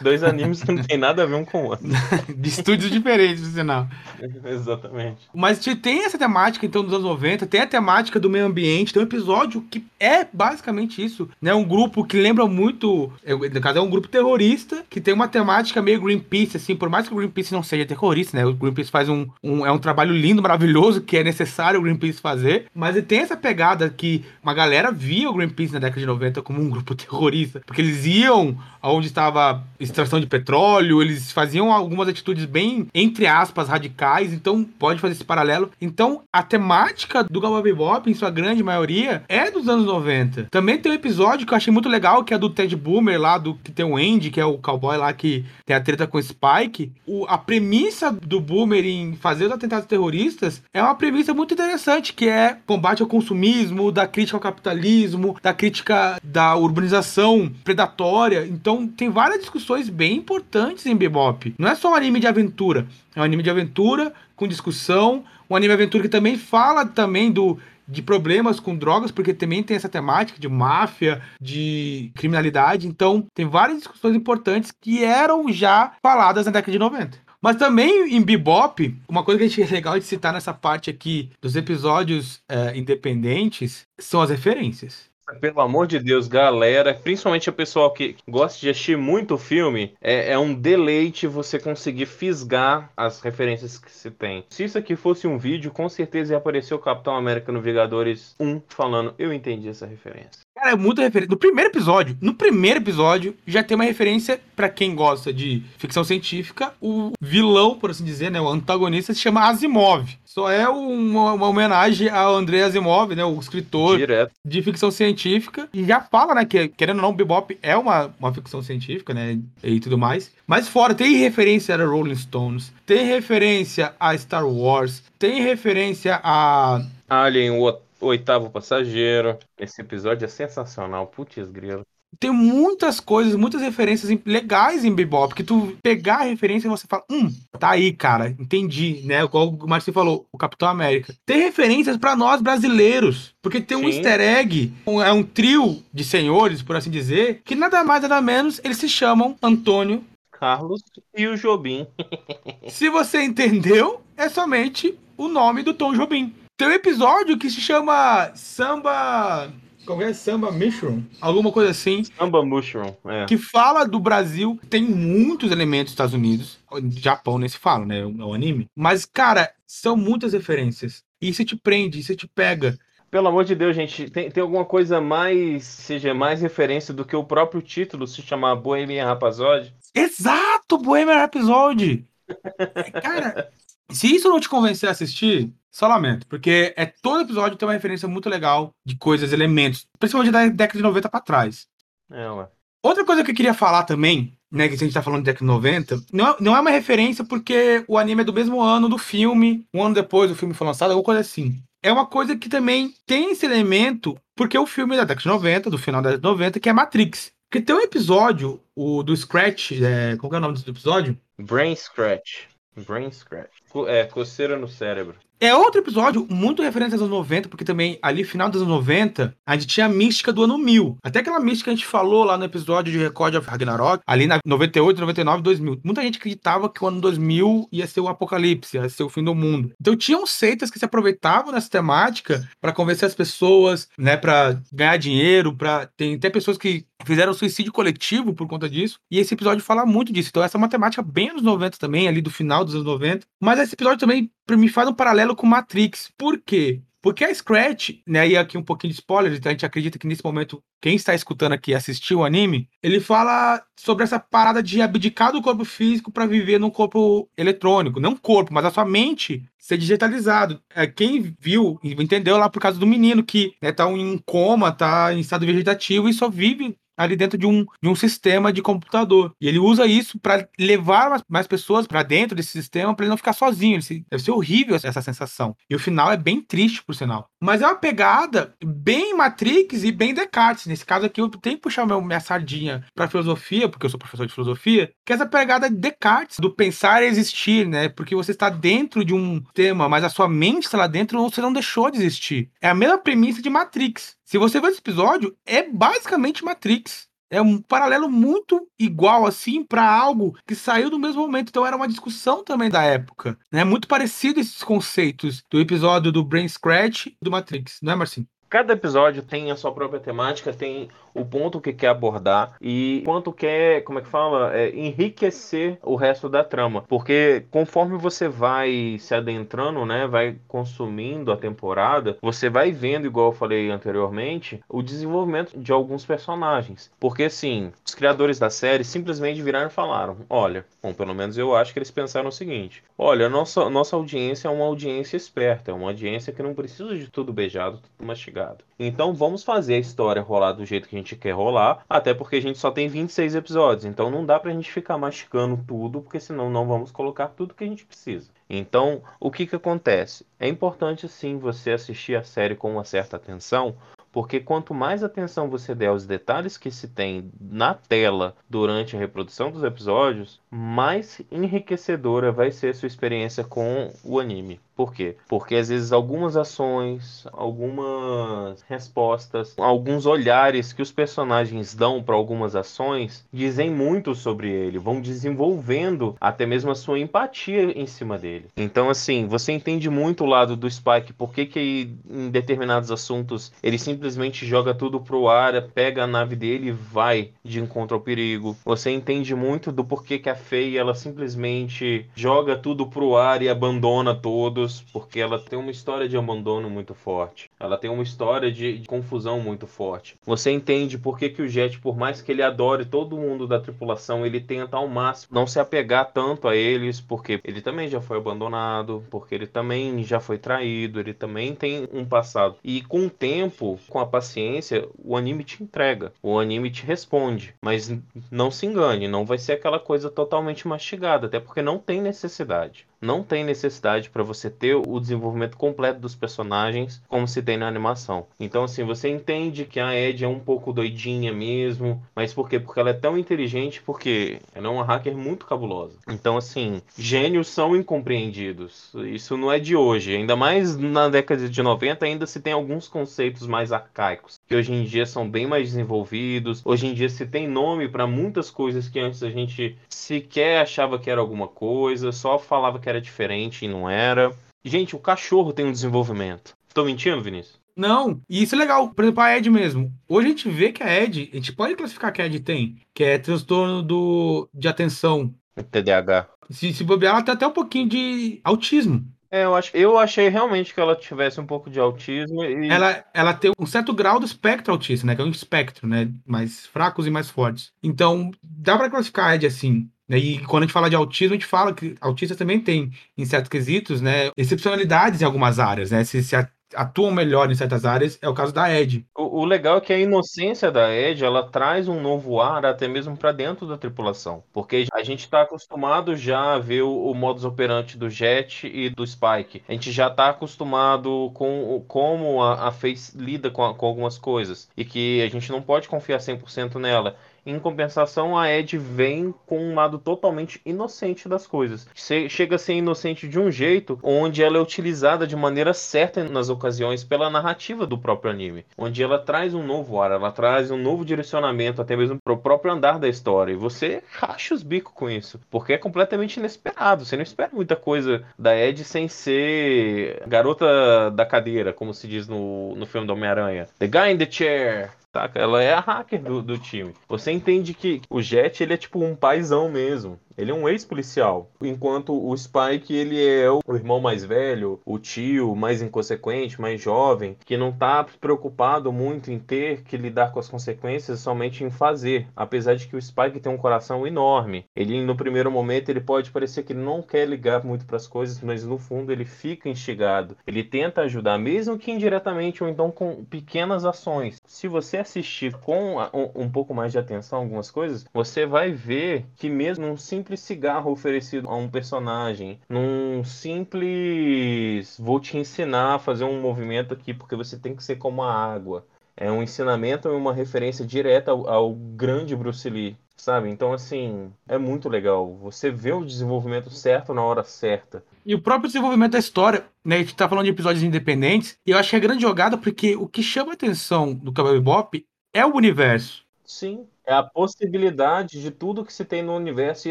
Dois 0.00 0.22
animes 0.22 0.62
que 0.62 0.72
não 0.72 0.82
tem 0.82 0.98
nada 0.98 1.22
a 1.22 1.26
ver 1.26 1.34
um 1.34 1.44
com 1.44 1.64
o 1.64 1.66
outro. 1.68 1.86
de 2.36 2.48
estúdios 2.48 2.90
diferentes, 2.90 3.42
no 3.42 3.52
sinal. 3.52 3.88
Exatamente. 4.44 5.18
Mas 5.34 5.58
tem 5.58 6.04
essa 6.04 6.18
temática, 6.18 6.66
então, 6.66 6.82
dos 6.82 6.92
anos 6.92 7.04
90, 7.04 7.46
tem 7.46 7.60
a 7.60 7.66
temática 7.66 8.18
do 8.18 8.30
meio 8.30 8.46
ambiente, 8.46 8.92
tem 8.92 9.02
um 9.02 9.06
episódio 9.06 9.62
que 9.70 9.84
é 9.98 10.26
basicamente 10.30 11.04
isso, 11.04 11.28
né? 11.40 11.54
Um 11.54 11.64
grupo 11.64 12.04
que 12.04 12.16
lembra 12.16 12.46
muito, 12.46 13.12
é, 13.24 13.34
no 13.34 13.60
caso 13.60 13.78
é 13.78 13.82
um 13.82 13.90
grupo 13.90 14.08
terrorista, 14.08 14.84
que 14.88 15.00
tem 15.00 15.14
uma 15.14 15.28
temática 15.28 15.80
meio 15.80 16.00
Greenpeace, 16.00 16.56
assim, 16.56 16.74
por 16.74 16.88
mais 16.88 17.06
que 17.06 17.14
o 17.14 17.16
Greenpeace 17.16 17.52
não 17.52 17.62
seja 17.62 17.86
terrorista, 17.86 18.36
né? 18.36 18.44
O 18.44 18.54
Greenpeace 18.54 18.90
faz 18.90 19.08
um, 19.08 19.26
um 19.42 19.64
é 19.64 19.70
um 19.70 19.78
trabalho 19.78 20.12
lindo, 20.12 20.42
maravilhoso, 20.42 21.00
que 21.00 21.16
é 21.16 21.24
necessário 21.24 21.78
o 21.78 21.82
Greenpeace 21.82 22.20
fazer, 22.20 22.66
mas 22.74 22.96
ele 22.96 23.06
tem 23.06 23.20
essa 23.20 23.36
pegada 23.36 23.88
que 23.88 24.24
uma 24.42 24.54
galera 24.54 24.90
via 24.90 25.30
o 25.30 25.34
Greenpeace 25.34 25.72
na 25.72 25.78
década 25.78 26.00
de 26.00 26.06
90 26.06 26.42
como 26.42 26.60
um 26.60 26.68
grupo 26.68 26.94
terrorista, 26.96 27.62
porque 27.64 27.80
eles 27.80 28.04
iam 28.04 28.58
aonde 28.82 29.06
estava 29.06 29.64
extração 29.84 30.20
de 30.20 30.26
petróleo, 30.26 31.02
eles 31.02 31.32
faziam 31.32 31.72
algumas 31.72 32.08
atitudes 32.08 32.44
bem, 32.44 32.86
entre 32.94 33.26
aspas, 33.26 33.68
radicais, 33.68 34.32
então 34.32 34.64
pode 34.64 35.00
fazer 35.00 35.14
esse 35.14 35.24
paralelo. 35.24 35.70
Então, 35.80 36.22
a 36.32 36.42
temática 36.42 37.22
do 37.22 37.40
Cowboy 37.40 37.62
Bebop, 37.62 38.10
em 38.10 38.14
sua 38.14 38.30
grande 38.30 38.62
maioria, 38.62 39.22
é 39.28 39.50
dos 39.50 39.68
anos 39.68 39.86
90. 39.86 40.48
Também 40.50 40.78
tem 40.78 40.92
um 40.92 40.94
episódio 40.94 41.46
que 41.46 41.52
eu 41.52 41.56
achei 41.56 41.72
muito 41.72 41.88
legal, 41.88 42.24
que 42.24 42.34
é 42.34 42.38
do 42.38 42.50
Ted 42.50 42.74
Boomer 42.76 43.20
lá, 43.20 43.38
do 43.38 43.54
que 43.54 43.72
tem 43.72 43.84
o 43.84 43.96
Andy, 43.96 44.30
que 44.30 44.40
é 44.40 44.44
o 44.44 44.58
cowboy 44.58 44.96
lá 44.96 45.12
que 45.12 45.44
tem 45.64 45.76
a 45.76 45.80
treta 45.80 46.06
com 46.06 46.18
o 46.18 46.22
Spike. 46.22 46.92
O, 47.06 47.24
a 47.28 47.38
premissa 47.38 48.10
do 48.10 48.40
Boomer 48.40 48.84
em 48.84 49.16
fazer 49.16 49.46
os 49.46 49.52
atentados 49.52 49.86
terroristas 49.86 50.62
é 50.72 50.82
uma 50.82 50.94
premissa 50.94 51.34
muito 51.34 51.54
interessante, 51.54 52.12
que 52.12 52.28
é 52.28 52.58
combate 52.66 53.02
ao 53.02 53.08
consumismo, 53.08 53.90
da 53.90 54.06
crítica 54.06 54.36
ao 54.36 54.40
capitalismo, 54.40 55.36
da 55.42 55.52
crítica 55.52 56.20
da 56.22 56.56
urbanização 56.56 57.50
predatória. 57.62 58.46
Então, 58.46 58.86
tem 58.86 59.08
várias 59.08 59.40
discussões 59.40 59.73
discussões 59.74 59.88
bem 59.88 60.16
importantes 60.16 60.86
em 60.86 60.96
Bebop. 60.96 61.54
Não 61.58 61.68
é 61.68 61.74
só 61.74 61.92
um 61.92 61.94
anime 61.94 62.20
de 62.20 62.26
aventura, 62.26 62.86
é 63.14 63.20
um 63.20 63.24
anime 63.24 63.42
de 63.42 63.50
aventura 63.50 64.12
com 64.36 64.46
discussão, 64.46 65.24
um 65.48 65.56
anime 65.56 65.68
de 65.68 65.82
aventura 65.82 66.04
que 66.04 66.08
também 66.08 66.38
fala 66.38 66.86
também 66.86 67.30
do 67.30 67.58
de 67.86 68.00
problemas 68.00 68.58
com 68.58 68.74
drogas, 68.74 69.10
porque 69.10 69.34
também 69.34 69.62
tem 69.62 69.76
essa 69.76 69.90
temática 69.90 70.40
de 70.40 70.48
máfia, 70.48 71.20
de 71.38 72.10
criminalidade. 72.14 72.88
Então, 72.88 73.26
tem 73.34 73.46
várias 73.46 73.76
discussões 73.76 74.16
importantes 74.16 74.72
que 74.80 75.04
eram 75.04 75.52
já 75.52 75.92
faladas 76.02 76.46
na 76.46 76.52
década 76.52 76.72
de 76.72 76.78
90. 76.78 77.18
Mas 77.42 77.56
também 77.56 78.16
em 78.16 78.22
Bebop, 78.22 78.96
uma 79.06 79.22
coisa 79.22 79.38
que 79.38 79.44
a 79.44 79.48
gente 79.48 79.62
é 79.62 79.66
legal 79.66 79.98
de 79.98 80.04
citar 80.06 80.32
nessa 80.32 80.54
parte 80.54 80.88
aqui 80.88 81.28
dos 81.42 81.56
episódios 81.56 82.40
é, 82.48 82.74
independentes 82.74 83.82
são 84.00 84.22
as 84.22 84.30
referências. 84.30 85.12
Pelo 85.40 85.60
amor 85.60 85.86
de 85.86 85.98
Deus, 85.98 86.28
galera, 86.28 86.94
principalmente 86.94 87.48
o 87.48 87.52
pessoal 87.52 87.92
que 87.92 88.16
gosta 88.28 88.60
de 88.60 88.70
assistir 88.70 88.96
muito 88.96 89.38
filme, 89.38 89.94
é, 90.00 90.32
é, 90.32 90.38
um 90.38 90.54
deleite 90.54 91.26
você 91.26 91.58
conseguir 91.58 92.06
fisgar 92.06 92.90
as 92.96 93.20
referências 93.20 93.78
que 93.78 93.90
se 93.90 94.10
tem. 94.10 94.44
Se 94.50 94.64
isso 94.64 94.78
aqui 94.78 94.94
fosse 94.96 95.26
um 95.26 95.38
vídeo, 95.38 95.70
com 95.70 95.88
certeza 95.88 96.34
ia 96.34 96.38
aparecer 96.38 96.74
o 96.74 96.78
Capitão 96.78 97.16
América 97.16 97.50
no 97.50 97.60
Vingadores 97.60 98.34
1 98.38 98.62
falando, 98.68 99.14
eu 99.18 99.32
entendi 99.32 99.68
essa 99.68 99.86
referência. 99.86 100.44
Cara, 100.54 100.70
é 100.70 100.76
muita 100.76 101.02
referência. 101.02 101.30
No 101.30 101.36
primeiro 101.36 101.70
episódio, 101.70 102.16
no 102.20 102.34
primeiro 102.34 102.78
episódio, 102.80 103.36
já 103.46 103.62
tem 103.62 103.74
uma 103.74 103.84
referência 103.84 104.40
para 104.54 104.68
quem 104.68 104.94
gosta 104.94 105.32
de 105.32 105.62
ficção 105.78 106.04
científica. 106.04 106.72
O 106.80 107.12
vilão, 107.20 107.76
por 107.76 107.90
assim 107.90 108.04
dizer, 108.04 108.30
né? 108.30 108.40
O 108.40 108.48
antagonista 108.48 109.12
se 109.12 109.20
chama 109.20 109.48
Asimov. 109.48 110.08
Só 110.34 110.50
é 110.50 110.68
uma, 110.68 111.32
uma 111.34 111.46
homenagem 111.46 112.08
ao 112.08 112.34
André 112.34 112.64
Asimov, 112.64 113.14
né? 113.14 113.24
O 113.24 113.38
escritor 113.38 113.98
Direto. 113.98 114.32
de 114.44 114.62
ficção 114.62 114.90
científica. 114.90 115.68
E 115.72 115.84
já 115.84 116.00
fala, 116.00 116.34
né? 116.34 116.44
Que, 116.44 116.66
querendo 116.66 116.96
ou 116.96 117.02
não, 117.02 117.12
Bebop 117.12 117.56
é 117.62 117.76
uma, 117.76 118.12
uma 118.18 118.34
ficção 118.34 118.60
científica, 118.60 119.14
né? 119.14 119.38
E 119.62 119.78
tudo 119.78 119.96
mais. 119.96 120.32
Mas 120.44 120.66
fora, 120.66 120.92
tem 120.92 121.14
referência 121.18 121.76
a 121.76 121.86
Rolling 121.86 122.16
Stones. 122.16 122.72
Tem 122.84 123.06
referência 123.06 123.94
a 124.00 124.18
Star 124.18 124.44
Wars. 124.44 125.04
Tem 125.20 125.40
referência 125.40 126.18
a... 126.20 126.84
Alien, 127.08 127.52
o 127.52 127.78
Oitavo 128.00 128.50
Passageiro. 128.50 129.38
Esse 129.56 129.82
episódio 129.82 130.24
é 130.24 130.28
sensacional, 130.28 131.06
putz 131.06 131.46
grilo. 131.46 131.86
Tem 132.18 132.30
muitas 132.30 133.00
coisas, 133.00 133.34
muitas 133.34 133.60
referências 133.60 134.16
legais 134.24 134.84
em 134.84 134.94
Bebop, 134.94 135.34
que 135.34 135.44
tu 135.44 135.76
pegar 135.82 136.16
a 136.16 136.24
referência 136.24 136.66
e 136.66 136.70
você 136.70 136.86
fala, 136.88 137.04
hum, 137.10 137.30
tá 137.58 137.70
aí, 137.70 137.92
cara, 137.92 138.34
entendi, 138.38 139.02
né? 139.04 139.22
Igual 139.22 139.48
o 139.48 139.68
Marcio 139.68 139.92
falou, 139.92 140.26
o 140.32 140.38
Capitão 140.38 140.68
América. 140.68 141.14
Tem 141.24 141.38
referências 141.38 141.96
para 141.96 142.16
nós 142.16 142.40
brasileiros, 142.40 143.34
porque 143.42 143.60
tem 143.60 143.78
Sim. 143.78 143.84
um 143.84 143.88
easter 143.88 144.20
egg, 144.20 144.72
um, 144.86 145.02
é 145.02 145.12
um 145.12 145.22
trio 145.22 145.82
de 145.92 146.04
senhores, 146.04 146.62
por 146.62 146.76
assim 146.76 146.90
dizer, 146.90 147.42
que 147.44 147.54
nada 147.54 147.82
mais, 147.84 148.02
nada 148.02 148.20
menos, 148.20 148.60
eles 148.64 148.78
se 148.78 148.88
chamam 148.88 149.36
Antônio, 149.42 150.04
Carlos 150.30 150.82
e 151.16 151.26
o 151.26 151.36
Jobim. 151.36 151.86
Se 152.68 152.90
você 152.90 153.22
entendeu, 153.22 154.02
é 154.16 154.28
somente 154.28 154.94
o 155.16 155.28
nome 155.28 155.62
do 155.62 155.72
Tom 155.72 155.94
Jobim. 155.94 156.34
Tem 156.56 156.68
um 156.68 156.72
episódio 156.72 157.38
que 157.38 157.50
se 157.50 157.60
chama 157.60 158.30
Samba. 158.34 159.50
Qual 159.84 160.00
é? 160.00 160.12
Samba 160.12 160.50
Mushroom? 160.50 161.02
Alguma 161.20 161.52
coisa 161.52 161.70
assim. 161.70 162.04
Samba 162.04 162.44
Mushroom, 162.44 162.94
é. 163.06 163.26
Que 163.26 163.36
fala 163.36 163.84
do 163.84 164.00
Brasil. 164.00 164.58
Tem 164.70 164.82
muitos 164.82 165.50
elementos 165.50 165.86
dos 165.86 165.92
Estados 165.92 166.14
Unidos. 166.14 166.58
Japão 166.90 167.38
nem 167.38 167.48
se 167.48 167.58
fala, 167.58 167.84
né? 167.84 168.00
É 168.00 168.06
um 168.06 168.32
anime. 168.32 168.66
Mas, 168.74 169.04
cara, 169.04 169.52
são 169.66 169.96
muitas 169.96 170.32
referências. 170.32 171.02
E 171.20 171.28
isso 171.28 171.44
te 171.44 171.56
prende, 171.56 171.98
isso 172.00 172.16
te 172.16 172.26
pega. 172.26 172.78
Pelo 173.10 173.28
amor 173.28 173.44
de 173.44 173.54
Deus, 173.54 173.76
gente, 173.76 174.10
tem, 174.10 174.28
tem 174.28 174.42
alguma 174.42 174.64
coisa 174.64 175.00
mais, 175.00 175.64
seja 175.64 176.12
mais 176.12 176.42
referência 176.42 176.92
do 176.92 177.04
que 177.04 177.14
o 177.14 177.22
próprio 177.22 177.62
título 177.62 178.08
se 178.08 178.20
chamar 178.22 178.56
Bohemian 178.56 179.06
Rhapsody? 179.06 179.72
Exato, 179.94 180.78
Bohemian 180.78 181.18
Rhapsody! 181.18 182.04
Cara, 183.02 183.48
se 183.90 184.14
isso 184.14 184.28
não 184.28 184.40
te 184.40 184.48
convencer 184.48 184.88
a 184.88 184.92
assistir, 184.92 185.52
só 185.70 185.88
lamento, 185.88 186.26
porque 186.26 186.72
é 186.76 186.86
todo 186.86 187.22
episódio 187.22 187.56
tem 187.56 187.66
uma 187.66 187.74
referência 187.74 188.06
muito 188.06 188.28
legal 188.28 188.70
de 188.84 188.96
coisas, 188.96 189.32
elementos, 189.32 189.86
principalmente 189.98 190.32
da 190.32 190.46
década 190.46 190.78
de 190.78 190.82
90 190.82 191.08
para 191.08 191.20
trás. 191.20 191.66
É, 192.10 192.30
ué. 192.30 192.48
Outra 192.82 193.04
coisa 193.04 193.24
que 193.24 193.30
eu 193.30 193.34
queria 193.34 193.54
falar 193.54 193.82
também, 193.84 194.36
né, 194.52 194.68
que 194.68 194.74
a 194.74 194.76
gente 194.76 194.92
tá 194.92 195.02
falando 195.02 195.20
de 195.20 195.24
década 195.24 195.44
de 195.44 195.52
90, 195.52 195.96
não, 196.12 196.28
é, 196.28 196.36
não 196.38 196.56
é 196.56 196.60
uma 196.60 196.70
referência 196.70 197.24
porque 197.24 197.84
o 197.88 197.98
anime 197.98 198.20
é 198.20 198.24
do 198.24 198.32
mesmo 198.32 198.60
ano 198.60 198.88
do 198.88 198.98
filme, 198.98 199.66
um 199.74 199.82
ano 199.82 199.94
depois 199.94 200.30
o 200.30 200.34
filme 200.34 200.54
foi 200.54 200.66
lançado, 200.66 200.90
alguma 200.90 201.04
coisa 201.04 201.20
assim. 201.20 201.60
É 201.82 201.92
uma 201.92 202.06
coisa 202.06 202.36
que 202.36 202.48
também 202.48 202.94
tem 203.04 203.32
esse 203.32 203.44
elemento, 203.44 204.16
porque 204.36 204.56
o 204.56 204.66
filme 204.66 204.94
é 204.94 204.98
da 204.98 205.04
década 205.04 205.22
de 205.22 205.28
90, 205.28 205.70
do 205.70 205.78
final 205.78 206.00
da 206.00 206.10
década 206.10 206.28
de 206.28 206.32
90, 206.32 206.60
que 206.60 206.68
é 206.68 206.72
Matrix. 206.72 207.32
Porque 207.50 207.64
tem 207.64 207.74
um 207.74 207.80
episódio, 207.80 208.60
o 208.76 209.02
do 209.02 209.16
Scratch, 209.16 209.72
é, 209.72 210.16
qual 210.16 210.32
é 210.32 210.36
o 210.36 210.40
nome 210.40 210.58
do 210.58 210.70
episódio? 210.70 211.18
Brain 211.38 211.74
Scratch. 211.74 212.53
Brain 212.76 213.10
Scratch. 213.10 213.50
É, 213.88 214.04
coceira 214.04 214.56
no 214.56 214.68
cérebro. 214.68 215.16
É 215.44 215.54
outro 215.54 215.78
episódio 215.78 216.26
muito 216.30 216.62
referente 216.62 216.94
aos 216.94 217.02
anos 217.02 217.12
90, 217.12 217.50
porque 217.50 217.66
também 217.66 217.98
ali, 218.00 218.24
final 218.24 218.48
dos 218.48 218.62
anos 218.62 218.76
90, 218.76 219.36
a 219.44 219.52
gente 219.52 219.66
tinha 219.66 219.84
a 219.84 219.88
mística 219.90 220.32
do 220.32 220.42
ano 220.42 220.56
1000. 220.56 220.96
Até 221.02 221.18
aquela 221.18 221.38
mística 221.38 221.64
que 221.64 221.74
a 221.74 221.76
gente 221.76 221.84
falou 221.84 222.24
lá 222.24 222.38
no 222.38 222.46
episódio 222.46 222.90
de 222.90 222.98
Record 222.98 223.34
of 223.34 223.50
Ragnarok, 223.50 224.02
ali 224.06 224.26
na 224.26 224.38
98, 224.42 224.98
99, 224.98 225.42
2000. 225.42 225.80
Muita 225.84 226.00
gente 226.00 226.16
acreditava 226.16 226.70
que 226.70 226.82
o 226.82 226.88
ano 226.88 226.98
2000 226.98 227.68
ia 227.70 227.86
ser 227.86 228.00
o 228.00 228.08
apocalipse, 228.08 228.78
ia 228.78 228.88
ser 228.88 229.02
o 229.02 229.10
fim 229.10 229.22
do 229.22 229.34
mundo. 229.34 229.72
Então 229.78 229.94
tinham 229.94 230.26
seitas 230.26 230.70
que 230.70 230.78
se 230.78 230.84
aproveitavam 230.86 231.52
dessa 231.52 231.68
temática 231.68 232.48
para 232.58 232.72
convencer 232.72 233.06
as 233.06 233.14
pessoas, 233.14 233.86
né, 233.98 234.16
para 234.16 234.58
ganhar 234.72 234.96
dinheiro, 234.96 235.54
para 235.54 235.90
tem 235.94 236.14
até 236.14 236.30
pessoas 236.30 236.56
que 236.56 236.86
fizeram 237.04 237.34
suicídio 237.34 237.72
coletivo 237.72 238.32
por 238.32 238.48
conta 238.48 238.68
disso. 238.68 238.98
E 239.10 239.18
esse 239.18 239.34
episódio 239.34 239.62
fala 239.62 239.86
muito 239.86 240.12
disso. 240.12 240.30
Então, 240.30 240.42
essa 240.42 240.56
é 240.56 240.58
uma 240.58 240.68
temática 240.68 241.02
bem 241.02 241.30
anos 241.30 241.42
90 241.42 241.78
também, 241.78 242.08
ali 242.08 242.20
do 242.20 242.30
final 242.30 242.64
dos 242.64 242.74
anos 242.74 242.86
90. 242.86 243.26
Mas 243.40 243.58
esse 243.60 243.74
episódio 243.74 243.98
também, 243.98 244.30
pra 244.46 244.56
mim, 244.56 244.68
faz 244.68 244.88
um 244.88 244.94
paralelo 244.94 245.33
com 245.34 245.46
Matrix. 245.46 246.10
Por 246.16 246.38
quê? 246.38 246.82
Porque 247.04 247.22
a 247.22 247.34
Scratch, 247.34 248.00
né, 248.06 248.26
e 248.26 248.34
aqui 248.34 248.56
um 248.56 248.62
pouquinho 248.62 248.90
de 248.90 248.98
spoiler, 248.98 249.30
então 249.34 249.50
a 249.50 249.52
gente 249.52 249.66
acredita 249.66 249.98
que 249.98 250.06
nesse 250.06 250.24
momento, 250.24 250.64
quem 250.80 250.96
está 250.96 251.14
escutando 251.14 251.52
aqui 251.52 251.74
assistiu 251.74 252.20
o 252.20 252.24
anime, 252.24 252.66
ele 252.82 252.98
fala 252.98 253.62
sobre 253.78 254.04
essa 254.04 254.18
parada 254.18 254.62
de 254.62 254.80
abdicar 254.80 255.30
do 255.30 255.42
corpo 255.42 255.66
físico 255.66 256.10
para 256.10 256.24
viver 256.24 256.58
num 256.58 256.70
corpo 256.70 257.28
eletrônico. 257.36 258.00
Não 258.00 258.16
corpo, 258.16 258.54
mas 258.54 258.64
a 258.64 258.70
sua 258.70 258.86
mente 258.86 259.44
ser 259.58 259.76
digitalizado. 259.76 260.62
É, 260.74 260.86
quem 260.86 261.36
viu, 261.38 261.78
entendeu 261.84 262.38
lá 262.38 262.48
por 262.48 262.58
causa 262.58 262.78
do 262.78 262.86
menino 262.86 263.22
que 263.22 263.52
né, 263.60 263.70
tá 263.70 263.86
em 263.90 264.16
coma, 264.24 264.72
tá 264.72 265.12
em 265.12 265.20
estado 265.20 265.44
vegetativo 265.44 266.08
e 266.08 266.14
só 266.14 266.30
vive 266.30 266.74
ali 266.96 267.16
dentro 267.16 267.38
de 267.38 267.46
um, 267.46 267.64
de 267.82 267.88
um 267.88 267.94
sistema 267.94 268.52
de 268.52 268.62
computador. 268.62 269.32
E 269.40 269.48
ele 269.48 269.58
usa 269.58 269.86
isso 269.86 270.18
para 270.18 270.48
levar 270.58 271.10
mais, 271.10 271.22
mais 271.28 271.46
pessoas 271.46 271.86
para 271.86 272.02
dentro 272.02 272.36
desse 272.36 272.50
sistema 272.50 272.94
para 272.94 273.04
ele 273.04 273.10
não 273.10 273.16
ficar 273.16 273.32
sozinho. 273.32 273.78
Ele, 273.90 274.04
deve 274.10 274.22
ser 274.22 274.30
horrível 274.30 274.76
essa 274.76 275.02
sensação. 275.02 275.56
E 275.68 275.74
o 275.74 275.78
final 275.78 276.12
é 276.12 276.16
bem 276.16 276.40
triste, 276.40 276.82
por 276.82 276.94
sinal. 276.94 277.28
Mas 277.40 277.62
é 277.62 277.66
uma 277.66 277.76
pegada 277.76 278.54
bem 278.64 279.16
Matrix 279.16 279.84
e 279.84 279.92
bem 279.92 280.14
Descartes. 280.14 280.66
Nesse 280.66 280.84
caso 280.84 281.06
aqui, 281.06 281.20
eu 281.20 281.28
tenho 281.28 281.56
que 281.56 281.62
puxar 281.62 281.86
meu, 281.86 282.00
minha 282.00 282.20
sardinha 282.20 282.84
para 282.94 283.08
filosofia, 283.08 283.68
porque 283.68 283.86
eu 283.86 283.90
sou 283.90 283.98
professor 283.98 284.26
de 284.26 284.32
filosofia, 284.32 284.92
que 285.04 285.12
é 285.12 285.16
essa 285.16 285.26
pegada 285.26 285.68
de 285.68 285.76
Descartes, 285.76 286.38
do 286.38 286.50
pensar 286.50 287.02
e 287.02 287.06
existir, 287.06 287.66
né? 287.66 287.88
Porque 287.88 288.14
você 288.14 288.32
está 288.32 288.48
dentro 288.48 289.04
de 289.04 289.14
um 289.14 289.42
tema, 289.52 289.88
mas 289.88 290.04
a 290.04 290.08
sua 290.08 290.28
mente 290.28 290.64
está 290.64 290.78
lá 290.78 290.86
dentro, 290.86 291.22
você 291.22 291.40
não 291.40 291.52
deixou 291.52 291.90
de 291.90 291.98
existir. 291.98 292.50
É 292.60 292.68
a 292.68 292.74
mesma 292.74 292.98
premissa 292.98 293.42
de 293.42 293.50
Matrix. 293.50 294.16
Se 294.24 294.38
você 294.38 294.60
ver 294.60 294.68
esse 294.68 294.78
episódio, 294.78 295.36
é 295.44 295.62
basicamente 295.62 296.44
Matrix. 296.44 297.08
É 297.30 297.40
um 297.42 297.60
paralelo 297.60 298.08
muito 298.08 298.68
igual, 298.78 299.26
assim, 299.26 299.64
para 299.64 299.84
algo 299.84 300.36
que 300.46 300.54
saiu 300.54 300.88
no 300.90 300.98
mesmo 300.98 301.20
momento. 301.22 301.48
Então 301.48 301.66
era 301.66 301.76
uma 301.76 301.88
discussão 301.88 302.44
também 302.44 302.70
da 302.70 302.82
época. 302.82 303.38
Né? 303.50 303.64
muito 303.64 303.88
parecido 303.88 304.40
esses 304.40 304.62
conceitos 304.62 305.42
do 305.50 305.60
episódio 305.60 306.12
do 306.12 306.24
Brain 306.24 306.48
Scratch 306.48 307.08
do 307.20 307.30
Matrix, 307.30 307.78
não 307.82 307.92
é, 307.92 307.96
Marcinho? 307.96 308.26
Cada 308.48 308.72
episódio 308.72 309.22
tem 309.22 309.50
a 309.50 309.56
sua 309.56 309.72
própria 309.72 310.00
temática, 310.00 310.52
tem 310.52 310.88
o 311.14 311.24
ponto 311.24 311.60
que 311.60 311.72
quer 311.72 311.88
abordar 311.88 312.56
e 312.60 313.02
quanto 313.04 313.32
quer, 313.32 313.82
como 313.82 313.98
é 313.98 314.02
que 314.02 314.08
fala, 314.08 314.54
é, 314.54 314.70
enriquecer 314.70 315.78
o 315.82 315.94
resto 315.94 316.28
da 316.28 316.42
trama. 316.42 316.82
Porque 316.82 317.44
conforme 317.50 317.96
você 317.96 318.28
vai 318.28 318.96
se 318.98 319.14
adentrando, 319.14 319.86
né, 319.86 320.06
vai 320.06 320.36
consumindo 320.48 321.30
a 321.32 321.36
temporada, 321.36 322.18
você 322.20 322.50
vai 322.50 322.72
vendo, 322.72 323.06
igual 323.06 323.30
eu 323.30 323.36
falei 323.36 323.70
anteriormente, 323.70 324.60
o 324.68 324.82
desenvolvimento 324.82 325.58
de 325.58 325.72
alguns 325.72 326.04
personagens. 326.04 326.90
Porque 326.98 327.24
assim, 327.24 327.72
os 327.86 327.94
criadores 327.94 328.38
da 328.38 328.50
série 328.50 328.84
simplesmente 328.84 329.42
viraram 329.42 329.68
e 329.68 329.72
falaram: 329.72 330.18
olha, 330.28 330.64
bom, 330.82 330.92
pelo 330.92 331.14
menos 331.14 331.38
eu 331.38 331.54
acho 331.54 331.72
que 331.72 331.78
eles 331.78 331.90
pensaram 331.90 332.28
o 332.28 332.32
seguinte: 332.32 332.82
olha, 332.98 333.28
nossa, 333.28 333.68
nossa 333.70 333.96
audiência 333.96 334.48
é 334.48 334.50
uma 334.50 334.64
audiência 334.64 335.16
esperta, 335.16 335.70
é 335.70 335.74
uma 335.74 335.88
audiência 335.88 336.32
que 336.32 336.42
não 336.42 336.54
precisa 336.54 336.96
de 336.96 337.08
tudo 337.08 337.32
beijado, 337.32 337.78
tudo 337.78 338.06
mastigado. 338.06 338.43
Então 338.78 339.14
vamos 339.14 339.42
fazer 339.42 339.74
a 339.74 339.78
história 339.78 340.20
rolar 340.20 340.52
do 340.52 340.66
jeito 340.66 340.88
que 340.88 340.96
a 340.96 340.98
gente 340.98 341.16
quer 341.16 341.32
rolar, 341.32 341.84
até 341.88 342.12
porque 342.12 342.36
a 342.36 342.42
gente 342.42 342.58
só 342.58 342.70
tem 342.70 342.88
26 342.88 343.34
episódios, 343.34 343.84
então 343.84 344.10
não 344.10 344.26
dá 344.26 344.38
pra 344.38 344.52
gente 344.52 344.70
ficar 344.70 344.98
mastigando 344.98 345.62
tudo, 345.66 346.00
porque 346.00 346.20
senão 346.20 346.50
não 346.50 346.66
vamos 346.66 346.90
colocar 346.90 347.28
tudo 347.28 347.54
que 347.54 347.64
a 347.64 347.68
gente 347.68 347.86
precisa. 347.86 348.30
Então, 348.48 349.02
o 349.18 349.30
que 349.30 349.46
que 349.46 349.56
acontece? 349.56 350.26
É 350.38 350.48
importante 350.48 351.08
sim 351.08 351.38
você 351.38 351.70
assistir 351.70 352.16
a 352.16 352.22
série 352.22 352.56
com 352.56 352.72
uma 352.72 352.84
certa 352.84 353.16
atenção, 353.16 353.76
porque 354.14 354.38
quanto 354.38 354.72
mais 354.72 355.02
atenção 355.02 355.50
você 355.50 355.74
der 355.74 355.88
aos 355.88 356.06
detalhes 356.06 356.56
que 356.56 356.70
se 356.70 356.86
tem 356.86 357.32
na 357.40 357.74
tela 357.74 358.36
durante 358.48 358.94
a 358.94 358.98
reprodução 358.98 359.50
dos 359.50 359.64
episódios, 359.64 360.40
mais 360.48 361.20
enriquecedora 361.32 362.30
vai 362.30 362.52
ser 362.52 362.68
a 362.68 362.74
sua 362.74 362.86
experiência 362.86 363.42
com 363.42 363.92
o 364.04 364.20
anime. 364.20 364.60
Por 364.76 364.92
quê? 364.92 365.16
Porque 365.28 365.54
às 365.54 365.68
vezes 365.68 365.92
algumas 365.92 366.36
ações, 366.36 367.26
algumas 367.32 368.62
respostas, 368.68 369.54
alguns 369.56 370.04
olhares 370.04 370.72
que 370.72 370.82
os 370.82 370.90
personagens 370.90 371.74
dão 371.74 372.02
para 372.02 372.16
algumas 372.16 372.56
ações 372.56 373.24
dizem 373.32 373.70
muito 373.70 374.14
sobre 374.14 374.50
ele, 374.50 374.78
vão 374.78 375.00
desenvolvendo 375.00 376.16
até 376.20 376.44
mesmo 376.44 376.72
a 376.72 376.74
sua 376.74 376.98
empatia 376.98 377.78
em 377.78 377.86
cima 377.86 378.18
dele. 378.18 378.46
Então, 378.56 378.90
assim, 378.90 379.26
você 379.26 379.52
entende 379.52 379.88
muito 379.88 380.24
o 380.24 380.26
lado 380.26 380.56
do 380.56 380.68
Spike, 380.68 381.12
por 381.12 381.32
que, 381.32 381.46
que 381.46 381.94
em 382.10 382.30
determinados 382.30 382.90
assuntos 382.90 383.52
ele 383.62 383.78
simplesmente 383.78 384.44
joga 384.44 384.74
tudo 384.74 385.00
pro 385.00 385.28
ar, 385.28 385.60
pega 385.68 386.02
a 386.02 386.06
nave 386.06 386.34
dele 386.34 386.68
e 386.68 386.72
vai 386.72 387.30
de 387.44 387.60
encontro 387.60 387.96
ao 387.96 388.02
perigo. 388.02 388.56
Você 388.64 388.90
entende 388.90 389.34
muito 389.36 389.70
do 389.70 389.84
porquê 389.84 390.18
que 390.18 390.28
a 390.28 390.34
Faye 390.34 390.76
ela 390.76 390.94
simplesmente 390.94 392.06
joga 392.16 392.56
tudo 392.56 392.86
pro 392.86 393.16
ar 393.16 393.40
e 393.40 393.48
abandona 393.48 394.14
todos 394.14 394.63
porque 394.92 395.20
ela 395.20 395.38
tem 395.38 395.58
uma 395.58 395.70
história 395.70 396.08
de 396.08 396.16
abandono 396.16 396.68
muito 396.70 396.94
forte. 396.94 397.50
Ela 397.58 397.78
tem 397.78 397.90
uma 397.90 398.02
história 398.02 398.50
de, 398.50 398.78
de 398.78 398.86
confusão 398.86 399.40
muito 399.40 399.66
forte. 399.66 400.16
Você 400.24 400.50
entende 400.50 400.98
por 400.98 401.18
que, 401.18 401.28
que 401.28 401.42
o 401.42 401.48
Jet, 401.48 401.78
por 401.78 401.96
mais 401.96 402.20
que 402.20 402.32
ele 402.32 402.42
adore 402.42 402.84
todo 402.84 403.16
mundo 403.16 403.46
da 403.46 403.60
tripulação, 403.60 404.24
ele 404.24 404.40
tenta 404.40 404.76
ao 404.76 404.88
máximo 404.88 405.34
não 405.34 405.46
se 405.46 405.58
apegar 405.58 406.12
tanto 406.12 406.48
a 406.48 406.56
eles, 406.56 407.00
porque 407.00 407.40
ele 407.44 407.60
também 407.60 407.88
já 407.88 408.00
foi 408.00 408.18
abandonado, 408.18 409.04
porque 409.10 409.34
ele 409.34 409.46
também 409.46 410.02
já 410.04 410.20
foi 410.20 410.38
traído, 410.38 411.00
ele 411.00 411.14
também 411.14 411.54
tem 411.54 411.88
um 411.92 412.04
passado. 412.04 412.56
E 412.62 412.82
com 412.82 413.06
o 413.06 413.10
tempo, 413.10 413.78
com 413.88 413.98
a 413.98 414.06
paciência, 414.06 414.88
o 415.02 415.16
anime 415.16 415.44
te 415.44 415.62
entrega, 415.62 416.12
o 416.22 416.38
anime 416.38 416.70
te 416.70 416.84
responde. 416.84 417.54
Mas 417.62 417.92
não 418.30 418.50
se 418.50 418.66
engane, 418.66 419.08
não 419.08 419.24
vai 419.24 419.38
ser 419.38 419.52
aquela 419.52 419.78
coisa 419.78 420.10
totalmente 420.10 420.66
mastigada, 420.66 421.26
até 421.26 421.40
porque 421.40 421.62
não 421.62 421.78
tem 421.78 422.00
necessidade 422.00 422.86
não 423.04 423.22
tem 423.22 423.44
necessidade 423.44 424.08
para 424.08 424.22
você 424.22 424.48
ter 424.48 424.74
o 424.74 424.98
desenvolvimento 424.98 425.56
completo 425.56 426.00
dos 426.00 426.14
personagens 426.14 427.02
como 427.06 427.28
se 427.28 427.42
tem 427.44 427.56
na 427.56 427.68
animação. 427.68 428.26
Então, 428.40 428.64
assim, 428.64 428.82
você 428.84 429.08
entende 429.08 429.64
que 429.64 429.78
a 429.78 429.94
Ed 429.94 430.24
é 430.24 430.28
um 430.28 430.40
pouco 430.40 430.72
doidinha 430.72 431.32
mesmo, 431.32 432.02
mas 432.14 432.32
por 432.32 432.48
quê? 432.48 432.58
Porque 432.58 432.80
ela 432.80 432.90
é 432.90 432.94
tão 432.94 433.18
inteligente, 433.18 433.82
porque 433.82 434.38
ela 434.54 434.66
é 434.66 434.70
uma 434.70 434.84
hacker 434.84 435.16
muito 435.16 435.46
cabulosa. 435.46 435.98
Então, 436.08 436.36
assim, 436.36 436.80
gênios 436.98 437.48
são 437.48 437.76
incompreendidos. 437.76 438.92
Isso 439.06 439.36
não 439.36 439.52
é 439.52 439.58
de 439.58 439.76
hoje. 439.76 440.16
Ainda 440.16 440.34
mais 440.34 440.76
na 440.76 441.08
década 441.08 441.48
de 441.48 441.62
90, 441.62 442.04
ainda 442.04 442.26
se 442.26 442.40
tem 442.40 442.52
alguns 442.52 442.88
conceitos 442.88 443.46
mais 443.46 443.72
arcaicos, 443.72 444.40
que 444.48 444.54
hoje 444.54 444.72
em 444.72 444.84
dia 444.84 445.06
são 445.06 445.28
bem 445.28 445.46
mais 445.46 445.68
desenvolvidos. 445.68 446.62
Hoje 446.64 446.86
em 446.86 446.94
dia 446.94 447.08
se 447.08 447.26
tem 447.26 447.46
nome 447.46 447.88
para 447.88 448.06
muitas 448.06 448.50
coisas 448.50 448.88
que 448.88 448.98
antes 448.98 449.22
a 449.22 449.30
gente 449.30 449.76
sequer 449.88 450.60
achava 450.60 450.98
que 450.98 451.10
era 451.10 451.20
alguma 451.20 451.48
coisa, 451.48 452.12
só 452.12 452.38
falava 452.38 452.78
que 452.78 452.88
era 452.88 453.00
diferente 453.00 453.64
e 453.64 453.68
não 453.68 453.88
era. 453.88 454.32
Gente, 454.64 454.96
o 454.96 454.98
cachorro 454.98 455.52
tem 455.52 455.66
um 455.66 455.72
desenvolvimento. 455.72 456.56
Tô 456.74 456.84
mentindo, 456.84 457.22
Vinícius? 457.22 457.60
Não, 457.76 458.20
e 458.28 458.42
isso 458.42 458.54
é 458.54 458.58
legal. 458.58 458.88
Por 458.88 459.04
exemplo, 459.04 459.22
a 459.22 459.36
Ed 459.36 459.48
mesmo. 459.48 459.92
Hoje 460.08 460.26
a 460.26 460.30
gente 460.30 460.48
vê 460.48 460.72
que 460.72 460.82
a 460.82 461.02
Ed, 461.02 461.30
a 461.32 461.36
gente 461.36 461.52
pode 461.52 461.76
classificar 461.76 462.12
que 462.12 462.20
a 462.20 462.26
Ed 462.26 462.40
tem, 462.40 462.76
que 462.92 463.04
é 463.04 463.18
transtorno 463.18 463.82
do, 463.82 464.48
de 464.52 464.68
atenção. 464.68 465.32
TDAH. 465.70 466.28
Se, 466.50 466.72
se 466.72 466.84
bobear, 466.84 467.14
ela 467.14 467.22
tem 467.22 467.34
até 467.34 467.46
um 467.46 467.52
pouquinho 467.52 467.88
de 467.88 468.40
autismo. 468.42 469.06
É, 469.30 469.44
eu, 469.44 469.54
acho, 469.54 469.76
eu 469.76 469.98
achei 469.98 470.28
realmente 470.28 470.72
que 470.72 470.80
ela 470.80 470.94
tivesse 470.94 471.40
um 471.40 471.46
pouco 471.46 471.70
de 471.70 471.80
autismo 471.80 472.44
e. 472.44 472.68
Ela, 472.68 473.04
ela 473.12 473.34
tem 473.34 473.52
um 473.58 473.66
certo 473.66 473.92
grau 473.92 474.20
do 474.20 474.26
espectro 474.26 474.72
autista, 474.72 475.06
né? 475.06 475.14
Que 475.14 475.22
é 475.22 475.24
um 475.24 475.30
espectro, 475.30 475.88
né? 475.88 476.08
Mais 476.26 476.66
fracos 476.66 477.06
e 477.06 477.10
mais 477.10 477.30
fortes. 477.30 477.72
Então, 477.82 478.30
dá 478.42 478.76
para 478.76 478.90
classificar 478.90 479.30
a 479.30 479.34
Ed 479.34 479.46
assim. 479.46 479.88
Né? 480.08 480.18
E 480.18 480.38
quando 480.40 480.62
a 480.62 480.66
gente 480.66 480.72
fala 480.72 480.90
de 480.90 480.96
autismo, 480.96 481.34
a 481.34 481.36
gente 481.36 481.46
fala 481.46 481.72
que 481.72 481.96
autistas 482.00 482.36
também 482.36 482.60
tem, 482.60 482.92
em 483.16 483.24
certos 483.24 483.48
quesitos, 483.48 484.00
né, 484.00 484.30
excepcionalidades 484.36 485.22
em 485.22 485.24
algumas 485.24 485.58
áreas, 485.58 485.90
né? 485.90 486.04
Se, 486.04 486.22
se 486.22 486.36
atuam 486.74 487.10
melhor 487.10 487.50
em 487.50 487.54
certas 487.54 487.84
áreas, 487.84 488.18
é 488.20 488.28
o 488.28 488.34
caso 488.34 488.52
da 488.52 488.72
Ed. 488.72 489.06
O, 489.16 489.40
o 489.40 489.44
legal 489.44 489.78
é 489.78 489.80
que 489.80 489.92
a 489.92 489.98
inocência 489.98 490.70
da 490.70 490.94
Ed, 490.94 491.24
ela 491.24 491.48
traz 491.48 491.88
um 491.88 492.00
novo 492.00 492.40
ar 492.40 492.64
até 492.64 492.88
mesmo 492.88 493.16
para 493.16 493.32
dentro 493.32 493.66
da 493.66 493.78
tripulação. 493.78 494.42
Porque 494.52 494.86
a 494.92 495.02
gente 495.02 495.20
está 495.20 495.42
acostumado 495.42 496.16
já 496.16 496.54
a 496.54 496.58
ver 496.58 496.82
o, 496.82 497.10
o 497.10 497.14
modus 497.14 497.44
operandi 497.44 497.96
do 497.96 498.10
Jet 498.10 498.66
e 498.66 498.88
do 498.90 499.06
Spike. 499.06 499.62
A 499.68 499.72
gente 499.72 499.90
já 499.92 500.08
está 500.08 500.30
acostumado 500.30 501.30
com 501.34 501.84
como 501.86 502.42
a, 502.42 502.68
a 502.68 502.72
Face 502.72 503.16
lida 503.16 503.50
com, 503.50 503.64
a, 503.64 503.74
com 503.74 503.86
algumas 503.86 504.18
coisas. 504.18 504.68
E 504.76 504.84
que 504.84 505.22
a 505.22 505.28
gente 505.28 505.50
não 505.50 505.62
pode 505.62 505.88
confiar 505.88 506.18
100% 506.18 506.76
nela. 506.76 507.16
Em 507.46 507.58
compensação, 507.58 508.38
a 508.38 508.50
Ed 508.50 508.78
vem 508.78 509.34
com 509.46 509.58
um 509.58 509.74
lado 509.74 509.98
totalmente 509.98 510.60
inocente 510.64 511.28
das 511.28 511.46
coisas. 511.46 511.86
Chega 511.94 512.56
a 512.56 512.58
ser 512.58 512.74
inocente 512.74 513.28
de 513.28 513.38
um 513.38 513.50
jeito 513.50 513.98
onde 514.02 514.42
ela 514.42 514.56
é 514.56 514.60
utilizada 514.60 515.26
de 515.26 515.36
maneira 515.36 515.74
certa 515.74 516.24
nas 516.24 516.48
ocasiões 516.48 517.04
pela 517.04 517.28
narrativa 517.28 517.86
do 517.86 517.98
próprio 517.98 518.30
anime. 518.30 518.64
Onde 518.78 519.02
ela 519.02 519.18
traz 519.18 519.52
um 519.54 519.62
novo 519.62 520.00
ar, 520.00 520.10
ela 520.10 520.32
traz 520.32 520.70
um 520.70 520.78
novo 520.78 521.04
direcionamento, 521.04 521.82
até 521.82 521.94
mesmo 521.96 522.18
para 522.22 522.32
o 522.32 522.38
próprio 522.38 522.72
andar 522.72 522.98
da 522.98 523.08
história. 523.08 523.52
E 523.52 523.56
você 523.56 524.02
racha 524.10 524.54
os 524.54 524.62
bicos 524.62 524.94
com 524.94 525.10
isso, 525.10 525.38
porque 525.50 525.74
é 525.74 525.78
completamente 525.78 526.38
inesperado. 526.38 527.04
Você 527.04 527.16
não 527.16 527.22
espera 527.22 527.50
muita 527.52 527.76
coisa 527.76 528.24
da 528.38 528.56
Ed 528.56 528.82
sem 528.84 529.06
ser 529.06 530.22
garota 530.26 531.10
da 531.10 531.26
cadeira, 531.26 531.72
como 531.72 531.92
se 531.92 532.08
diz 532.08 532.26
no, 532.26 532.74
no 532.74 532.86
filme 532.86 533.06
do 533.06 533.12
Homem-Aranha. 533.12 533.68
The 533.78 533.86
guy 533.86 534.12
in 534.12 534.18
the 534.18 534.30
chair. 534.30 534.90
Saca? 535.14 535.38
Ela 535.38 535.62
é 535.62 535.72
a 535.72 535.80
hacker 535.80 536.20
do, 536.20 536.42
do 536.42 536.58
time. 536.58 536.92
Você 537.08 537.30
entende 537.30 537.72
que 537.72 538.02
o 538.10 538.20
Jet, 538.20 538.60
ele 538.62 538.74
é 538.74 538.76
tipo 538.76 539.02
um 539.02 539.14
paizão 539.14 539.70
mesmo. 539.70 540.18
Ele 540.36 540.50
é 540.50 540.54
um 540.54 540.68
ex-policial, 540.68 541.50
enquanto 541.60 542.12
o 542.12 542.36
Spike 542.36 542.94
ele 542.94 543.24
é 543.24 543.50
o 543.50 543.60
irmão 543.74 544.00
mais 544.00 544.24
velho, 544.24 544.80
o 544.84 544.98
tio 544.98 545.54
mais 545.54 545.80
inconsequente, 545.80 546.60
mais 546.60 546.80
jovem, 546.80 547.36
que 547.44 547.56
não 547.56 547.72
tá 547.72 548.04
preocupado 548.20 548.92
muito 548.92 549.30
em 549.30 549.38
ter 549.38 549.82
que 549.82 549.96
lidar 549.96 550.32
com 550.32 550.40
as 550.40 550.48
consequências, 550.48 551.20
somente 551.20 551.62
em 551.62 551.70
fazer. 551.70 552.26
Apesar 552.34 552.74
de 552.74 552.88
que 552.88 552.96
o 552.96 553.02
Spike 553.02 553.40
tem 553.40 553.52
um 553.52 553.56
coração 553.56 554.06
enorme. 554.06 554.66
Ele 554.74 555.04
no 555.04 555.16
primeiro 555.16 555.50
momento 555.50 555.88
ele 555.88 556.00
pode 556.00 556.30
parecer 556.30 556.64
que 556.64 556.74
não 556.74 557.02
quer 557.02 557.28
ligar 557.28 557.64
muito 557.64 557.86
para 557.86 557.96
as 557.96 558.06
coisas, 558.06 558.40
mas 558.40 558.64
no 558.64 558.78
fundo 558.78 559.12
ele 559.12 559.24
fica 559.24 559.68
instigado. 559.68 560.36
Ele 560.46 560.64
tenta 560.64 561.02
ajudar, 561.02 561.38
mesmo 561.38 561.78
que 561.78 561.92
indiretamente 561.92 562.62
ou 562.62 562.68
então 562.68 562.90
com 562.90 563.24
pequenas 563.24 563.84
ações. 563.84 564.36
Se 564.46 564.66
você 564.66 564.98
assistir 564.98 565.54
com 565.54 565.96
um 566.34 566.50
pouco 566.50 566.74
mais 566.74 566.92
de 566.92 566.98
atenção 566.98 567.40
algumas 567.40 567.70
coisas, 567.70 568.04
você 568.12 568.46
vai 568.46 568.72
ver 568.72 569.26
que 569.36 569.48
mesmo 569.48 569.86
um 569.86 569.96
simples 569.96 570.23
simples 570.24 570.40
cigarro 570.40 570.90
oferecido 570.90 571.50
a 571.50 571.54
um 571.54 571.68
personagem, 571.68 572.58
num 572.66 573.22
simples 573.22 574.96
vou 574.98 575.20
te 575.20 575.36
ensinar 575.36 575.96
a 575.96 575.98
fazer 575.98 576.24
um 576.24 576.40
movimento 576.40 576.94
aqui 576.94 577.12
porque 577.12 577.36
você 577.36 577.58
tem 577.58 577.76
que 577.76 577.84
ser 577.84 577.96
como 577.96 578.22
a 578.22 578.32
água. 578.32 578.86
É 579.14 579.30
um 579.30 579.42
ensinamento 579.42 580.08
e 580.08 580.12
uma 580.12 580.32
referência 580.32 580.84
direta 580.84 581.30
ao, 581.30 581.46
ao 581.46 581.74
grande 581.74 582.34
Bruce 582.34 582.68
Lee, 582.68 582.96
sabe? 583.16 583.50
Então, 583.50 583.72
assim, 583.72 584.32
é 584.48 584.56
muito 584.56 584.88
legal. 584.88 585.36
Você 585.42 585.70
vê 585.70 585.92
o 585.92 586.04
desenvolvimento 586.04 586.70
certo 586.70 587.12
na 587.12 587.22
hora 587.22 587.44
certa. 587.44 588.02
E 588.24 588.34
o 588.34 588.40
próprio 588.40 588.66
desenvolvimento 588.66 589.12
da 589.12 589.18
história, 589.18 589.66
né? 589.84 589.96
A 589.96 589.98
gente 589.98 590.16
tá 590.16 590.28
falando 590.28 590.46
de 590.46 590.50
episódios 590.50 590.82
independentes, 590.82 591.58
e 591.66 591.70
eu 591.70 591.78
acho 591.78 591.90
que 591.90 591.96
é 591.96 592.00
grande 592.00 592.22
jogada 592.22 592.56
porque 592.56 592.96
o 592.96 593.06
que 593.06 593.22
chama 593.22 593.52
a 593.52 593.54
atenção 593.54 594.12
do 594.14 594.32
Cowboy 594.32 594.54
Bebop 594.54 595.06
é 595.34 595.44
o 595.44 595.54
universo. 595.54 596.24
Sim. 596.44 596.86
É 597.06 597.12
a 597.12 597.22
possibilidade 597.22 598.40
de 598.40 598.50
tudo 598.50 598.84
que 598.84 598.92
se 598.92 599.04
tem 599.04 599.22
no 599.22 599.34
universo. 599.36 599.88
E 599.88 599.90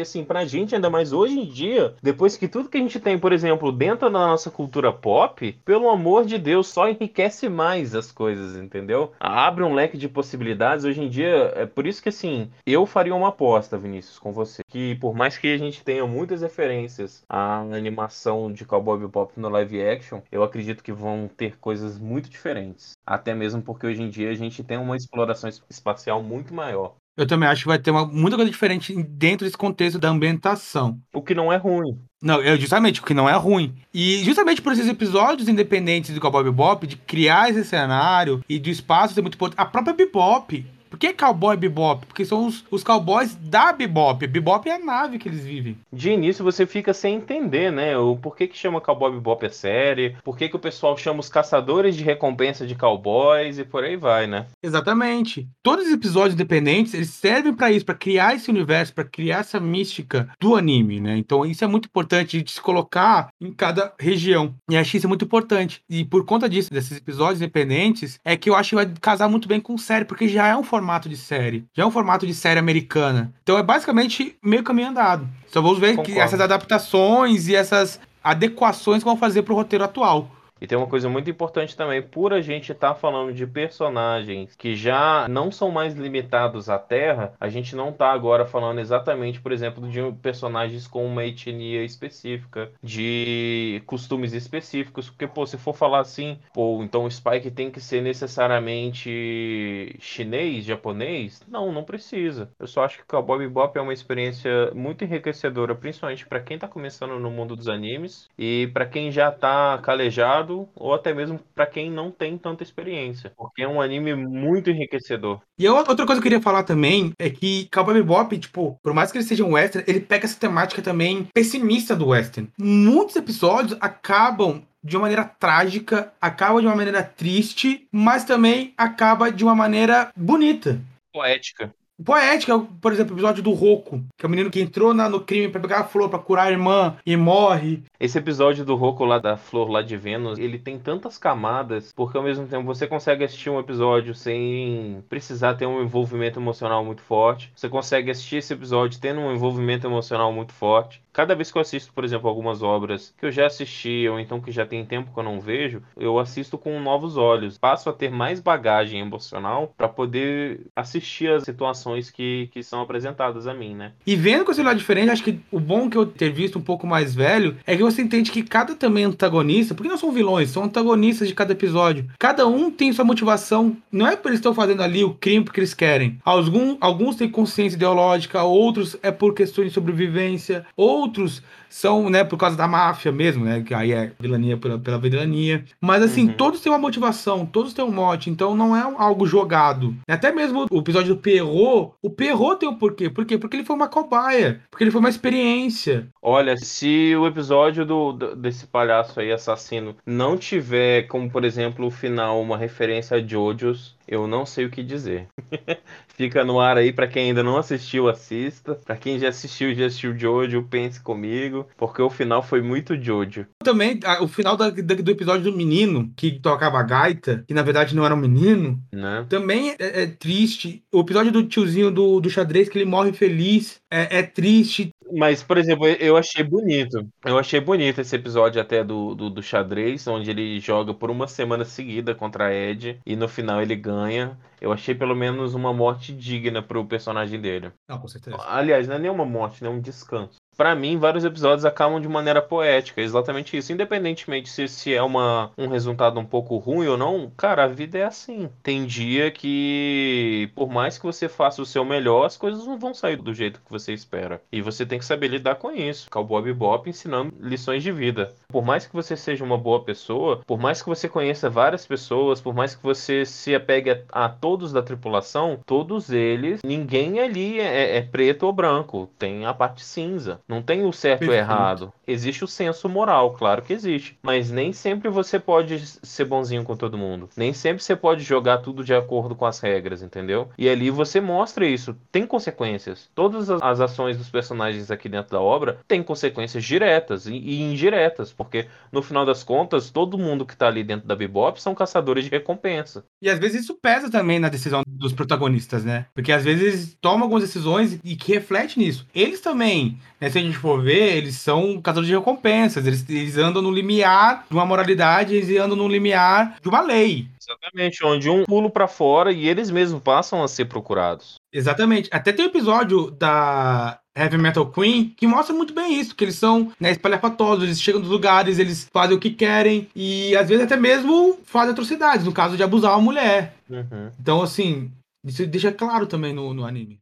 assim, 0.00 0.24
pra 0.24 0.44
gente, 0.44 0.74
ainda 0.74 0.90
mais 0.90 1.12
hoje 1.12 1.38
em 1.38 1.46
dia, 1.48 1.94
depois 2.02 2.36
que 2.36 2.48
tudo 2.48 2.68
que 2.68 2.76
a 2.76 2.80
gente 2.80 2.98
tem, 2.98 3.18
por 3.18 3.32
exemplo, 3.32 3.70
dentro 3.70 4.10
da 4.10 4.26
nossa 4.26 4.50
cultura 4.50 4.92
pop, 4.92 5.52
pelo 5.64 5.88
amor 5.88 6.24
de 6.24 6.38
Deus, 6.38 6.66
só 6.66 6.88
enriquece 6.88 7.48
mais 7.48 7.94
as 7.94 8.10
coisas, 8.10 8.56
entendeu? 8.56 9.12
Abre 9.20 9.62
um 9.62 9.74
leque 9.74 9.96
de 9.96 10.08
possibilidades. 10.08 10.84
Hoje 10.84 11.02
em 11.02 11.08
dia, 11.08 11.52
é 11.54 11.66
por 11.66 11.86
isso 11.86 12.02
que 12.02 12.08
assim, 12.08 12.50
eu 12.66 12.84
faria 12.84 13.14
uma 13.14 13.28
aposta, 13.28 13.78
Vinícius, 13.78 14.18
com 14.18 14.32
você. 14.32 14.62
Que 14.68 14.96
por 14.96 15.14
mais 15.14 15.38
que 15.38 15.52
a 15.52 15.58
gente 15.58 15.84
tenha 15.84 16.04
muitas 16.06 16.42
referências 16.42 17.22
à 17.28 17.60
animação 17.60 18.52
de 18.52 18.64
Cowboy 18.64 18.98
Bebop 18.98 19.38
no 19.38 19.48
live 19.48 19.80
action, 19.82 20.20
eu 20.32 20.42
acredito 20.42 20.82
que 20.82 20.92
vão 20.92 21.28
ter 21.28 21.58
coisas 21.58 21.98
muito 21.98 22.28
diferentes. 22.28 22.92
Até 23.06 23.34
mesmo 23.34 23.62
porque 23.62 23.86
hoje 23.86 24.02
em 24.02 24.10
dia 24.10 24.30
a 24.30 24.34
gente 24.34 24.64
tem 24.64 24.78
uma 24.78 24.96
exploração 24.96 25.48
espacial 25.70 26.22
muito 26.22 26.52
maior. 26.52 26.96
Eu 27.16 27.26
também 27.26 27.48
acho 27.48 27.62
que 27.62 27.68
vai 27.68 27.78
ter 27.78 27.90
uma, 27.90 28.04
muita 28.04 28.36
coisa 28.36 28.50
diferente 28.50 28.92
dentro 29.02 29.46
desse 29.46 29.56
contexto 29.56 29.98
da 29.98 30.08
ambientação. 30.08 30.98
O 31.12 31.22
que 31.22 31.34
não 31.34 31.52
é 31.52 31.56
ruim. 31.56 31.96
Não, 32.20 32.40
é 32.40 32.56
justamente 32.56 33.00
o 33.00 33.04
que 33.04 33.14
não 33.14 33.28
é 33.28 33.34
ruim. 33.34 33.74
E 33.92 34.24
justamente 34.24 34.60
por 34.60 34.72
esses 34.72 34.88
episódios 34.88 35.48
independentes 35.48 36.12
do 36.12 36.20
Cowboy 36.20 36.42
Bebop, 36.42 36.86
de 36.86 36.96
criar 36.96 37.50
esse 37.50 37.64
cenário 37.64 38.42
e 38.48 38.58
do 38.58 38.68
espaço 38.68 39.14
ser 39.14 39.22
muito 39.22 39.34
importante, 39.34 39.60
a 39.60 39.66
própria 39.66 39.94
Bebop 39.94 40.66
por 40.94 40.98
que 40.98 41.12
cowboy 41.12 41.56
bebop? 41.56 42.06
Porque 42.06 42.24
são 42.24 42.46
os, 42.46 42.64
os 42.70 42.84
cowboys 42.84 43.34
da 43.34 43.72
bebop. 43.72 44.24
Bebop 44.28 44.68
é 44.68 44.76
a 44.76 44.78
nave 44.78 45.18
que 45.18 45.28
eles 45.28 45.44
vivem. 45.44 45.76
De 45.92 46.10
início 46.10 46.44
você 46.44 46.66
fica 46.66 46.94
sem 46.94 47.16
entender, 47.16 47.72
né? 47.72 47.98
O 47.98 48.16
porquê 48.16 48.46
que 48.46 48.56
chama 48.56 48.80
cowboy 48.80 49.10
bebop 49.10 49.44
a 49.44 49.50
série, 49.50 50.16
por 50.22 50.38
que, 50.38 50.48
que 50.48 50.54
o 50.54 50.60
pessoal 50.60 50.96
chama 50.96 51.18
os 51.18 51.28
caçadores 51.28 51.96
de 51.96 52.04
recompensa 52.04 52.64
de 52.64 52.76
cowboys 52.76 53.58
e 53.58 53.64
por 53.64 53.82
aí 53.82 53.96
vai, 53.96 54.28
né? 54.28 54.46
Exatamente. 54.62 55.48
Todos 55.64 55.84
os 55.86 55.92
episódios 55.92 56.34
independentes, 56.34 56.94
eles 56.94 57.10
servem 57.10 57.52
para 57.52 57.72
isso, 57.72 57.84
para 57.84 57.96
criar 57.96 58.36
esse 58.36 58.48
universo, 58.48 58.94
para 58.94 59.02
criar 59.02 59.40
essa 59.40 59.58
mística 59.58 60.28
do 60.40 60.54
anime, 60.54 61.00
né? 61.00 61.16
Então 61.16 61.44
isso 61.44 61.64
é 61.64 61.66
muito 61.66 61.86
importante 61.86 62.40
de 62.40 62.52
se 62.52 62.60
colocar 62.60 63.30
em 63.40 63.50
cada 63.50 63.92
região. 63.98 64.54
E 64.70 64.76
acho 64.76 64.96
isso 64.96 65.08
muito 65.08 65.24
importante. 65.24 65.82
E 65.90 66.04
por 66.04 66.24
conta 66.24 66.48
disso, 66.48 66.72
desses 66.72 66.96
episódios 66.98 67.42
independentes, 67.42 68.20
é 68.24 68.36
que 68.36 68.48
eu 68.48 68.54
acho 68.54 68.68
que 68.68 68.76
vai 68.76 68.86
casar 69.00 69.28
muito 69.28 69.48
bem 69.48 69.58
com 69.58 69.76
série, 69.76 70.04
porque 70.04 70.28
já 70.28 70.46
é 70.46 70.56
um 70.56 70.62
formato 70.62 70.83
formato 70.84 71.08
de 71.08 71.16
série. 71.16 71.64
Já 71.72 71.82
é 71.82 71.86
um 71.86 71.90
formato 71.90 72.26
de 72.26 72.34
série 72.34 72.60
americana. 72.60 73.32
Então 73.42 73.56
é 73.56 73.62
basicamente 73.62 74.36
meio 74.42 74.62
caminho 74.62 74.88
andado. 74.88 75.26
Só 75.46 75.62
vamos 75.62 75.78
ver 75.78 75.90
Concordo. 75.96 76.12
que 76.12 76.18
essas 76.20 76.40
adaptações 76.40 77.48
e 77.48 77.54
essas 77.56 77.98
adequações 78.22 78.98
que 78.98 79.08
vão 79.08 79.16
fazer 79.16 79.42
pro 79.42 79.54
roteiro 79.54 79.84
atual. 79.84 80.30
E 80.64 80.66
tem 80.66 80.78
uma 80.78 80.86
coisa 80.86 81.10
muito 81.10 81.28
importante 81.28 81.76
também, 81.76 82.00
por 82.00 82.32
a 82.32 82.40
gente 82.40 82.72
estar 82.72 82.88
tá 82.88 82.94
falando 82.94 83.34
de 83.34 83.46
personagens 83.46 84.56
que 84.56 84.74
já 84.74 85.28
não 85.28 85.50
são 85.50 85.70
mais 85.70 85.92
limitados 85.92 86.70
à 86.70 86.78
Terra, 86.78 87.34
a 87.38 87.50
gente 87.50 87.76
não 87.76 87.90
está 87.90 88.10
agora 88.10 88.46
falando 88.46 88.78
exatamente, 88.78 89.42
por 89.42 89.52
exemplo, 89.52 89.86
de 89.86 90.00
personagens 90.22 90.86
com 90.86 91.04
uma 91.04 91.22
etnia 91.22 91.84
específica, 91.84 92.70
de 92.82 93.82
costumes 93.84 94.32
específicos, 94.32 95.10
porque, 95.10 95.26
pô, 95.26 95.44
se 95.44 95.58
for 95.58 95.74
falar 95.74 96.00
assim, 96.00 96.38
pô, 96.54 96.82
então 96.82 97.04
o 97.04 97.10
Spike 97.10 97.50
tem 97.50 97.70
que 97.70 97.78
ser 97.78 98.00
necessariamente 98.00 99.94
chinês, 100.00 100.64
japonês? 100.64 101.42
Não, 101.46 101.70
não 101.72 101.84
precisa. 101.84 102.50
Eu 102.58 102.66
só 102.66 102.84
acho 102.84 102.96
que 102.96 103.04
o 103.04 103.06
Cowboy 103.06 103.40
Bebop 103.40 103.76
é 103.76 103.82
uma 103.82 103.92
experiência 103.92 104.70
muito 104.74 105.04
enriquecedora, 105.04 105.74
principalmente 105.74 106.26
para 106.26 106.40
quem 106.40 106.54
está 106.54 106.66
começando 106.66 107.18
no 107.18 107.30
mundo 107.30 107.54
dos 107.54 107.68
animes 107.68 108.30
e 108.38 108.70
para 108.72 108.86
quem 108.86 109.12
já 109.12 109.28
está 109.28 109.76
calejado 109.82 110.53
ou 110.74 110.94
até 110.94 111.12
mesmo 111.12 111.40
para 111.54 111.66
quem 111.66 111.90
não 111.90 112.10
tem 112.10 112.38
tanta 112.38 112.62
experiência, 112.62 113.32
porque 113.36 113.62
é 113.62 113.68
um 113.68 113.80
anime 113.80 114.14
muito 114.14 114.70
enriquecedor. 114.70 115.40
E 115.58 115.68
outra 115.68 116.06
coisa 116.06 116.14
que 116.14 116.18
eu 116.18 116.22
queria 116.22 116.42
falar 116.42 116.62
também 116.64 117.12
é 117.18 117.30
que 117.30 117.68
Cowboy 117.72 117.94
Bebop, 117.94 118.38
tipo, 118.38 118.78
por 118.82 118.94
mais 118.94 119.10
que 119.10 119.18
ele 119.18 119.24
seja 119.24 119.44
um 119.44 119.52
western, 119.52 119.84
ele 119.88 120.00
pega 120.00 120.24
essa 120.24 120.38
temática 120.38 120.82
também 120.82 121.28
pessimista 121.32 121.94
do 121.94 122.08
western. 122.08 122.50
Muitos 122.58 123.16
episódios 123.16 123.76
acabam 123.80 124.62
de 124.82 124.96
uma 124.96 125.02
maneira 125.02 125.24
trágica, 125.24 126.12
acaba 126.20 126.60
de 126.60 126.66
uma 126.66 126.76
maneira 126.76 127.02
triste, 127.02 127.88
mas 127.90 128.24
também 128.24 128.74
acaba 128.76 129.32
de 129.32 129.42
uma 129.42 129.54
maneira 129.54 130.10
bonita. 130.14 130.78
Poética. 131.12 131.74
Poética, 132.02 132.58
por 132.58 132.92
exemplo, 132.92 133.14
o 133.14 133.16
episódio 133.16 133.40
do 133.40 133.52
Roku, 133.52 134.02
que 134.18 134.26
é 134.26 134.28
o 134.28 134.30
menino 134.30 134.50
que 134.50 134.60
entrou 134.60 134.92
na, 134.92 135.08
no 135.08 135.20
crime 135.20 135.48
para 135.48 135.60
pegar 135.60 135.78
a 135.78 135.84
flor 135.84 136.10
para 136.10 136.18
curar 136.18 136.48
a 136.48 136.50
irmã 136.50 136.96
e 137.06 137.16
morre. 137.16 137.84
Esse 138.00 138.18
episódio 138.18 138.64
do 138.64 138.74
Roku 138.74 139.04
lá 139.04 139.20
da 139.20 139.36
flor 139.36 139.70
lá 139.70 139.80
de 139.80 139.96
Vênus, 139.96 140.40
ele 140.40 140.58
tem 140.58 140.76
tantas 140.76 141.16
camadas, 141.18 141.92
porque 141.94 142.16
ao 142.16 142.24
mesmo 142.24 142.48
tempo 142.48 142.64
você 142.64 142.88
consegue 142.88 143.22
assistir 143.22 143.48
um 143.48 143.60
episódio 143.60 144.12
sem 144.12 145.04
precisar 145.08 145.54
ter 145.54 145.66
um 145.66 145.82
envolvimento 145.82 146.38
emocional 146.38 146.84
muito 146.84 147.00
forte. 147.00 147.52
Você 147.54 147.68
consegue 147.68 148.10
assistir 148.10 148.36
esse 148.36 148.52
episódio 148.52 149.00
tendo 149.00 149.20
um 149.20 149.32
envolvimento 149.32 149.86
emocional 149.86 150.32
muito 150.32 150.52
forte. 150.52 151.00
Cada 151.12 151.36
vez 151.36 151.52
que 151.52 151.58
eu 151.58 151.62
assisto, 151.62 151.92
por 151.92 152.02
exemplo, 152.02 152.28
algumas 152.28 152.60
obras 152.60 153.14
que 153.16 153.24
eu 153.24 153.30
já 153.30 153.46
assisti 153.46 154.08
ou 154.08 154.18
então 154.18 154.40
que 154.40 154.50
já 154.50 154.66
tem 154.66 154.84
tempo 154.84 155.14
que 155.14 155.18
eu 155.18 155.22
não 155.22 155.40
vejo, 155.40 155.80
eu 155.96 156.18
assisto 156.18 156.58
com 156.58 156.80
novos 156.80 157.16
olhos. 157.16 157.56
Passo 157.56 157.88
a 157.88 157.92
ter 157.92 158.10
mais 158.10 158.40
bagagem 158.40 158.98
emocional 158.98 159.72
para 159.76 159.88
poder 159.88 160.66
assistir 160.74 161.30
as 161.30 161.44
situações 161.44 161.83
que, 162.10 162.48
que 162.52 162.62
são 162.62 162.80
apresentadas 162.80 163.46
a 163.46 163.54
mim, 163.54 163.74
né? 163.74 163.92
E 164.06 164.16
vendo 164.16 164.44
com 164.44 164.52
esse 164.52 164.62
lado 164.62 164.78
diferente, 164.78 165.10
acho 165.10 165.22
que 165.22 165.38
o 165.50 165.60
bom 165.60 165.88
que 165.88 165.96
eu 165.96 166.06
ter 166.06 166.30
visto 166.30 166.58
um 166.58 166.62
pouco 166.62 166.86
mais 166.86 167.14
velho 167.14 167.56
é 167.66 167.76
que 167.76 167.82
você 167.82 168.02
entende 168.02 168.30
que 168.30 168.42
cada 168.42 168.74
também 168.74 169.04
antagonista, 169.04 169.74
porque 169.74 169.88
não 169.88 169.96
são 169.96 170.10
vilões, 170.10 170.50
são 170.50 170.64
antagonistas 170.64 171.28
de 171.28 171.34
cada 171.34 171.52
episódio. 171.52 172.06
Cada 172.18 172.46
um 172.46 172.70
tem 172.70 172.92
sua 172.92 173.04
motivação. 173.04 173.76
Não 173.92 174.06
é 174.06 174.16
porque 174.16 174.28
eles 174.28 174.38
estão 174.38 174.54
fazendo 174.54 174.82
ali 174.82 175.04
o 175.04 175.14
crime 175.14 175.44
porque 175.44 175.60
eles 175.60 175.74
querem. 175.74 176.18
Alguns, 176.24 176.76
alguns 176.80 177.16
têm 177.16 177.28
consciência 177.28 177.76
ideológica, 177.76 178.42
outros 178.42 178.96
é 179.02 179.10
por 179.10 179.34
questões 179.34 179.68
de 179.68 179.74
sobrevivência, 179.74 180.66
ou 180.76 181.04
outros 181.04 181.42
são, 181.68 182.08
né, 182.08 182.22
por 182.22 182.36
causa 182.36 182.56
da 182.56 182.68
máfia 182.68 183.10
mesmo, 183.10 183.44
né? 183.44 183.60
Que 183.60 183.74
aí 183.74 183.90
é 183.90 184.12
vilania 184.20 184.56
pela, 184.56 184.78
pela 184.78 184.96
vilania. 184.96 185.64
Mas 185.80 186.04
assim, 186.04 186.28
uhum. 186.28 186.34
todos 186.34 186.60
têm 186.60 186.70
uma 186.70 186.78
motivação, 186.78 187.44
todos 187.44 187.74
têm 187.74 187.84
um 187.84 187.90
mote, 187.90 188.30
então 188.30 188.56
não 188.56 188.76
é 188.76 188.80
algo 188.96 189.26
jogado. 189.26 189.92
Até 190.08 190.30
mesmo 190.30 190.66
o 190.70 190.78
episódio 190.78 191.16
do 191.16 191.20
Perro, 191.20 191.52
o 192.02 192.10
Perro 192.10 192.56
tem 192.56 192.68
um 192.68 192.76
porquê. 192.76 193.08
Por 193.10 193.24
quê? 193.24 193.38
Porque 193.38 193.56
ele 193.56 193.64
foi 193.64 193.76
uma 193.76 193.88
cobaia, 193.88 194.60
porque 194.70 194.84
ele 194.84 194.90
foi 194.90 195.00
uma 195.00 195.08
experiência. 195.08 196.08
Olha, 196.22 196.56
se 196.56 197.14
o 197.16 197.26
episódio 197.26 197.84
do 197.84 198.12
desse 198.34 198.66
palhaço 198.66 199.20
aí 199.20 199.32
assassino 199.32 199.96
não 200.06 200.36
tiver, 200.36 201.04
como 201.04 201.30
por 201.30 201.44
exemplo, 201.44 201.86
o 201.86 201.90
final, 201.90 202.40
uma 202.40 202.56
referência 202.56 203.16
a 203.16 203.20
Jojo's, 203.20 203.96
eu 204.06 204.26
não 204.26 204.44
sei 204.44 204.66
o 204.66 204.70
que 204.70 204.82
dizer. 204.82 205.28
Fica 206.14 206.44
no 206.44 206.60
ar 206.60 206.76
aí 206.76 206.92
para 206.92 207.06
quem 207.06 207.28
ainda 207.28 207.42
não 207.42 207.56
assistiu, 207.56 208.08
assista. 208.08 208.74
Para 208.84 208.96
quem 208.96 209.18
já 209.18 209.28
assistiu, 209.28 209.74
já 209.74 209.86
assistiu 209.86 210.16
Jojo, 210.18 210.66
pense 210.68 211.00
comigo, 211.00 211.66
porque 211.76 212.00
o 212.00 212.10
final 212.10 212.42
foi 212.42 212.62
muito 212.62 213.00
Jojo. 213.00 213.46
Também 213.62 214.00
o 214.20 214.28
final 214.28 214.56
da, 214.56 214.70
da, 214.70 214.94
do 214.94 215.10
episódio 215.10 215.50
do 215.50 215.56
menino 215.56 216.12
que 216.16 216.38
tocava 216.38 216.82
gaita, 216.82 217.44
que 217.46 217.54
na 217.54 217.62
verdade 217.62 217.94
não 217.94 218.04
era 218.04 218.14
um 218.14 218.18
menino, 218.18 218.80
né? 218.92 219.26
também 219.28 219.74
é, 219.78 220.02
é, 220.02 220.06
triste. 220.06 220.82
O 220.92 221.00
episódio 221.00 221.32
do 221.32 221.44
tiozinho 221.44 221.90
do, 221.90 222.20
do 222.20 222.30
xadrez 222.30 222.68
que 222.68 222.78
ele 222.78 222.84
morre 222.84 223.12
feliz 223.12 223.80
é, 223.90 224.18
é 224.18 224.22
triste. 224.22 224.90
Mas, 225.16 225.42
por 225.42 225.58
exemplo, 225.58 225.86
eu 225.86 226.16
achei 226.16 226.42
bonito. 226.42 227.06
Eu 227.24 227.38
achei 227.38 227.60
bonito 227.60 228.00
esse 228.00 228.16
episódio 228.16 228.60
até 228.60 228.82
do, 228.82 229.14
do, 229.14 229.28
do 229.28 229.42
xadrez, 229.42 230.06
onde 230.08 230.30
ele 230.30 230.58
joga 230.58 230.94
por 230.94 231.10
uma 231.10 231.28
semana 231.28 231.64
seguida 231.64 232.14
contra 232.14 232.46
a 232.46 232.54
Ed 232.54 232.98
e 233.04 233.14
no 233.14 233.28
final 233.28 233.60
ele 233.60 233.76
ganha 233.76 233.94
ganha. 233.94 234.38
Eu 234.64 234.72
achei 234.72 234.94
pelo 234.94 235.14
menos 235.14 235.52
uma 235.52 235.74
morte 235.74 236.10
digna 236.10 236.62
pro 236.62 236.86
personagem 236.86 237.38
dele. 237.38 237.70
Não, 237.86 238.00
com 238.00 238.08
certeza. 238.08 238.38
Aliás, 238.48 238.88
não 238.88 238.94
é 238.94 238.98
nenhuma 238.98 239.26
morte, 239.26 239.62
né? 239.62 239.68
É 239.68 239.72
um 239.72 239.78
descanso. 239.78 240.40
Pra 240.56 240.74
mim, 240.74 240.98
vários 240.98 241.24
episódios 241.24 241.64
acabam 241.64 242.00
de 242.00 242.08
maneira 242.08 242.40
poética, 242.40 243.00
é 243.00 243.04
exatamente 243.04 243.56
isso. 243.56 243.72
Independentemente 243.72 244.48
se, 244.48 244.68
se 244.68 244.94
é 244.94 245.02
uma, 245.02 245.50
um 245.58 245.66
resultado 245.66 246.18
um 246.20 246.24
pouco 246.24 246.56
ruim 246.56 246.86
ou 246.86 246.96
não, 246.96 247.30
cara, 247.36 247.64
a 247.64 247.68
vida 247.68 247.98
é 247.98 248.04
assim. 248.04 248.48
Tem 248.62 248.86
dia 248.86 249.30
que, 249.30 250.50
por 250.54 250.70
mais 250.70 250.96
que 250.96 251.04
você 251.04 251.28
faça 251.28 251.60
o 251.60 251.66
seu 251.66 251.84
melhor, 251.84 252.24
as 252.24 252.36
coisas 252.36 252.66
não 252.66 252.78
vão 252.78 252.94
sair 252.94 253.16
do 253.16 253.34
jeito 253.34 253.60
que 253.60 253.70
você 253.70 253.92
espera. 253.92 254.40
E 254.52 254.62
você 254.62 254.86
tem 254.86 254.98
que 254.98 255.04
saber 255.04 255.28
lidar 255.28 255.56
com 255.56 255.70
isso. 255.70 256.08
Cowboy 256.10 256.42
Bebop 256.42 256.88
ensinando 256.88 257.32
lições 257.40 257.82
de 257.82 257.90
vida. 257.90 258.32
Por 258.48 258.64
mais 258.64 258.86
que 258.86 258.94
você 258.94 259.16
seja 259.16 259.44
uma 259.44 259.58
boa 259.58 259.82
pessoa, 259.82 260.40
por 260.46 260.58
mais 260.58 260.80
que 260.80 260.88
você 260.88 261.08
conheça 261.08 261.50
várias 261.50 261.86
pessoas, 261.86 262.40
por 262.40 262.54
mais 262.54 262.74
que 262.74 262.82
você 262.82 263.24
se 263.24 263.54
apegue 263.54 263.90
a, 263.90 263.98
a 264.12 264.28
todos 264.28 264.72
da 264.72 264.82
tripulação, 264.82 265.58
todos 265.66 266.10
eles, 266.10 266.60
ninguém 266.64 267.18
ali 267.20 267.60
é, 267.60 267.96
é 267.96 268.02
preto 268.02 268.44
ou 268.46 268.52
branco. 268.52 269.10
Tem 269.18 269.46
a 269.46 269.54
parte 269.54 269.84
cinza. 269.84 270.40
Não 270.48 270.62
tem 270.62 270.84
o 270.84 270.92
certo 270.92 271.20
Perfeito. 271.20 271.40
ou 271.40 271.44
errado. 271.44 271.92
Existe 272.06 272.44
o 272.44 272.48
senso 272.48 272.88
moral, 272.88 273.32
claro 273.32 273.62
que 273.62 273.72
existe. 273.72 274.18
Mas 274.22 274.50
nem 274.50 274.72
sempre 274.72 275.08
você 275.08 275.38
pode 275.38 275.78
ser 275.80 276.24
bonzinho 276.26 276.64
com 276.64 276.76
todo 276.76 276.98
mundo. 276.98 277.28
Nem 277.36 277.52
sempre 277.52 277.82
você 277.82 277.96
pode 277.96 278.22
jogar 278.22 278.58
tudo 278.58 278.84
de 278.84 278.94
acordo 278.94 279.34
com 279.34 279.46
as 279.46 279.60
regras, 279.60 280.02
entendeu? 280.02 280.50
E 280.58 280.68
ali 280.68 280.90
você 280.90 281.20
mostra 281.20 281.66
isso. 281.66 281.96
Tem 282.12 282.26
consequências. 282.26 283.08
Todas 283.14 283.48
as 283.50 283.80
ações 283.80 284.18
dos 284.18 284.28
personagens 284.28 284.90
aqui 284.90 285.08
dentro 285.08 285.32
da 285.32 285.40
obra 285.40 285.78
têm 285.88 286.02
consequências 286.02 286.64
diretas 286.64 287.26
e 287.26 287.62
indiretas. 287.62 288.32
Porque 288.32 288.66
no 288.92 289.02
final 289.02 289.24
das 289.24 289.42
contas, 289.42 289.90
todo 289.90 290.18
mundo 290.18 290.44
que 290.44 290.56
tá 290.56 290.66
ali 290.66 290.84
dentro 290.84 291.08
da 291.08 291.16
Bebop 291.16 291.60
são 291.60 291.74
caçadores 291.74 292.24
de 292.24 292.30
recompensa. 292.30 293.04
E 293.22 293.30
às 293.30 293.38
vezes 293.38 293.62
isso 293.62 293.74
pesa 293.74 294.10
também 294.10 294.38
na 294.38 294.48
decisão 294.48 294.82
dos 294.86 295.12
protagonistas, 295.12 295.84
né? 295.84 296.06
Porque 296.14 296.32
às 296.32 296.44
vezes 296.44 296.96
tomam 297.00 297.22
algumas 297.22 297.44
decisões 297.44 297.98
e 298.04 298.14
que 298.16 298.32
refletem 298.32 298.84
nisso. 298.84 299.06
Eles 299.14 299.40
também 299.40 299.98
né, 300.24 300.30
se 300.30 300.38
a 300.38 300.40
gente 300.40 300.56
for 300.56 300.82
ver, 300.82 301.18
eles 301.18 301.36
são 301.36 301.80
caçadores 301.80 302.08
de 302.08 302.14
recompensas. 302.14 302.86
Eles, 302.86 303.04
eles 303.08 303.36
andam 303.36 303.60
no 303.60 303.70
limiar 303.70 304.46
de 304.48 304.54
uma 304.56 304.64
moralidade, 304.64 305.34
eles 305.34 305.60
andam 305.60 305.76
no 305.76 305.86
limiar 305.86 306.56
de 306.62 306.68
uma 306.68 306.80
lei. 306.80 307.28
Exatamente, 307.40 308.04
onde 308.04 308.30
um 308.30 308.44
pulo 308.44 308.70
para 308.70 308.88
fora 308.88 309.30
e 309.30 309.46
eles 309.46 309.70
mesmos 309.70 310.02
passam 310.02 310.42
a 310.42 310.48
ser 310.48 310.64
procurados. 310.64 311.34
Exatamente. 311.52 312.08
Até 312.10 312.32
tem 312.32 312.46
um 312.46 312.48
episódio 312.48 313.10
da 313.10 313.98
Heavy 314.16 314.38
Metal 314.38 314.66
Queen 314.66 315.12
que 315.14 315.26
mostra 315.26 315.54
muito 315.54 315.74
bem 315.74 316.00
isso, 316.00 316.14
que 316.14 316.24
eles 316.24 316.36
são 316.36 316.72
né, 316.80 316.92
espalhafatosos, 316.92 317.64
eles 317.64 317.82
chegam 317.82 318.00
nos 318.00 318.08
lugares, 318.08 318.58
eles 318.58 318.88
fazem 318.90 319.14
o 319.14 319.20
que 319.20 319.30
querem 319.30 319.88
e 319.94 320.34
às 320.36 320.48
vezes 320.48 320.64
até 320.64 320.76
mesmo 320.76 321.38
fazem 321.44 321.72
atrocidades, 321.72 322.24
no 322.24 322.32
caso 322.32 322.56
de 322.56 322.62
abusar 322.62 322.92
uma 322.92 323.02
mulher. 323.02 323.54
Uhum. 323.68 324.10
Então, 324.18 324.40
assim, 324.40 324.90
isso 325.22 325.46
deixa 325.46 325.70
claro 325.70 326.06
também 326.06 326.32
no, 326.32 326.54
no 326.54 326.64
anime. 326.64 326.98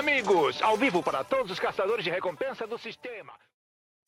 Amigos! 0.00 0.62
Ao 0.62 0.78
vivo 0.78 1.02
para 1.02 1.22
todos 1.22 1.52
os 1.52 1.60
caçadores 1.60 2.02
de 2.02 2.10
recompensa 2.10 2.66
do 2.66 2.78
sistema. 2.78 3.34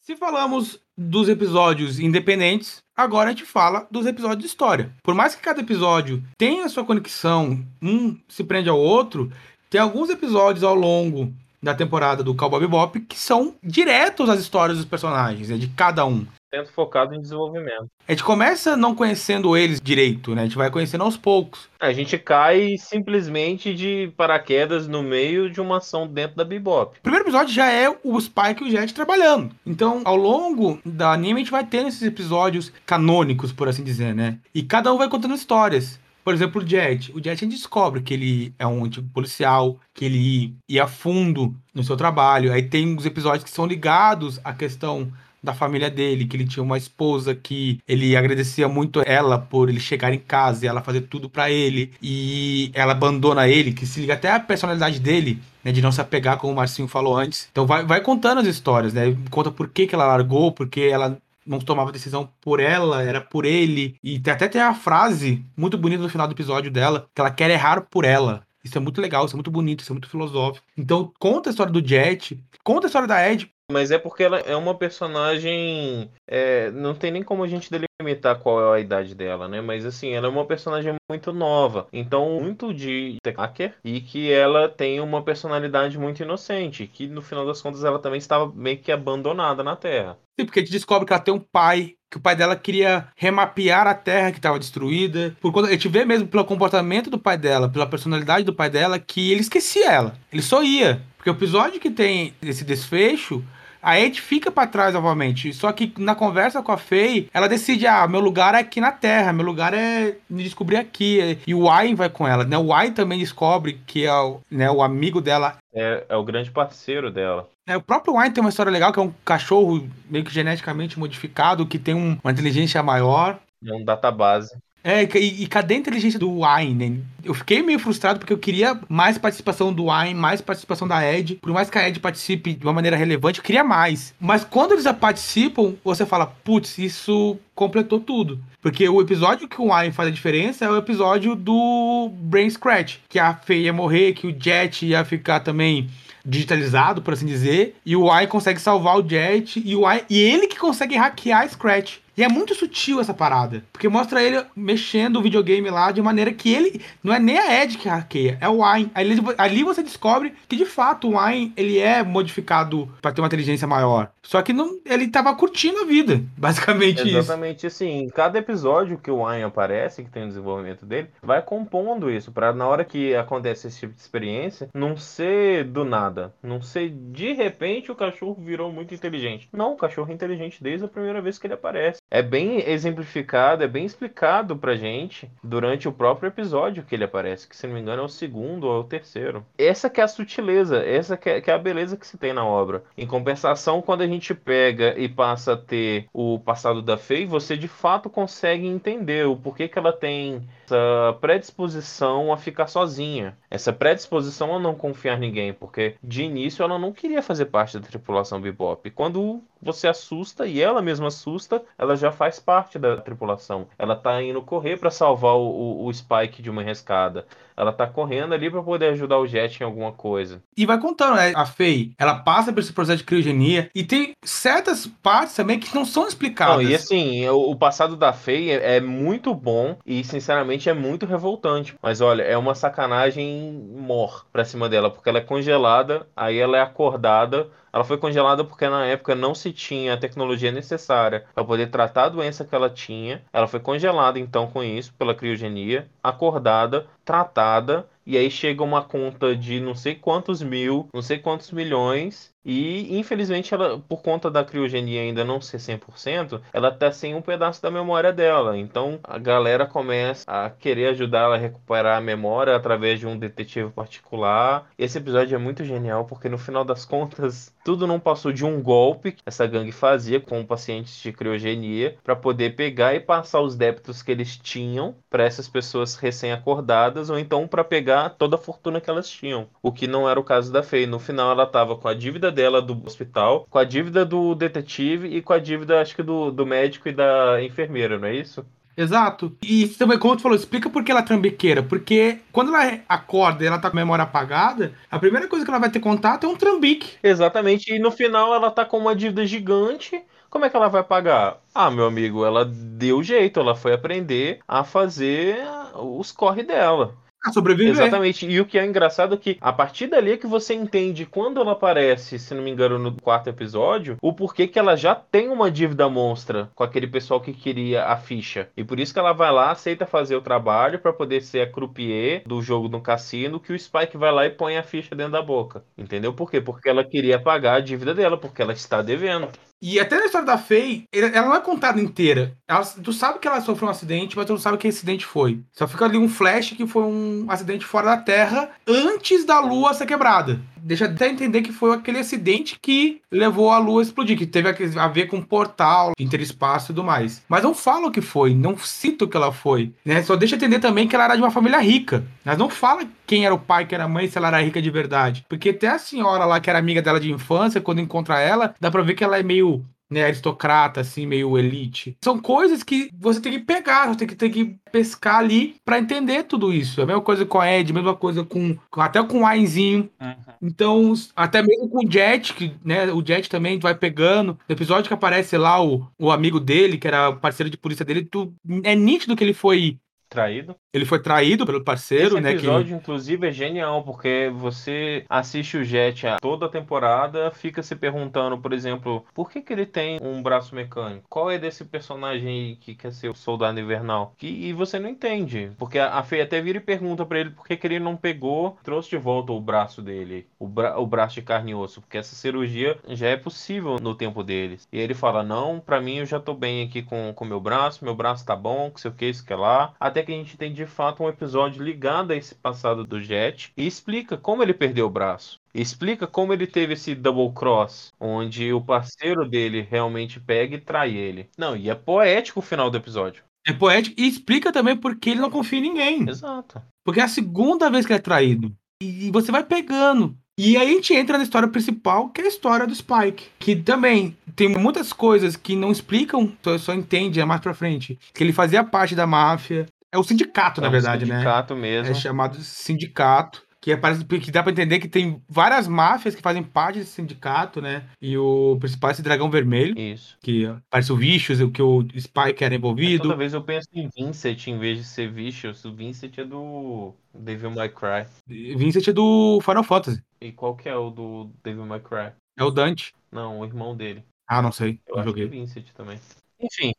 Se 0.01 0.17
falamos 0.17 0.81
dos 0.97 1.29
episódios 1.29 2.01
independentes, 2.01 2.83
agora 2.97 3.29
a 3.29 3.33
gente 3.33 3.45
fala 3.45 3.87
dos 3.91 4.07
episódios 4.07 4.41
de 4.41 4.47
história. 4.47 4.91
Por 5.03 5.15
mais 5.15 5.35
que 5.35 5.43
cada 5.43 5.61
episódio 5.61 6.25
tenha 6.39 6.69
sua 6.71 6.85
conexão, 6.85 7.63
um 7.81 8.19
se 8.27 8.43
prende 8.43 8.71
ao 8.71 8.81
outro, 8.81 9.31
tem 9.69 9.81
alguns 9.81 10.09
episódios 10.09 10.65
ao 10.65 10.75
longo 10.75 11.31
da 11.63 11.75
temporada 11.75 12.23
do 12.23 12.35
Cowboy 12.35 12.61
Bebop 12.61 13.01
que 13.01 13.19
são 13.19 13.55
diretos 13.63 14.29
às 14.29 14.41
histórias 14.41 14.79
dos 14.79 14.87
personagens, 14.87 15.49
né, 15.49 15.57
de 15.57 15.69
cada 15.69 16.05
um 16.05 16.27
focado 16.75 17.15
em 17.15 17.21
desenvolvimento. 17.21 17.87
A 18.07 18.13
gente 18.13 18.25
começa 18.25 18.77
não 18.77 18.95
conhecendo 18.95 19.57
eles 19.57 19.81
direito, 19.81 20.35
né? 20.35 20.43
A 20.43 20.45
gente 20.45 20.57
vai 20.57 20.71
conhecendo 20.71 21.05
aos 21.05 21.17
poucos. 21.17 21.69
A 21.81 21.93
gente 21.93 22.19
cai 22.19 22.77
simplesmente 22.79 23.75
de 23.75 24.13
paraquedas 24.17 24.87
no 24.87 25.03
meio 25.03 25.49
de 25.49 25.61
uma 25.61 25.79
ação 25.79 26.07
dentro 26.07 26.37
da 26.37 26.45
Bebop. 26.45 26.99
O 26.99 27.03
primeiro 27.03 27.25
episódio 27.25 27.55
já 27.55 27.71
é 27.73 27.89
o 27.89 28.21
Spike 28.21 28.63
e 28.63 28.69
o 28.69 28.71
Jet 28.71 28.93
trabalhando. 28.93 29.55
Então, 29.65 30.03
ao 30.05 30.17
longo 30.17 30.79
da 30.85 31.13
anime, 31.13 31.41
a 31.41 31.45
gente 31.45 31.51
vai 31.51 31.65
tendo 31.65 31.89
esses 31.89 32.03
episódios 32.03 32.73
canônicos, 32.85 33.53
por 33.53 33.69
assim 33.69 33.83
dizer, 33.83 34.15
né? 34.15 34.39
E 34.55 34.63
cada 34.63 34.93
um 34.93 34.99
vai 34.99 35.09
contando 35.09 35.35
histórias. 35.35 35.99
Por 36.25 36.35
exemplo, 36.35 36.63
o 36.63 36.67
Jet. 36.67 37.13
O 37.13 37.23
Jet 37.23 37.45
a 37.45 37.49
descobre 37.49 38.03
que 38.03 38.15
ele 38.15 38.55
é 38.59 38.67
um 38.67 38.85
antigo 38.85 39.09
policial, 39.13 39.79
que 39.95 40.05
ele 40.05 40.55
ia 40.69 40.87
fundo 40.87 41.55
no 41.75 41.83
seu 41.83 41.97
trabalho. 41.97 42.53
Aí 42.53 42.63
tem 42.63 42.97
os 42.97 43.07
episódios 43.07 43.45
que 43.45 43.51
são 43.51 43.67
ligados 43.67 44.41
à 44.45 44.53
questão 44.53 45.11
da 45.43 45.53
família 45.53 45.91
dele, 45.91 46.25
que 46.25 46.37
ele 46.37 46.47
tinha 46.47 46.63
uma 46.63 46.79
esposa 46.79 47.35
que 47.35 47.81
ele 47.89 48.17
agradecia 48.17 48.69
muito 48.69 49.03
ela 49.05 49.37
por 49.39 49.69
ele 49.69 49.81
chegar 49.81 50.13
em 50.15 50.19
casa 50.19 50.65
e 50.65 50.69
ela 50.69 50.81
fazer 50.81 51.03
tudo 51.03 51.29
para 51.29 51.51
ele 51.51 51.93
e 52.01 52.71
ela 52.73 52.93
abandona 52.93 53.49
ele, 53.49 53.73
que 53.73 53.85
se 53.85 54.01
liga 54.01 54.15
até 54.15 54.31
a 54.31 54.39
personalidade 54.39 55.01
dele, 55.01 55.41
né, 55.65 55.73
de 55.73 55.83
não 55.83 55.91
se 55.91 56.01
apegar 56.01 56.39
como 56.39 56.53
o 56.53 56.57
Marcinho 56.57 56.87
falou 56.87 57.17
antes. 57.17 57.49
Então 57.51 57.67
vai, 57.67 57.85
vai 57.85 58.01
contando 58.01 58.39
as 58.39 58.47
histórias, 58.47 58.93
né? 58.93 59.17
Conta 59.31 59.51
por 59.51 59.69
que, 59.69 59.87
que 59.87 59.95
ela 59.95 60.07
largou, 60.07 60.53
porque 60.53 60.83
ela 60.83 61.19
não 61.47 61.59
tomava 61.59 61.93
decisão 61.93 62.29
por 62.41 62.61
ela, 62.61 63.03
era 63.03 63.21
por 63.21 63.45
ele. 63.45 63.97
E 64.03 64.21
até 64.31 64.49
tem 64.49 64.61
a 64.61 64.75
frase 64.75 65.45
muito 65.57 65.77
bonita 65.77 66.03
no 66.03 66.09
final 66.09 66.27
do 66.27 66.35
episódio 66.35 66.71
dela, 66.71 67.09
que 67.15 67.21
ela 67.21 67.31
quer 67.31 67.51
errar 67.51 67.83
por 67.83 68.05
ela. 68.05 68.47
Isso 68.65 68.79
é 68.79 68.81
muito 68.81 69.01
legal, 69.01 69.25
isso 69.25 69.35
é 69.35 69.37
muito 69.39 69.51
bonito, 69.51 69.81
isso 69.81 69.93
é 69.93 69.95
muito 69.95 70.09
filosófico. 70.09 70.65
Então, 70.77 71.13
conta 71.19 71.51
a 71.51 71.53
história 71.53 71.73
do 71.73 71.87
Jet, 71.87 72.43
conta 72.63 72.87
a 72.87 72.89
história 72.89 73.09
da 73.09 73.29
Ed, 73.29 73.51
mas 73.73 73.91
é 73.91 73.99
porque 73.99 74.23
ela 74.23 74.39
é 74.41 74.55
uma 74.55 74.75
personagem. 74.75 76.11
É, 76.29 76.71
não 76.71 76.95
tem 76.95 77.11
nem 77.11 77.23
como 77.23 77.43
a 77.43 77.49
gente 77.49 77.71
delimitar 77.71 78.39
qual 78.39 78.75
é 78.75 78.77
a 78.77 78.81
idade 78.81 79.15
dela, 79.15 79.49
né? 79.49 79.61
Mas 79.61 79.87
assim, 79.87 80.13
ela 80.13 80.27
é 80.27 80.31
uma 80.31 80.45
personagem 80.45 80.95
muito 81.11 81.33
nova. 81.33 81.89
Então, 81.93 82.41
muito 82.41 82.73
de 82.73 83.17
hacker. 83.37 83.75
E 83.85 84.01
que 84.01 84.31
ela 84.31 84.69
tem 84.69 85.01
uma 85.01 85.23
personalidade 85.23 85.99
muito 85.99 86.23
inocente. 86.23 86.87
Que 86.87 87.07
no 87.07 87.23
final 87.23 87.47
das 87.47 87.61
contas 87.63 87.83
ela 87.83 87.99
também 87.99 88.19
estava 88.19 88.53
meio 88.55 88.79
que 88.79 88.93
abandonada 88.93 89.65
na 89.65 89.75
Terra. 89.75 90.19
Sim, 90.39 90.47
porque 90.47 90.61
a 90.61 90.63
gente 90.63 90.73
descobre 90.73 91.07
que 91.07 91.13
ela 91.13 91.23
tem 91.23 91.35
um 91.35 91.41
pai 91.41 91.97
que 92.13 92.19
o 92.19 92.21
pai 92.21 92.37
dela 92.37 92.55
queria 92.55 93.09
remapear 93.17 93.87
a 93.87 93.95
terra 93.95 94.31
que 94.31 94.39
estava 94.39 94.59
destruída. 94.59 95.35
Por 95.41 95.51
quando 95.51 95.67
a 95.69 95.71
gente 95.71 95.89
vê 95.89 96.05
mesmo 96.05 96.29
pelo 96.29 96.45
comportamento 96.45 97.09
do 97.09 97.19
pai 97.19 97.39
dela, 97.39 97.71
pela 97.71 97.87
personalidade 97.87 98.45
do 98.45 98.53
pai 98.53 98.69
dela, 98.69 98.99
que 98.99 99.33
ele 99.33 99.41
esquecia 99.41 99.91
ela. 99.91 100.15
Ele 100.31 100.43
só 100.43 100.63
ia. 100.63 101.01
Porque 101.17 101.31
o 101.31 101.33
episódio 101.33 101.81
que 101.81 101.91
tem 101.91 102.35
esse 102.43 102.65
desfecho 102.65 103.43
a 103.83 103.99
Ed 103.99 104.21
fica 104.21 104.51
para 104.51 104.69
trás 104.69 104.95
novamente. 104.95 105.53
Só 105.53 105.73
que 105.73 105.93
na 105.99 106.15
conversa 106.15 106.63
com 106.63 106.71
a 106.71 106.77
Faye, 106.79 107.29
ela 107.35 107.49
decide: 107.49 107.87
ah, 107.87 108.07
meu 108.07 108.21
lugar 108.21 108.55
é 108.55 108.59
aqui 108.59 108.81
na 108.81 108.93
Terra, 108.93 109.33
meu 109.33 109.45
lugar 109.45 109.75
é 109.75 110.17
me 110.31 110.45
descobrir 110.45 110.77
aqui. 110.77 111.39
E 111.47 111.55
o 111.55 111.65
Wayne 111.65 111.97
vai 111.97 112.09
com 112.09 112.27
ela, 112.27 112.45
né? 112.45 112.57
O 112.57 112.69
Wayne 112.69 112.95
também 112.95 113.19
descobre 113.19 113.81
que 113.87 114.07
é 114.07 114.15
o, 114.15 114.41
né, 114.51 114.71
o 114.71 114.83
amigo 114.83 115.21
dela. 115.21 115.57
É, 115.75 116.05
é 116.09 116.17
o 116.17 116.25
grande 116.25 116.51
parceiro 116.51 117.11
dela. 117.11 117.49
É, 117.67 117.77
o 117.77 117.83
próprio 117.83 118.15
Wayne 118.15 118.35
tem 118.35 118.43
uma 118.43 118.51
história 118.51 118.71
legal, 118.71 118.93
que 118.93 118.99
é 118.99 119.03
um 119.03 119.13
cachorro 119.25 119.89
meio 120.09 120.25
que 120.25 120.33
geneticamente 120.33 120.99
modificado, 120.99 121.67
que 121.67 121.79
tem 121.79 121.95
um, 121.95 122.19
uma 122.23 122.33
inteligência 122.33 122.83
maior. 122.83 123.39
É 123.65 123.73
um 123.73 123.85
database. 123.85 124.55
É, 124.85 125.05
e, 125.17 125.45
e 125.45 125.47
cadê 125.47 125.75
a 125.75 125.79
inteligência 125.79 126.19
do 126.19 126.41
Wine? 126.41 127.05
Eu 127.23 127.35
fiquei 127.35 127.63
meio 127.63 127.79
frustrado 127.79 128.19
porque 128.19 128.33
eu 128.33 128.39
queria 128.39 128.81
mais 128.89 129.17
participação 129.17 129.73
do 129.73 129.87
Wine, 129.91 130.15
mais 130.15 130.41
participação 130.41 130.89
da 130.89 131.05
Ed. 131.07 131.37
Por 131.37 131.53
mais 131.53 131.71
que 131.71 131.79
a 131.79 131.89
Ed 131.89 132.01
participe 132.01 132.55
de 132.55 132.65
uma 132.65 132.73
maneira 132.73 132.97
relevante, 132.97 133.39
eu 133.39 133.45
queria 133.45 133.63
mais. 133.63 134.13
Mas 134.21 134.45
quando 134.45 134.73
eles 134.73 134.85
participam, 134.99 135.75
você 135.85 136.05
fala, 136.05 136.27
putz, 136.27 136.79
isso 136.79 137.39
completou 137.55 138.01
tudo. 138.01 138.41
Porque 138.61 138.89
o 138.89 139.01
episódio 139.01 139.49
que 139.49 139.61
o 139.61 139.73
Wine 139.73 139.93
faz 139.93 140.09
a 140.09 140.13
diferença 140.13 140.65
é 140.65 140.71
o 140.71 140.77
episódio 140.77 141.37
do 141.37 142.11
Brain 142.15 142.51
Scratch. 142.51 142.97
Que 143.09 143.19
a 143.19 143.35
Faye 143.35 143.65
ia 143.65 143.73
morrer, 143.73 144.15
que 144.15 144.27
o 144.27 144.37
Jet 144.37 144.85
ia 144.85 145.05
ficar 145.05 145.41
também 145.41 145.89
digitalizado, 146.25 147.03
por 147.03 147.15
assim 147.15 147.27
dizer, 147.27 147.75
e 147.85 147.97
o 147.97 148.07
Y 148.07 148.27
consegue 148.29 148.61
salvar 148.61 148.97
o 148.97 149.09
Jet 149.09 149.61
e 149.65 149.75
o 149.75 149.91
y, 149.91 150.05
e 150.09 150.19
ele 150.19 150.47
que 150.47 150.59
consegue 150.59 150.97
hackear 150.97 151.43
a 151.43 151.49
Scratch. 151.49 151.99
E 152.17 152.23
é 152.23 152.29
muito 152.29 152.55
sutil 152.55 153.01
essa 153.01 153.15
parada. 153.15 153.65
Porque 153.73 153.89
mostra 153.89 154.23
ele 154.23 154.45
mexendo 154.55 155.17
o 155.17 155.23
videogame 155.23 155.71
lá 155.71 155.91
de 155.91 156.03
maneira 156.03 156.33
que 156.33 156.53
ele. 156.53 156.81
Não 157.03 157.13
é 157.13 157.19
nem 157.19 157.39
a 157.39 157.63
Ed 157.63 157.79
que 157.79 157.89
hackeia, 157.89 158.39
é 158.41 158.49
o 158.49 158.63
Wine. 158.63 158.91
Ali, 158.95 159.17
ali 159.39 159.65
você 159.65 159.83
descobre 159.83 160.35
que 160.49 160.57
de 160.57 160.67
fato 160.67 161.09
o 161.09 161.19
Wine 161.19 161.53
ele 161.57 161.79
é 161.79 162.03
modificado 162.03 162.89
para 163.01 163.13
ter 163.13 163.21
uma 163.21 163.27
inteligência 163.27 163.67
maior. 163.67 164.11
Só 164.23 164.41
que 164.43 164.53
não, 164.53 164.79
ele 164.85 165.09
tava 165.09 165.35
curtindo 165.35 165.81
a 165.81 165.85
vida. 165.85 166.23
Basicamente 166.37 167.01
Exatamente, 167.01 167.09
isso. 167.09 167.19
Exatamente 167.19 167.67
assim. 167.67 168.09
Cada 168.15 168.39
episódio 168.39 168.99
que 168.99 169.11
o 169.11 169.25
Wine 169.25 169.43
aparece, 169.43 170.03
que 170.05 170.11
tem 170.11 170.25
o 170.25 170.29
desenvolvimento 170.29 170.87
dele, 170.87 171.09
vai 171.23 171.43
compondo 171.43 172.11
isso. 172.11 172.33
para 172.33 172.53
na 172.53 172.67
hora 172.67 172.85
que 172.85 173.15
acontece 173.15 173.67
esse 173.67 173.81
tipo 173.81 173.95
de 173.95 174.01
experiência, 174.01 174.69
não 174.73 174.97
ser 174.97 175.65
do 175.65 175.85
nada. 175.85 176.35
Não 176.43 176.63
ser 176.63 176.91
de 176.91 177.33
repente 177.33 177.91
o 177.91 177.95
cachorro 177.95 178.37
virou 178.39 178.73
muito 178.73 178.95
inteligente. 178.95 179.49
Não, 179.53 179.73
o 179.73 179.77
cachorro 179.77 180.11
é 180.11 180.15
inteligente 180.15 180.63
desde 180.63 180.85
a 180.85 180.89
primeira 180.89 181.21
vez 181.21 181.39
que 181.39 181.47
ele 181.47 181.55
aparece. 181.55 182.01
é 182.11 182.23
bem 182.23 182.61
exemplificado, 182.69 183.65
é 183.65 183.69
bem 183.69 183.85
explicado 183.85 184.57
pra 184.57 184.77
gente 184.77 185.31
durante 185.43 185.89
o 185.89 185.93
próprio 185.93 186.29
episódio 186.29 186.83
que 186.83 186.95
ele 186.95 187.05
aparece, 187.05 187.49
que 187.49 187.57
se 187.57 187.67
não 187.67 187.75
me 187.75 187.81
engano 187.81 188.03
é 188.03 188.05
o 188.05 188.09
segundo 188.09 188.67
ou 188.67 188.77
é 188.77 188.81
o 188.81 188.85
terceiro. 188.85 189.45
Essa 189.59 189.91
que 189.91 190.01
é 190.01 190.05
a 190.05 190.09
sutileza, 190.09 190.79
essa 190.85 191.17
que 191.17 191.29
é, 191.29 191.41
que 191.41 191.51
é 191.51 191.55
a 191.55 191.59
beleza 191.59 191.97
que 191.97 192.07
se 192.07 192.17
tem 192.17 192.33
na 192.33 192.45
obra. 192.45 192.85
Em 192.97 193.07
compensação, 193.07 193.83
quando 193.83 194.03
a 194.03 194.07
gente 194.13 194.35
pega 194.35 194.99
e 194.99 195.09
passa 195.09 195.55
a 195.55 195.57
ter 195.57 196.07
o 196.13 196.39
passado 196.39 196.83
da 196.83 196.97
Faye, 196.97 197.25
você 197.25 197.57
de 197.57 197.69
fato 197.69 198.11
consegue 198.11 198.67
entender 198.67 199.27
o 199.27 199.37
porquê 199.37 199.69
que 199.69 199.79
ela 199.79 199.93
tem 199.93 200.43
essa 200.73 201.19
predisposição 201.21 202.33
a 202.33 202.37
ficar 202.37 202.67
sozinha, 202.67 203.37
essa 203.51 203.73
predisposição 203.73 204.57
a 204.57 204.59
não 204.59 204.75
confiar 204.75 205.19
em 205.19 205.21
ninguém, 205.21 205.53
porque 205.53 205.97
de 206.03 206.23
início 206.23 206.63
ela 206.63 206.79
não 206.79 206.93
queria 206.93 207.23
fazer 207.23 207.47
parte 207.47 207.79
da 207.79 207.87
tripulação 207.87 208.41
Bebop. 208.41 208.91
Quando 208.91 209.43
você 209.61 209.87
assusta 209.87 210.47
e 210.47 210.61
ela 210.61 210.83
mesma 210.83 211.07
assusta, 211.09 211.63
ela 211.79 211.95
já 211.95 212.11
faz 212.11 212.41
parte 212.41 212.79
da 212.79 212.97
tripulação. 212.97 213.69
Ela 213.79 213.95
tá 213.95 214.21
indo 214.21 214.43
correr 214.43 214.77
para 214.77 214.91
salvar 214.91 215.37
o, 215.37 215.87
o, 215.87 215.93
Spike 215.93 216.43
de 216.43 216.51
uma 216.51 216.63
enrescada. 216.63 217.27
Ela 217.57 217.73
tá 217.73 217.87
correndo 217.87 218.35
ali 218.35 218.51
para 218.51 218.63
poder 218.63 218.89
ajudar 218.89 219.19
o 219.19 219.27
Jet 219.27 219.61
em 219.61 219.65
alguma 219.65 219.93
coisa. 219.93 220.43
E 220.57 220.67
vai 220.67 220.81
contando, 220.81 221.17
né? 221.17 221.33
A 221.37 221.47
Faye, 221.47 221.93
ela 221.99 222.15
passa 222.15 222.53
por 222.53 222.61
esse 222.61 222.73
processo 222.73 222.99
de 222.99 223.05
criogenia 223.05 223.71
e 223.75 223.85
tem 223.85 224.02
certas 224.25 224.87
partes 225.03 225.35
também 225.35 225.59
que 225.59 225.75
não 225.75 225.85
são 225.85 226.07
explicadas. 226.07 226.57
Não, 226.57 226.71
e 226.71 226.75
assim, 226.75 227.29
o, 227.29 227.55
passado 227.57 227.97
da 227.97 228.13
Faye 228.13 228.51
é, 228.51 228.77
é 228.77 228.81
muito 228.81 229.35
bom 229.35 229.77
e, 229.87 230.03
sinceramente, 230.05 230.69
é 230.69 230.75
muito 230.75 231.07
revoltante. 231.07 231.75
Mas 231.83 232.01
olha, 232.01 232.23
é 232.23 232.37
uma 232.37 232.55
sacanagem 232.55 233.53
mor 233.75 234.27
pra 234.33 234.45
cima 234.45 234.69
dela, 234.69 234.91
porque 234.91 235.09
ela 235.09 235.19
é 235.19 235.23
congelada, 235.23 236.07
aí 236.17 236.39
ela 236.39 236.57
é 236.57 236.61
acordada 236.61 237.49
ela 237.73 237.85
foi 237.85 237.97
congelada 237.97 238.45
porque 238.45 238.69
na 238.69 238.85
época 238.85 239.15
não 239.15 239.35
se 239.35 239.51
tinha 239.51 239.95
a 239.95 239.97
tecnologia 239.97 240.53
necessária 240.53 241.25
para 241.35 241.43
poder 241.43 241.71
tratar 241.71 242.05
a 242.05 242.09
doença 242.11 242.45
que 242.45 242.55
ela 242.55 242.69
tinha. 242.69 243.23
Ela 243.33 243.49
foi 243.49 243.61
congelada 243.61 244.19
então 244.19 244.47
com 244.47 244.63
isso 244.63 244.93
pela 244.99 245.15
criogenia, 245.15 245.89
acordada, 246.03 246.87
tratada 247.03 247.89
e 248.05 248.19
aí 248.19 248.31
chega 248.31 248.63
uma 248.63 248.83
conta 248.83 249.35
de 249.35 249.61
não 249.61 249.75
sei 249.75 249.95
quantos 249.95 250.43
mil, 250.43 250.89
não 250.93 251.01
sei 251.01 251.19
quantos 251.19 251.51
milhões 251.51 252.32
e, 252.45 252.99
infelizmente, 252.99 253.55
ela, 253.55 253.79
por 253.79 254.03
conta 254.03 254.31
da 254.31 254.45
criogenia 254.45 255.01
ainda 255.01 255.25
não 255.25 255.41
ser 255.41 255.59
100%, 255.59 256.41
ela 256.53 256.71
tá 256.71 256.91
sem 256.91 257.15
um 257.15 257.23
pedaço 257.23 257.63
da 257.63 257.71
memória 257.71 258.13
dela. 258.13 258.59
Então, 258.59 258.99
a 259.05 259.19
galera 259.19 259.67
começa 259.67 260.25
a 260.27 260.51
querer 260.51 260.89
ajudar 260.89 261.21
ela 261.21 261.37
a 261.37 261.39
recuperar 261.39 261.99
a 261.99 262.01
memória 262.01 262.55
através 262.55 262.99
de 262.99 263.07
um 263.07 263.17
detetive 263.17 263.71
particular. 263.71 264.67
Esse 264.77 264.99
episódio 264.99 265.35
é 265.35 265.39
muito 265.39 265.65
genial 265.65 266.05
porque, 266.05 266.29
no 266.29 266.39
final 266.39 266.65
das 266.65 266.85
contas, 266.85 267.55
tudo 267.65 267.87
não 267.87 268.01
passou 268.01 268.33
de 268.33 268.45
um 268.45 268.61
golpe 268.61 269.13
que 269.13 269.23
essa 269.25 269.47
gangue 269.47 269.73
fazia 269.73 270.21
com 270.21 270.45
pacientes 270.45 271.01
de 271.01 271.13
criogenia 271.13 271.97
para 272.03 272.17
poder 272.17 272.57
pegar 272.57 272.95
e 272.95 273.01
passar 273.01 273.41
os 273.41 273.55
débitos 273.55 274.03
que 274.03 274.11
eles 274.11 274.37
tinham 274.37 274.97
para 275.09 275.25
essas 275.25 275.49
pessoas 275.49 275.95
recém-acordadas 275.95 277.09
ou 277.09 277.19
então 277.19 277.47
para 277.47 277.63
pegar 277.63 278.11
toda 278.11 278.37
a 278.37 278.39
fortuna 278.39 278.81
que 278.81 278.91
elas 278.91 279.09
tinham. 279.09 279.47
O 279.63 279.71
que 279.71 279.87
não 279.87 280.09
era 280.09 280.19
o 280.19 280.25
caso 280.25 280.53
da 280.53 280.63
Faye. 280.63 280.87
No 280.87 280.99
final, 280.99 281.31
ela 281.31 281.47
tava 281.47 281.77
com 281.77 281.87
a 281.87 281.95
dívida 281.95 282.32
dela 282.33 282.61
do 282.61 282.85
hospital, 282.85 283.47
com 283.49 283.59
a 283.59 283.65
dívida 283.65 284.05
do 284.05 284.35
detetive 284.35 285.09
e 285.09 285.23
com 285.23 285.33
a 285.33 285.39
dívida, 285.39 285.81
acho 285.81 285.95
que, 285.95 286.03
do, 286.03 286.31
do 286.31 286.47
médico 286.47 286.89
e 286.89 286.93
da 286.93 287.43
enfermeira, 287.43 287.99
não 287.99 288.09
é 288.09 288.15
isso? 288.17 288.45
Exato. 288.77 289.37
E 289.43 289.69
também, 289.69 289.99
como 289.99 290.17
tu 290.17 290.23
falou, 290.23 290.37
explica 290.37 290.71
por 290.71 290.83
que 290.83 290.91
ela 290.91 291.01
é 291.01 291.05
trambiqueira. 291.05 291.63
Porque 291.63 292.19
quando 292.33 292.55
ela 292.55 292.81
acorda 292.89 293.45
e 293.45 293.47
ela 293.47 293.59
tá 293.59 293.71
com 293.71 293.77
a 293.77 293.81
memória 293.81 294.05
apagada, 294.05 294.73
a 294.91 294.99
primeira 294.99 295.29
coisa 295.29 295.45
que 295.45 295.51
ela 295.51 295.61
vai 295.61 295.71
ter 295.71 295.81
contato 295.81 296.25
é 296.25 296.29
um 296.29 296.37
trambique. 296.37 296.97
Exatamente. 297.03 297.73
E 297.73 297.79
no 297.79 297.91
final 297.91 298.35
ela 298.35 298.51
tá 298.51 298.65
com 298.65 298.79
uma 298.79 298.97
dívida 298.97 299.27
gigante. 299.27 300.03
Como 300.31 300.47
é 300.47 300.51
que 300.51 300.57
ela 300.57 300.69
vai 300.69 300.83
pagar? 300.83 301.41
Ah, 301.55 301.71
meu 301.71 301.85
amigo, 301.85 302.25
ela 302.25 302.47
deu 302.47 303.03
jeito, 303.03 303.39
ela 303.39 303.55
foi 303.55 303.75
aprender 303.75 304.41
a 304.49 304.65
fazer 304.65 305.37
os 305.75 306.11
corre 306.11 306.43
dela. 306.43 306.95
A 307.25 307.33
sobreviver. 307.33 307.73
Exatamente. 307.73 308.27
E 308.27 308.41
o 308.41 308.47
que 308.47 308.59
é 308.59 308.67
engraçado 308.67 309.15
é 309.15 309.19
que 309.19 309.39
a 309.41 309.53
partir 309.53 309.87
dali 309.87 310.13
é 310.13 310.17
que 310.17 310.27
você 310.27 310.55
entende 310.55 311.07
quando 311.07 311.41
ela 311.41 311.53
aparece, 311.53 312.19
se 312.19 312.35
não 312.35 312.43
me 312.43 312.51
engano, 312.51 312.79
no 312.79 313.01
quarto 313.01 313.29
episódio, 313.29 313.97
o 314.03 314.13
porquê 314.13 314.49
que 314.49 314.59
ela 314.59 314.77
já 314.77 314.95
tem 314.95 315.29
uma 315.29 315.51
dívida 315.51 315.89
monstra 315.89 316.51
com 316.55 316.65
aquele 316.65 316.87
pessoal 316.87 317.21
que 317.21 317.33
queria 317.33 317.85
a 317.85 317.97
ficha. 317.97 318.49
E 318.57 318.65
por 318.65 318.81
isso 318.81 318.93
que 318.93 318.99
ela 318.99 319.13
vai 319.13 319.31
lá, 319.31 319.53
aceita 319.53 319.87
fazer 319.87 320.17
o 320.17 320.21
trabalho 320.23 320.81
para 320.81 320.93
poder 320.93 321.21
ser 321.21 321.43
a 321.43 321.51
croupier 321.51 322.23
do 322.27 322.43
jogo 322.43 322.69
no 322.69 322.81
cassino, 322.81 323.39
que 323.39 323.53
o 323.53 323.59
Spike 323.59 323.97
vai 323.97 324.11
lá 324.11 324.27
e 324.27 324.31
põe 324.31 324.57
a 324.57 324.63
ficha 324.63 324.95
dentro 324.95 325.13
da 325.13 325.23
boca. 325.23 325.65
Entendeu 325.79 326.13
por 326.13 326.31
quê? 326.31 326.41
Porque 326.41 326.69
ela 326.69 326.85
queria 326.85 327.21
pagar 327.21 327.55
a 327.55 327.61
dívida 327.61 327.95
dela, 327.95 328.19
porque 328.19 328.43
ela 328.43 328.53
está 328.53 328.83
devendo. 328.83 329.29
E 329.63 329.79
até 329.79 329.97
na 329.97 330.07
história 330.07 330.27
da 330.27 330.37
Faye, 330.37 330.89
ela 330.93 331.29
não 331.29 331.37
é 331.37 331.41
contada 331.41 331.81
inteira. 331.81 332.37
Ela, 332.49 332.65
tu 332.65 332.93
sabe 332.93 333.21
que 333.21 333.29
ela 333.29 333.41
sofreu 333.41 333.69
um 333.69 333.71
acidente, 333.71 334.17
mas 334.17 334.27
tu 334.27 334.33
não 334.33 334.41
sabe 334.41 334.59
que 334.59 334.67
acidente 334.67 335.07
foi. 335.07 335.41
Só 335.53 335.69
fica 335.69 335.85
ali 335.85 335.97
um 335.97 336.09
flash 336.09 336.51
que 336.51 336.67
foi 336.67 336.83
um 336.83 337.27
acidente 337.29 337.65
fora 337.65 337.87
da 337.87 337.97
Terra 337.97 338.51
antes 338.67 339.25
da 339.25 339.39
Lua 339.39 339.73
ser 339.73 339.87
quebrada. 339.87 340.41
Deixa 340.65 340.85
até 340.85 341.09
entender 341.09 341.43
que 341.43 341.53
foi 341.53 341.75
aquele 341.75 341.99
acidente 341.99 342.57
que 342.61 343.01
levou 343.11 343.51
a 343.51 343.59
Lua 343.59 343.81
a 343.81 343.83
explodir, 343.83 344.17
que 344.17 344.27
teve 344.27 344.49
a 344.49 344.89
ver 344.89 345.07
com 345.07 345.21
portal, 345.21 345.93
interespaço 345.99 346.67
e 346.67 346.75
tudo 346.75 346.85
mais. 346.85 347.23
Mas 347.29 347.43
não 347.43 347.53
fala 347.53 347.89
o 347.89 347.91
que 347.91 348.01
foi, 348.01 348.33
não 348.33 348.57
cita 348.57 349.05
o 349.05 349.09
que 349.09 349.17
ela 349.17 349.33
foi. 349.33 349.73
Né? 349.85 350.03
Só 350.03 350.15
deixa 350.15 350.37
entender 350.37 350.61
também 350.61 350.87
que 350.87 350.95
ela 350.95 351.05
era 351.05 351.17
de 351.17 351.23
uma 351.23 351.33
família 351.33 351.59
rica. 351.59 352.05
Mas 352.25 352.39
não 352.39 352.49
fala 352.49 352.87
quem 353.07 353.27
era 353.27 353.35
o 353.35 353.39
pai, 353.39 353.67
quem 353.67 353.75
era 353.75 353.85
a 353.85 353.89
mãe, 353.89 354.07
se 354.07 354.17
ela 354.17 354.29
era 354.29 354.41
rica 354.41 354.63
de 354.63 354.71
verdade. 354.71 355.25
Porque 355.29 355.51
até 355.51 355.67
a 355.67 355.79
senhora 355.79 356.25
lá, 356.25 356.39
que 356.39 356.49
era 356.49 356.59
amiga 356.59 356.81
dela 356.81 357.01
de 357.01 357.11
infância, 357.11 357.61
quando 357.61 357.81
encontra 357.81 358.21
ela, 358.21 358.55
dá 358.61 358.71
pra 358.71 358.83
ver 358.83 358.95
que 358.95 359.03
ela 359.03 359.19
é 359.19 359.23
meio 359.23 359.65
né, 359.93 360.05
aristocrata, 360.05 360.81
assim, 360.81 361.07
meio 361.07 361.39
elite. 361.39 361.97
São 362.03 362.19
coisas 362.19 362.63
que 362.63 362.91
você 362.99 363.21
tem 363.21 363.33
que 363.33 363.41
pegar, 363.41 363.89
você 363.89 363.99
tem 363.99 364.09
que, 364.09 364.17
tem 364.17 364.31
que 364.31 364.57
pescar 364.73 365.19
ali 365.19 365.57
para 365.65 365.79
entender 365.79 366.25
tudo 366.25 366.53
isso. 366.53 366.81
A 366.81 366.87
mesma 366.87 367.03
coisa 367.03 367.27
com 367.27 367.39
a 367.39 367.51
Ed, 367.51 367.71
a 367.71 367.75
mesma 367.75 367.95
coisa 367.95 368.25
com, 368.25 368.57
até 368.73 369.03
com 369.03 369.21
o 369.21 369.27
Ainzinho. 369.27 369.91
Uhum. 370.01 370.15
Então, 370.43 370.95
até 371.15 371.43
mesmo 371.43 371.69
com 371.69 371.87
o 371.87 371.91
Jet, 371.91 372.33
que, 372.35 372.55
né, 372.65 372.91
o 372.91 373.05
Jet 373.05 373.29
também 373.29 373.59
vai 373.59 373.75
pegando. 373.75 374.39
No 374.49 374.53
episódio 374.55 374.89
que 374.89 374.95
aparece 374.95 375.37
lá 375.37 375.63
o, 375.63 375.87
o 375.99 376.11
amigo 376.11 376.41
dele, 376.41 376.79
que 376.79 376.89
era 376.89 377.13
parceiro 377.13 377.51
de 377.51 377.57
polícia 377.57 377.85
dele, 377.85 378.05
tu, 378.05 378.35
é 378.65 378.75
nítido 378.75 379.15
que 379.15 379.23
ele 379.23 379.35
foi 379.35 379.79
Traído. 380.13 380.55
Ele 380.75 380.87
foi 380.87 380.99
traído 380.99 381.45
pelo 381.45 381.63
parceiro, 381.63 382.15
Esse 382.15 382.21
né? 382.23 382.31
Esse 382.31 382.39
episódio, 382.39 382.69
que... 382.69 382.83
inclusive, 382.83 383.29
é 383.29 383.31
genial, 383.31 383.83
porque 383.83 384.33
você 384.35 385.05
assiste 385.07 385.59
o 385.59 385.65
Jet 385.65 386.07
a 386.07 386.17
toda 386.19 386.47
a 386.47 386.49
temporada, 386.49 387.31
fica 387.31 387.63
se 387.63 387.77
perguntando, 387.77 388.39
por 388.39 388.55
exemplo, 388.55 389.05
por 389.13 389.31
que, 389.31 389.43
que 389.43 389.53
ele 389.53 389.67
tem 389.67 389.99
um 390.01 390.23
braço 390.23 390.55
mecânico? 390.55 391.05
Qual 391.11 391.31
é 391.31 391.39
desse 391.39 391.67
personagem 391.67 392.57
que 392.59 392.75
quer 392.75 392.91
ser 392.91 393.11
o 393.11 393.15
soldado 393.15 393.61
invernal? 393.61 394.15
E, 394.23 394.49
e 394.49 394.53
você 394.55 394.79
não 394.79 394.89
entende. 394.89 395.53
Porque 395.59 395.79
a, 395.79 395.99
a 395.99 396.03
Fei 396.03 396.23
até 396.23 396.41
vira 396.41 396.57
e 396.57 396.61
pergunta 396.61 397.05
para 397.05 397.21
ele 397.21 397.31
por 397.31 397.47
que, 397.47 397.55
que 397.55 397.67
ele 397.67 397.79
não 397.79 397.95
pegou, 397.95 398.57
trouxe 398.65 398.89
de 398.89 398.97
volta 398.97 399.33
o 399.33 399.41
braço 399.41 399.83
dele, 399.83 400.27
o, 400.39 400.49
bra 400.49 400.79
o 400.79 400.87
braço 400.87 401.17
de 401.17 401.23
carne 401.23 401.53
e 401.53 401.55
osso, 401.55 401.83
porque 401.83 401.99
essa 401.99 402.17
cirurgia 402.17 402.79
já 402.89 403.09
é 403.09 403.17
possível 403.19 403.77
no 403.79 403.95
tempo 403.95 404.23
deles. 404.23 404.67
E 404.73 404.79
ele 404.79 404.95
fala: 404.95 405.23
Não, 405.23 405.61
para 405.61 405.83
mim 405.83 405.97
eu 405.97 406.07
já 406.07 406.19
tô 406.19 406.33
bem 406.33 406.65
aqui 406.65 406.83
com 406.83 407.15
o 407.15 407.25
meu 407.27 407.41
braço, 407.41 407.85
meu 407.85 407.95
braço 407.95 408.25
tá 408.25 408.35
bom, 408.35 408.71
que 408.71 408.81
sei 408.81 408.91
o 408.91 408.95
que, 408.95 409.05
isso 409.05 409.27
que 409.27 409.35
é 409.35 409.37
lá. 409.37 409.75
Até 409.79 410.03
que 410.03 410.13
a 410.13 410.15
gente 410.15 410.39
tem 410.39 410.51
de 410.63 410.67
fato 410.67 411.03
um 411.03 411.09
episódio 411.09 411.63
ligado 411.63 412.13
a 412.13 412.17
esse 412.17 412.35
passado 412.35 412.85
do 412.85 413.01
Jet 413.01 413.53
e 413.57 413.67
explica 413.67 414.17
como 414.17 414.43
ele 414.43 414.55
perdeu 414.55 414.87
o 414.87 414.91
braço. 414.91 415.41
Explica 415.53 416.07
como 416.07 416.33
ele 416.33 416.47
teve 416.47 416.75
esse 416.75 416.95
double 416.95 417.33
cross, 417.35 417.93
onde 418.01 418.53
o 418.53 418.61
parceiro 418.61 419.29
dele 419.29 419.67
realmente 419.69 420.21
pega 420.21 420.57
e 420.57 420.61
trai 420.61 420.95
ele. 420.95 421.29
Não, 421.37 421.57
e 421.57 421.69
é 421.69 421.75
poético 421.75 422.39
o 422.39 422.43
final 422.43 422.71
do 422.71 422.77
episódio. 422.77 423.25
É 423.47 423.53
poético 423.53 424.01
e 424.01 424.07
explica 424.07 424.53
também 424.53 424.77
porque 424.77 425.11
ele 425.11 425.21
não 425.21 425.31
confia 425.31 425.59
em 425.59 425.63
ninguém. 425.63 426.09
Exato. 426.09 426.63
Porque 426.85 427.01
é 427.01 427.05
a 427.05 427.09
segunda 427.09 427.69
vez 427.69 427.85
que 427.85 427.93
ele 427.93 427.99
é 427.99 428.03
traído. 428.03 428.55
E 428.81 429.11
você 429.11 429.33
vai 429.33 429.43
pegando. 429.43 430.17
E 430.39 430.57
aí 430.57 430.71
a 430.71 430.75
gente 430.75 430.95
entra 430.95 431.19
na 431.19 431.25
história 431.25 431.49
principal, 431.49 432.09
que 432.09 432.21
é 432.21 432.25
a 432.25 432.29
história 432.29 432.67
do 432.67 432.75
Spike. 432.75 433.27
Que 433.39 433.55
também 433.55 434.17
tem 434.35 434.49
muitas 434.49 434.93
coisas 434.93 435.37
que 435.37 435.55
não 435.55 435.71
explicam, 435.71 436.33
só, 436.43 436.57
só 436.57 436.75
entende 436.75 437.21
é 437.21 437.25
mais 437.25 437.41
pra 437.41 437.53
frente. 437.53 437.99
Que 438.15 438.25
ele 438.25 438.33
fazia 438.33 438.65
parte 438.65 438.95
da 438.95 439.07
máfia, 439.07 439.67
é 439.93 439.99
o 439.99 440.03
sindicato, 440.03 440.61
é 440.61 440.65
na 440.65 440.71
verdade, 440.71 441.05
sindicato 441.05 441.21
né? 441.21 441.21
Sindicato 441.21 441.57
mesmo. 441.57 441.91
É 441.91 441.95
chamado 441.95 442.37
sindicato. 442.39 443.43
Que, 443.61 443.71
é, 443.71 443.77
parece, 443.77 444.05
que 444.05 444.33
dá 444.33 444.43
pra 444.43 444.51
entender 444.51 444.81
que 444.81 444.89
tem 444.89 445.23
várias 445.29 445.69
máfias 445.69 446.17
que 446.17 446.21
fazem 446.21 446.43
parte 446.43 446.81
desse 446.81 446.91
sindicato, 446.91 447.63
né? 447.63 447.85
E 448.01 448.19
o 448.19 448.57
principal 448.59 448.91
é 448.91 448.93
esse 448.93 449.03
dragão 449.03 449.31
vermelho. 449.31 449.79
Isso. 449.79 450.19
Que 450.21 450.53
parece 450.69 450.93
o 450.93 450.97
Vicious, 450.97 451.41
o 451.41 451.49
que 451.49 451.63
o 451.63 451.87
Spike 451.97 452.43
era 452.43 452.57
envolvido. 452.57 453.05
É, 453.05 453.07
toda 453.07 453.17
vez 453.17 453.33
eu 453.35 453.41
penso 453.41 453.69
em 453.73 453.89
Vincent 453.97 454.49
em 454.49 454.59
vez 454.59 454.79
de 454.79 454.85
ser 454.85 455.13
Vicious. 455.13 455.65
O 455.65 455.73
Vincent 455.73 456.19
é 456.19 456.25
do 456.25 456.93
Devil 457.15 457.53
May 457.53 457.69
Cry. 457.69 458.05
Vincent 458.27 458.89
é 458.89 458.93
do 458.93 459.39
Final 459.45 459.63
Fantasy. 459.63 460.03
E 460.21 460.33
qual 460.33 460.57
que 460.57 460.69
é 460.69 460.75
o 460.75 460.91
do 460.91 461.31
Devil 461.45 461.65
May 461.65 461.79
Cry? 461.79 462.11
É 462.37 462.43
o 462.43 462.51
Dante. 462.51 462.93
Não, 463.13 463.39
o 463.39 463.45
irmão 463.45 463.77
dele. 463.77 464.03
Ah, 464.27 464.43
não 464.43 464.51
sei. 464.51 464.81
Eu 464.89 464.95
não 464.97 465.03
acho 465.03 465.11
joguei. 465.11 465.29
que 465.29 465.37
é 465.37 465.39
Vincent 465.39 465.67
também. 465.73 466.01
Enfim. 466.41 466.73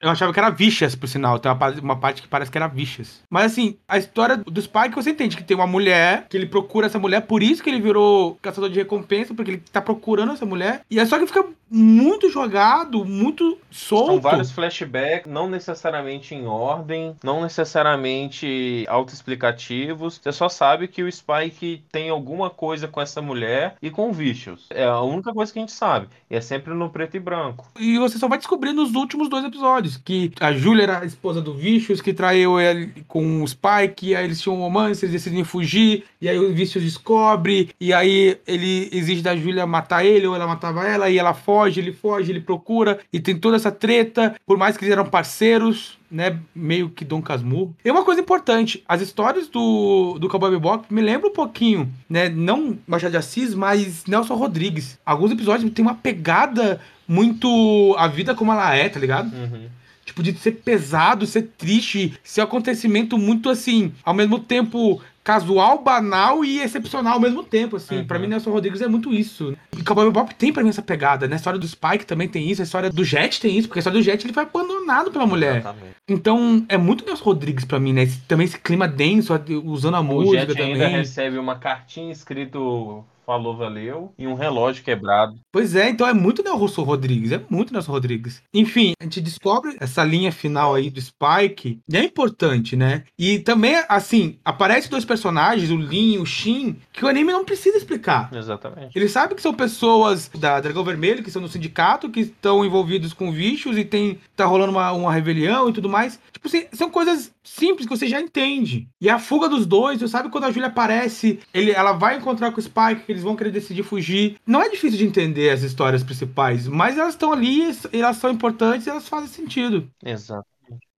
Eu 0.00 0.10
achava 0.10 0.32
que 0.32 0.38
era 0.38 0.50
Vicious, 0.50 0.96
por 0.96 1.06
sinal. 1.06 1.38
Tem 1.38 1.50
uma, 1.50 1.68
uma 1.80 1.96
parte 1.96 2.22
que 2.22 2.28
parece 2.28 2.50
que 2.50 2.58
era 2.58 2.66
Vicious. 2.66 3.22
Mas 3.30 3.52
assim, 3.52 3.76
a 3.86 3.98
história 3.98 4.36
do 4.36 4.60
Spike 4.60 4.94
você 4.94 5.10
entende 5.10 5.36
que 5.36 5.44
tem 5.44 5.56
uma 5.56 5.66
mulher, 5.66 6.26
que 6.28 6.36
ele 6.36 6.46
procura 6.46 6.86
essa 6.86 6.98
mulher, 6.98 7.22
por 7.22 7.42
isso 7.42 7.62
que 7.62 7.70
ele 7.70 7.80
virou 7.80 8.36
caçador 8.42 8.68
de 8.68 8.78
recompensa, 8.78 9.32
porque 9.32 9.52
ele 9.52 9.62
tá 9.72 9.80
procurando 9.80 10.32
essa 10.32 10.44
mulher. 10.44 10.82
E 10.90 10.98
é 10.98 11.06
só 11.06 11.18
que 11.18 11.26
fica 11.26 11.44
muito 11.70 12.28
jogado, 12.28 13.02
muito 13.02 13.58
solto. 13.70 14.12
São 14.12 14.20
vários 14.20 14.50
flashbacks, 14.50 15.32
não 15.32 15.48
necessariamente 15.48 16.34
em 16.34 16.46
ordem, 16.46 17.16
não 17.24 17.40
necessariamente 17.40 18.84
autoexplicativos. 18.88 20.20
Você 20.22 20.32
só 20.32 20.50
sabe 20.50 20.86
que 20.86 21.02
o 21.02 21.10
Spike 21.10 21.82
tem 21.90 22.10
alguma 22.10 22.50
coisa 22.50 22.86
com 22.86 23.00
essa 23.00 23.22
mulher 23.22 23.76
e 23.80 23.90
com 23.90 24.10
o 24.10 24.12
Vicious. 24.12 24.66
É 24.68 24.84
a 24.84 25.00
única 25.00 25.32
coisa 25.32 25.50
que 25.50 25.58
a 25.58 25.62
gente 25.62 25.72
sabe. 25.72 26.08
E 26.30 26.36
é 26.36 26.40
sempre 26.42 26.74
no 26.74 26.90
preto 26.90 27.16
e 27.16 27.20
branco. 27.20 27.66
E 27.78 27.98
você 27.98 28.18
só 28.18 28.28
vai 28.28 28.36
descobrir 28.36 28.74
nos 28.74 28.94
últimos 28.94 29.28
dois 29.32 29.44
episódios 29.46 29.96
que 29.96 30.30
a 30.38 30.52
Julia 30.52 30.84
era 30.84 31.00
a 31.00 31.04
esposa 31.06 31.40
do 31.40 31.54
Vicious, 31.54 32.02
que 32.02 32.12
traiu 32.12 32.60
ele 32.60 32.92
com 33.08 33.42
o 33.42 33.48
Spike, 33.48 34.08
e 34.08 34.14
aí 34.14 34.24
eles 34.24 34.40
tinham 34.40 34.56
um 34.56 34.60
romance, 34.60 35.04
eles 35.04 35.14
decidem 35.14 35.42
fugir, 35.42 36.04
e 36.20 36.28
aí 36.28 36.38
o 36.38 36.52
Vicious 36.52 36.84
descobre, 36.84 37.70
e 37.80 37.92
aí 37.92 38.38
ele 38.46 38.90
exige 38.92 39.22
da 39.22 39.34
Julia 39.34 39.66
matar 39.66 40.04
ele, 40.04 40.26
ou 40.26 40.36
ela 40.36 40.46
matava 40.46 40.86
ela, 40.86 41.08
e 41.08 41.18
ela 41.18 41.32
foge, 41.32 41.80
ele 41.80 41.92
foge, 41.92 42.30
ele 42.30 42.40
procura, 42.40 43.00
e 43.10 43.18
tem 43.18 43.36
toda 43.36 43.56
essa 43.56 43.72
treta, 43.72 44.34
por 44.46 44.58
mais 44.58 44.76
que 44.76 44.84
eles 44.84 44.92
eram 44.92 45.06
parceiros, 45.06 45.98
né, 46.12 46.38
meio 46.54 46.90
que 46.90 47.04
Dom 47.04 47.22
Casmurro. 47.22 47.74
E 47.82 47.90
uma 47.90 48.04
coisa 48.04 48.20
importante, 48.20 48.84
as 48.86 49.00
histórias 49.00 49.48
do, 49.48 50.18
do 50.20 50.28
Cowboy 50.28 50.50
Bebop 50.50 50.92
me 50.92 51.00
lembram 51.00 51.30
um 51.30 51.34
pouquinho, 51.34 51.90
né, 52.08 52.28
não 52.28 52.78
Machado 52.86 53.12
de 53.12 53.16
Assis, 53.16 53.54
mas 53.54 54.04
Nelson 54.06 54.34
Rodrigues. 54.34 54.98
Alguns 55.04 55.32
episódios 55.32 55.72
tem 55.72 55.84
uma 55.84 55.94
pegada 55.94 56.80
muito 57.08 57.96
a 57.98 58.06
vida 58.06 58.34
como 58.34 58.52
ela 58.52 58.74
é, 58.74 58.88
tá 58.88 59.00
ligado? 59.00 59.34
Uhum. 59.34 59.68
Tipo, 60.04 60.22
de 60.22 60.34
ser 60.34 60.52
pesado, 60.52 61.26
ser 61.26 61.50
triste, 61.56 62.12
ser 62.22 62.42
um 62.42 62.44
acontecimento 62.44 63.16
muito 63.16 63.48
assim, 63.48 63.92
ao 64.04 64.12
mesmo 64.12 64.38
tempo 64.38 65.00
casual, 65.24 65.82
banal 65.82 66.44
e 66.44 66.60
excepcional 66.60 67.14
ao 67.14 67.20
mesmo 67.20 67.42
tempo, 67.44 67.76
assim. 67.76 67.98
Uhum. 67.98 68.06
Pra 68.06 68.18
mim, 68.18 68.26
Nelson 68.26 68.50
Rodrigues 68.50 68.80
é 68.80 68.88
muito 68.88 69.12
isso. 69.12 69.56
E 69.76 69.82
Cowboy 69.82 70.06
Bebop 70.06 70.34
tem 70.34 70.52
pra 70.52 70.62
mim 70.62 70.70
essa 70.70 70.82
pegada, 70.82 71.28
né? 71.28 71.34
A 71.34 71.36
história 71.36 71.58
do 71.58 71.66
Spike 71.66 72.06
também 72.06 72.28
tem 72.28 72.50
isso, 72.50 72.60
a 72.60 72.64
história 72.64 72.90
do 72.90 73.04
Jet 73.04 73.40
tem 73.40 73.56
isso, 73.56 73.68
porque 73.68 73.78
a 73.78 73.80
história 73.80 73.98
do 73.98 74.04
Jet 74.04 74.24
ele 74.24 74.32
foi 74.32 74.42
abandonado 74.42 75.10
pela 75.10 75.26
mulher. 75.26 75.58
Exatamente. 75.58 75.96
Então, 76.08 76.64
é 76.68 76.76
muito 76.76 77.04
Nelson 77.06 77.24
Rodrigues 77.24 77.64
pra 77.64 77.78
mim, 77.78 77.92
né? 77.92 78.02
Esse, 78.02 78.18
também 78.22 78.44
esse 78.44 78.58
clima 78.58 78.88
denso, 78.88 79.32
usando 79.64 79.94
a 79.94 80.00
o 80.00 80.04
música 80.04 80.40
Jet 80.40 80.54
também. 80.54 80.72
ainda 80.72 80.88
recebe 80.88 81.38
uma 81.38 81.56
cartinha 81.56 82.12
escrito 82.12 83.04
falou 83.32 83.56
valeu 83.56 84.12
e 84.18 84.26
um 84.26 84.34
relógio 84.34 84.84
quebrado. 84.84 85.40
Pois 85.50 85.74
é, 85.74 85.88
então 85.88 86.06
é 86.06 86.12
muito 86.12 86.42
Nelson 86.42 86.82
Rodrigues, 86.82 87.32
é 87.32 87.40
muito 87.48 87.72
Nelson 87.72 87.92
Rodrigues. 87.92 88.42
Enfim, 88.52 88.92
a 89.00 89.04
gente 89.04 89.22
descobre 89.22 89.76
essa 89.80 90.04
linha 90.04 90.30
final 90.30 90.74
aí 90.74 90.90
do 90.90 91.00
Spike, 91.00 91.80
e 91.88 91.96
é 91.96 92.04
importante, 92.04 92.76
né? 92.76 93.04
E 93.18 93.38
também, 93.38 93.82
assim, 93.88 94.38
aparece 94.44 94.90
dois 94.90 95.04
personagens, 95.04 95.70
o 95.70 95.76
Lin 95.76 96.14
e 96.14 96.18
o 96.18 96.26
Shin, 96.26 96.76
que 96.92 97.04
o 97.04 97.08
anime 97.08 97.32
não 97.32 97.44
precisa 97.44 97.78
explicar. 97.78 98.28
Exatamente. 98.34 98.96
Ele 98.96 99.08
sabe 99.08 99.34
que 99.34 99.42
são 99.42 99.54
pessoas 99.54 100.28
da 100.38 100.60
Dragão 100.60 100.84
Vermelho, 100.84 101.22
que 101.22 101.30
são 101.30 101.40
no 101.40 101.48
sindicato, 101.48 102.10
que 102.10 102.20
estão 102.20 102.64
envolvidos 102.64 103.14
com 103.14 103.32
bichos 103.32 103.78
e 103.78 103.84
tem 103.84 104.18
tá 104.36 104.44
rolando 104.44 104.72
uma, 104.72 104.92
uma 104.92 105.12
rebelião 105.12 105.70
e 105.70 105.72
tudo 105.72 105.88
mais. 105.88 106.20
Tipo 106.32 106.48
assim, 106.48 106.66
são 106.72 106.90
coisas 106.90 107.32
simples 107.42 107.86
que 107.86 107.96
você 107.96 108.06
já 108.06 108.20
entende. 108.20 108.88
E 109.00 109.08
a 109.08 109.18
fuga 109.18 109.48
dos 109.48 109.66
dois, 109.66 110.00
você 110.00 110.08
sabe 110.08 110.28
quando 110.28 110.44
a 110.44 110.50
Julia 110.50 110.68
aparece, 110.68 111.40
ele, 111.52 111.70
ela 111.70 111.92
vai 111.92 112.16
encontrar 112.16 112.52
com 112.52 112.60
o 112.60 112.62
Spike, 112.62 113.04
eles 113.08 113.21
vão 113.22 113.36
querer 113.36 113.50
decidir 113.50 113.82
fugir. 113.82 114.36
Não 114.46 114.62
é 114.62 114.68
difícil 114.68 114.98
de 114.98 115.06
entender 115.06 115.50
as 115.50 115.62
histórias 115.62 116.02
principais, 116.02 116.66
mas 116.66 116.98
elas 116.98 117.14
estão 117.14 117.32
ali, 117.32 117.62
elas 117.92 118.16
são 118.16 118.30
importantes 118.30 118.86
e 118.86 118.90
elas 118.90 119.08
fazem 119.08 119.28
sentido. 119.28 119.88
Exato. 120.04 120.46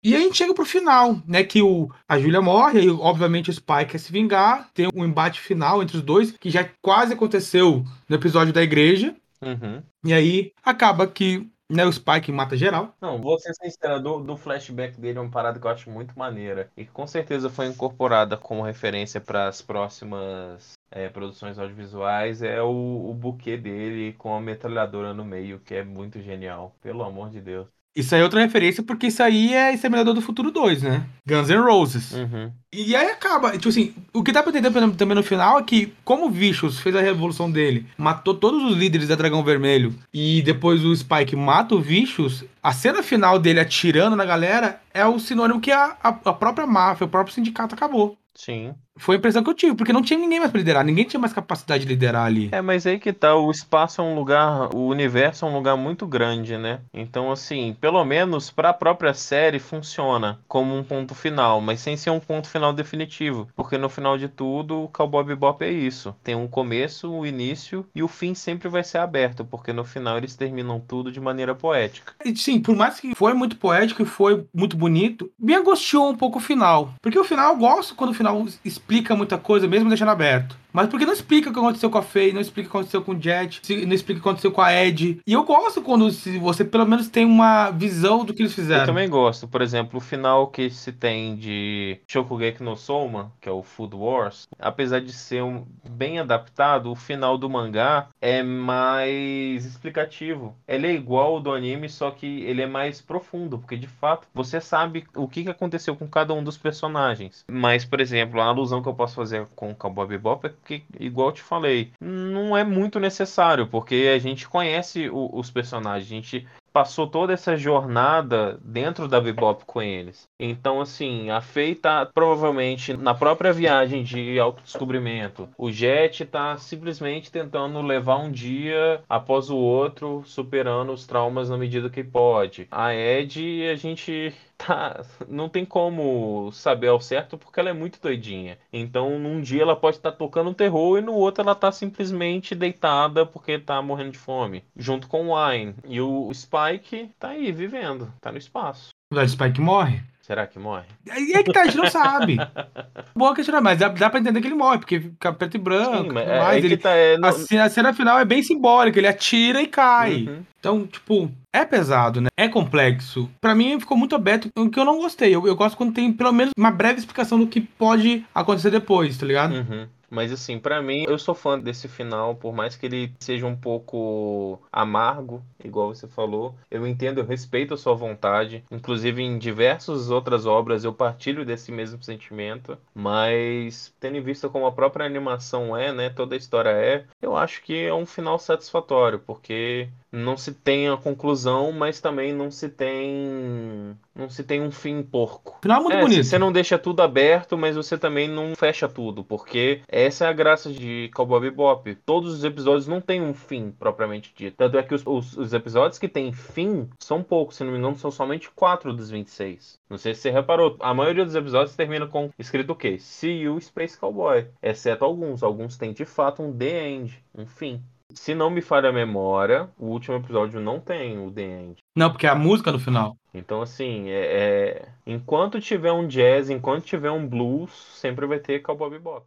E 0.02 0.14
aí 0.14 0.20
a 0.20 0.24
gente 0.26 0.36
chega 0.36 0.52
pro 0.52 0.66
final, 0.66 1.16
né? 1.26 1.42
Que 1.42 1.62
o, 1.62 1.90
a 2.06 2.18
Julia 2.18 2.42
morre, 2.42 2.82
e 2.82 2.90
obviamente 2.90 3.48
o 3.48 3.52
Spike 3.52 3.92
quer 3.92 3.98
se 3.98 4.12
vingar. 4.12 4.68
Tem 4.74 4.86
um 4.94 5.02
embate 5.02 5.40
final 5.40 5.82
entre 5.82 5.96
os 5.96 6.02
dois, 6.02 6.30
que 6.32 6.50
já 6.50 6.68
quase 6.82 7.14
aconteceu 7.14 7.82
no 8.06 8.16
episódio 8.16 8.52
da 8.52 8.62
igreja. 8.62 9.16
Uhum. 9.40 9.82
E 10.04 10.12
aí 10.12 10.52
acaba 10.62 11.06
que 11.06 11.48
né, 11.70 11.86
o 11.86 11.92
Spike 11.92 12.30
mata 12.30 12.54
geral. 12.54 12.94
Não, 13.00 13.18
vou 13.18 13.38
ser 13.38 13.54
sincero, 13.54 14.00
do, 14.00 14.20
do, 14.20 14.36
flashback 14.36 15.00
dele 15.00 15.18
é 15.18 15.20
uma 15.22 15.30
parada 15.30 15.58
que 15.58 15.66
eu 15.66 15.70
acho 15.70 15.90
muito 15.90 16.18
maneira. 16.18 16.70
E 16.76 16.84
que 16.84 16.90
com 16.90 17.06
certeza 17.06 17.48
foi 17.48 17.66
incorporada 17.66 18.36
como 18.36 18.62
referência 18.62 19.20
para 19.20 19.48
as 19.48 19.62
próximas 19.62 20.73
é, 20.90 21.08
produções 21.08 21.58
audiovisuais. 21.58 22.42
É 22.42 22.62
o, 22.62 23.10
o 23.10 23.14
buquê 23.14 23.56
dele 23.56 24.12
com 24.14 24.34
a 24.34 24.40
metralhadora 24.40 25.14
no 25.14 25.24
meio, 25.24 25.60
que 25.60 25.74
é 25.74 25.84
muito 25.84 26.20
genial. 26.20 26.76
Pelo 26.80 27.02
amor 27.02 27.30
de 27.30 27.40
Deus. 27.40 27.68
Isso 27.96 28.12
aí 28.12 28.20
é 28.20 28.24
outra 28.24 28.40
referência, 28.40 28.82
porque 28.82 29.06
isso 29.06 29.22
aí 29.22 29.54
é 29.54 29.72
Exterminador 29.72 30.14
do 30.14 30.20
Futuro 30.20 30.50
2, 30.50 30.82
né? 30.82 31.06
Guns 31.24 31.48
N' 31.48 31.60
Roses. 31.62 32.10
Uhum. 32.12 32.50
E 32.72 32.96
aí 32.96 33.08
acaba, 33.08 33.52
tipo 33.52 33.68
assim, 33.68 33.94
o 34.12 34.24
que 34.24 34.32
dá 34.32 34.42
pra 34.42 34.50
entender 34.50 34.72
também 34.96 35.14
no 35.14 35.22
final 35.22 35.60
é 35.60 35.62
que, 35.62 35.94
como 36.04 36.26
o 36.26 36.30
Vicious 36.30 36.80
fez 36.80 36.96
a 36.96 37.00
revolução 37.00 37.48
dele, 37.48 37.86
matou 37.96 38.34
todos 38.34 38.64
os 38.64 38.76
líderes 38.76 39.06
da 39.06 39.14
Dragão 39.14 39.44
Vermelho, 39.44 39.94
e 40.12 40.42
depois 40.42 40.84
o 40.84 40.94
Spike 40.94 41.36
mata 41.36 41.76
o 41.76 41.80
Vicious, 41.80 42.44
a 42.60 42.72
cena 42.72 43.00
final 43.00 43.38
dele 43.38 43.60
atirando 43.60 44.16
na 44.16 44.24
galera 44.24 44.80
é 44.92 45.06
o 45.06 45.20
sinônimo 45.20 45.60
que 45.60 45.70
a, 45.70 45.96
a, 46.02 46.08
a 46.08 46.32
própria 46.32 46.66
máfia, 46.66 47.06
o 47.06 47.10
próprio 47.10 47.32
sindicato 47.32 47.76
acabou. 47.76 48.18
Sim. 48.34 48.74
Foi 48.96 49.16
a 49.16 49.18
impressão 49.18 49.42
que 49.42 49.50
eu 49.50 49.54
tive, 49.54 49.74
porque 49.74 49.92
não 49.92 50.02
tinha 50.02 50.18
ninguém 50.18 50.38
mais 50.38 50.50
pra 50.50 50.58
liderar, 50.58 50.84
ninguém 50.84 51.04
tinha 51.04 51.20
mais 51.20 51.32
capacidade 51.32 51.84
de 51.84 51.88
liderar 51.88 52.26
ali. 52.26 52.48
É, 52.52 52.60
mas 52.60 52.86
aí 52.86 52.98
que 52.98 53.12
tá, 53.12 53.34
o 53.34 53.50
espaço 53.50 54.00
é 54.00 54.04
um 54.04 54.14
lugar, 54.14 54.74
o 54.74 54.86
universo 54.86 55.44
é 55.44 55.48
um 55.48 55.54
lugar 55.54 55.76
muito 55.76 56.06
grande, 56.06 56.56
né? 56.56 56.80
Então, 56.92 57.32
assim, 57.32 57.76
pelo 57.80 58.04
menos 58.04 58.50
para 58.50 58.70
a 58.70 58.74
própria 58.74 59.12
série 59.12 59.58
funciona 59.58 60.38
como 60.46 60.76
um 60.76 60.84
ponto 60.84 61.14
final, 61.14 61.60
mas 61.60 61.80
sem 61.80 61.96
ser 61.96 62.10
um 62.10 62.20
ponto 62.20 62.48
final 62.48 62.72
definitivo, 62.72 63.48
porque 63.56 63.76
no 63.76 63.88
final 63.88 64.16
de 64.16 64.28
tudo, 64.28 64.84
o 64.84 64.88
Cowboy 64.88 65.24
Bebop 65.24 65.64
é 65.64 65.70
isso. 65.70 66.14
Tem 66.22 66.36
um 66.36 66.46
começo, 66.46 67.10
um 67.10 67.26
início 67.26 67.84
e 67.94 68.02
o 68.02 68.08
fim 68.08 68.32
sempre 68.34 68.68
vai 68.68 68.84
ser 68.84 68.98
aberto, 68.98 69.44
porque 69.44 69.72
no 69.72 69.84
final 69.84 70.18
eles 70.18 70.36
terminam 70.36 70.78
tudo 70.78 71.10
de 71.10 71.20
maneira 71.20 71.54
poética. 71.54 72.12
E, 72.24 72.36
sim, 72.36 72.60
por 72.60 72.76
mais 72.76 73.00
que 73.00 73.14
foi 73.14 73.34
muito 73.34 73.56
poético 73.56 74.02
e 74.02 74.06
foi 74.06 74.46
muito 74.54 74.76
bonito, 74.76 75.30
me 75.38 75.54
angustiou 75.54 76.10
um 76.10 76.16
pouco 76.16 76.38
o 76.38 76.42
final, 76.42 76.94
porque 77.02 77.18
o 77.18 77.24
final 77.24 77.52
eu 77.52 77.58
gosto 77.58 77.94
quando 77.96 78.10
o 78.10 78.14
final 78.14 78.46
explica 78.84 79.16
muita 79.16 79.38
coisa, 79.38 79.66
mesmo 79.66 79.88
deixando 79.88 80.10
aberto. 80.10 80.56
Mas 80.74 80.88
porque 80.88 81.06
não 81.06 81.12
explica 81.12 81.50
o 81.50 81.52
que 81.52 81.58
aconteceu 81.58 81.88
com 81.88 81.98
a 81.98 82.02
Faye, 82.02 82.32
não 82.32 82.40
explica 82.40 82.68
o 82.68 82.70
que 82.72 82.76
aconteceu 82.76 83.00
com 83.00 83.12
o 83.12 83.22
Jet, 83.22 83.86
não 83.86 83.94
explica 83.94 84.18
o 84.18 84.22
que 84.22 84.28
aconteceu 84.28 84.50
com 84.50 84.60
a 84.60 84.74
Ed. 84.74 85.20
E 85.24 85.32
eu 85.32 85.44
gosto 85.44 85.80
quando 85.80 86.10
você 86.40 86.64
pelo 86.64 86.84
menos 86.84 87.08
tem 87.08 87.24
uma 87.24 87.70
visão 87.70 88.24
do 88.24 88.34
que 88.34 88.42
eles 88.42 88.52
fizeram. 88.52 88.82
Eu 88.82 88.86
também 88.86 89.08
gosto. 89.08 89.46
Por 89.46 89.62
exemplo, 89.62 89.98
o 89.98 90.00
final 90.00 90.48
que 90.48 90.68
se 90.70 90.90
tem 90.90 91.36
de 91.36 92.00
Shokugeki 92.08 92.64
no 92.64 92.76
Soma, 92.76 93.32
que 93.40 93.48
é 93.48 93.52
o 93.52 93.62
Food 93.62 93.94
Wars, 93.94 94.48
apesar 94.58 95.00
de 95.00 95.12
ser 95.12 95.44
um, 95.44 95.64
bem 95.88 96.18
adaptado, 96.18 96.90
o 96.90 96.96
final 96.96 97.38
do 97.38 97.48
mangá 97.48 98.08
é 98.20 98.42
mais 98.42 99.64
explicativo. 99.64 100.56
Ele 100.66 100.88
é 100.88 100.92
igual 100.92 101.34
ao 101.34 101.40
do 101.40 101.52
anime, 101.52 101.88
só 101.88 102.10
que 102.10 102.42
ele 102.42 102.62
é 102.62 102.66
mais 102.66 103.00
profundo, 103.00 103.58
porque 103.58 103.76
de 103.76 103.86
fato 103.86 104.26
você 104.34 104.60
sabe 104.60 105.04
o 105.14 105.28
que 105.28 105.48
aconteceu 105.48 105.94
com 105.94 106.08
cada 106.08 106.34
um 106.34 106.42
dos 106.42 106.58
personagens. 106.58 107.44
Mas, 107.48 107.84
por 107.84 108.00
exemplo, 108.00 108.40
a 108.40 108.46
alusão 108.46 108.82
que 108.82 108.88
eu 108.88 108.94
posso 108.94 109.14
fazer 109.14 109.46
com 109.54 109.70
o 109.70 109.74
Cowboy 109.74 110.08
Bebop 110.08 110.46
é 110.46 110.52
que, 110.64 110.82
igual 110.98 111.28
eu 111.28 111.34
te 111.34 111.42
falei, 111.42 111.92
não 112.00 112.56
é 112.56 112.64
muito 112.64 112.98
necessário, 112.98 113.66
porque 113.66 114.10
a 114.14 114.18
gente 114.18 114.48
conhece 114.48 115.08
o, 115.08 115.30
os 115.32 115.50
personagens, 115.50 116.06
a 116.06 116.14
gente 116.14 116.46
passou 116.74 117.06
toda 117.06 117.32
essa 117.32 117.56
jornada 117.56 118.58
dentro 118.60 119.06
da 119.06 119.20
Bebop 119.20 119.64
com 119.64 119.80
eles. 119.80 120.28
Então, 120.40 120.80
assim, 120.80 121.30
a 121.30 121.40
Faye 121.40 121.76
tá 121.76 122.04
provavelmente 122.04 122.96
na 122.96 123.14
própria 123.14 123.52
viagem 123.52 124.02
de 124.02 124.40
autodescobrimento. 124.40 125.48
O 125.56 125.70
Jet 125.70 126.24
tá 126.24 126.56
simplesmente 126.56 127.30
tentando 127.30 127.80
levar 127.80 128.16
um 128.16 128.30
dia 128.30 129.00
após 129.08 129.50
o 129.50 129.56
outro, 129.56 130.24
superando 130.26 130.92
os 130.92 131.06
traumas 131.06 131.48
na 131.48 131.56
medida 131.56 131.88
que 131.88 132.02
pode. 132.02 132.66
A 132.72 132.92
Ed, 132.92 133.68
a 133.68 133.76
gente 133.76 134.34
tá, 134.56 135.02
não 135.28 135.48
tem 135.48 135.64
como 135.64 136.50
saber 136.52 136.88
ao 136.88 137.00
certo 137.00 137.36
porque 137.36 137.60
ela 137.60 137.70
é 137.70 137.72
muito 137.72 138.00
doidinha. 138.00 138.58
Então, 138.72 139.18
num 139.18 139.40
dia 139.40 139.62
ela 139.62 139.76
pode 139.76 139.96
estar 139.96 140.12
tá 140.12 140.16
tocando 140.16 140.54
terror 140.54 140.98
e 140.98 141.02
no 141.02 141.14
outro 141.14 141.42
ela 141.42 141.54
tá 141.54 141.70
simplesmente 141.70 142.54
deitada 142.54 143.26
porque 143.26 143.58
tá 143.58 143.80
morrendo 143.82 144.12
de 144.12 144.18
fome, 144.18 144.64
junto 144.76 145.08
com 145.08 145.28
o 145.28 145.34
Wine. 145.36 145.74
E 145.86 146.00
o 146.00 146.32
Spike 146.32 147.10
tá 147.18 147.28
aí 147.30 147.52
vivendo, 147.52 148.12
tá 148.20 148.30
no 148.30 148.38
espaço. 148.38 148.90
O 149.12 149.28
Spike 149.28 149.60
morre? 149.60 150.02
Será 150.26 150.46
que 150.46 150.58
morre? 150.58 150.86
E 151.04 151.34
é 151.34 151.42
que 151.42 151.52
tá, 151.52 151.60
a 151.60 151.64
gente 151.66 151.76
não 151.76 151.86
sabe. 151.86 152.38
Boa 153.14 153.34
questão, 153.34 153.60
mas 153.60 153.78
dá, 153.78 153.88
dá 153.88 154.08
pra 154.08 154.18
entender 154.18 154.40
que 154.40 154.46
ele 154.46 154.54
morre, 154.54 154.78
porque 154.78 154.98
fica 154.98 155.30
preto 155.34 155.56
e 155.56 155.60
branco. 155.60 156.04
Sim, 156.04 156.12
mas 156.14 156.26
é, 156.26 156.58
ele, 156.60 156.78
tá, 156.78 156.90
é, 156.92 157.18
não... 157.18 157.28
a, 157.28 157.32
cena, 157.32 157.64
a, 157.64 157.68
cena, 157.68 157.92
final 157.92 158.18
é 158.18 158.24
bem 158.24 158.42
simbólica, 158.42 158.98
ele 158.98 159.06
atira 159.06 159.60
e 159.60 159.66
cai. 159.66 160.24
Uhum. 160.26 160.42
Então, 160.58 160.86
tipo, 160.86 161.30
é 161.52 161.62
pesado, 161.66 162.22
né? 162.22 162.28
É 162.38 162.48
complexo. 162.48 163.30
Para 163.38 163.54
mim 163.54 163.78
ficou 163.78 163.98
muito 163.98 164.14
aberto, 164.14 164.48
o 164.56 164.70
que 164.70 164.80
eu 164.80 164.84
não 164.86 164.96
gostei. 164.96 165.28
Eu, 165.28 165.46
eu, 165.46 165.54
gosto 165.54 165.76
quando 165.76 165.92
tem 165.92 166.10
pelo 166.10 166.32
menos 166.32 166.52
uma 166.56 166.70
breve 166.70 167.00
explicação 167.00 167.38
do 167.38 167.46
que 167.46 167.60
pode 167.60 168.24
acontecer 168.34 168.70
depois, 168.70 169.18
tá 169.18 169.26
ligado? 169.26 169.52
Uhum. 169.52 169.86
Mas 170.14 170.30
assim, 170.30 170.60
para 170.60 170.80
mim, 170.80 171.04
eu 171.08 171.18
sou 171.18 171.34
fã 171.34 171.58
desse 171.58 171.88
final, 171.88 172.36
por 172.36 172.54
mais 172.54 172.76
que 172.76 172.86
ele 172.86 173.12
seja 173.18 173.46
um 173.46 173.56
pouco 173.56 174.60
amargo, 174.72 175.42
igual 175.62 175.92
você 175.92 176.06
falou. 176.06 176.54
Eu 176.70 176.86
entendo, 176.86 177.18
eu 177.18 177.26
respeito 177.26 177.74
a 177.74 177.76
sua 177.76 177.94
vontade. 177.94 178.64
Inclusive, 178.70 179.20
em 179.20 179.38
diversas 179.38 180.10
outras 180.10 180.46
obras 180.46 180.84
eu 180.84 180.92
partilho 180.92 181.44
desse 181.44 181.72
mesmo 181.72 182.00
sentimento. 182.02 182.78
Mas, 182.94 183.92
tendo 183.98 184.16
em 184.16 184.22
vista 184.22 184.48
como 184.48 184.66
a 184.66 184.72
própria 184.72 185.04
animação 185.04 185.76
é, 185.76 185.92
né? 185.92 186.10
Toda 186.10 186.36
a 186.36 186.38
história 186.38 186.70
é, 186.70 187.04
eu 187.20 187.36
acho 187.36 187.60
que 187.62 187.84
é 187.86 187.92
um 187.92 188.06
final 188.06 188.38
satisfatório, 188.38 189.18
porque 189.18 189.88
não 190.14 190.36
se 190.36 190.52
tem 190.52 190.88
a 190.88 190.96
conclusão, 190.96 191.72
mas 191.72 192.00
também 192.00 192.32
não 192.32 192.50
se 192.50 192.68
tem 192.68 193.96
não 194.14 194.30
se 194.30 194.44
tem 194.44 194.62
um 194.62 194.70
fim 194.70 195.02
porco. 195.02 195.58
Final 195.60 195.82
muito 195.82 195.96
é, 195.96 196.00
bonito. 196.00 196.24
Você 196.24 196.38
não 196.38 196.52
deixa 196.52 196.78
tudo 196.78 197.02
aberto, 197.02 197.58
mas 197.58 197.74
você 197.74 197.98
também 197.98 198.28
não 198.28 198.54
fecha 198.54 198.88
tudo, 198.88 199.24
porque 199.24 199.80
essa 199.88 200.24
é 200.24 200.28
a 200.28 200.32
graça 200.32 200.72
de 200.72 201.10
Cowboy 201.14 201.40
Bebop. 201.40 201.94
Todos 202.06 202.32
os 202.32 202.44
episódios 202.44 202.86
não 202.86 203.00
têm 203.00 203.20
um 203.20 203.34
fim 203.34 203.72
propriamente 203.72 204.32
dito. 204.36 204.56
Tanto 204.56 204.78
é 204.78 204.82
que 204.82 204.94
os, 204.94 205.02
os, 205.04 205.36
os 205.36 205.52
episódios 205.52 205.98
que 205.98 206.08
têm 206.08 206.32
fim 206.32 206.88
são 206.98 207.22
poucos, 207.22 207.56
se 207.56 207.64
não 207.64 207.72
me 207.72 207.78
engano, 207.78 207.96
são 207.96 208.10
somente 208.10 208.48
4 208.50 208.92
dos 208.92 209.10
26. 209.10 209.80
Não 209.90 209.98
sei 209.98 210.14
se 210.14 210.22
você 210.22 210.30
reparou, 210.30 210.76
a 210.80 210.94
maioria 210.94 211.24
dos 211.24 211.34
episódios 211.34 211.74
termina 211.74 212.06
com 212.06 212.30
escrito 212.38 212.70
o 212.70 212.76
quê? 212.76 212.98
See 212.98 213.42
you, 213.42 213.60
Space 213.60 213.98
Cowboy. 213.98 214.46
Exceto 214.62 215.04
alguns. 215.04 215.42
Alguns 215.42 215.76
têm 215.76 215.92
de 215.92 216.04
fato 216.04 216.42
um 216.42 216.56
The 216.56 216.88
End, 216.88 217.24
um 217.34 217.46
fim. 217.46 217.82
Se 218.14 218.34
não 218.34 218.48
me 218.48 218.60
falha 218.60 218.90
a 218.90 218.92
memória, 218.92 219.68
o 219.76 219.86
último 219.86 220.16
episódio 220.16 220.60
não 220.60 220.78
tem 220.78 221.18
o 221.18 221.32
The 221.32 221.42
End. 221.42 221.76
Não, 221.96 222.10
porque 222.10 222.26
é 222.26 222.30
a 222.30 222.34
música 222.34 222.70
no 222.70 222.78
final. 222.78 223.16
Então, 223.32 223.60
assim, 223.60 224.08
é, 224.08 224.24
é... 224.24 224.88
enquanto 225.04 225.60
tiver 225.60 225.90
um 225.92 226.06
jazz, 226.06 226.48
enquanto 226.48 226.84
tiver 226.84 227.10
um 227.10 227.26
blues, 227.26 227.72
sempre 227.72 228.26
vai 228.26 228.38
ter 228.38 228.60
Cowboy 228.60 228.90
Bebop. 228.90 229.26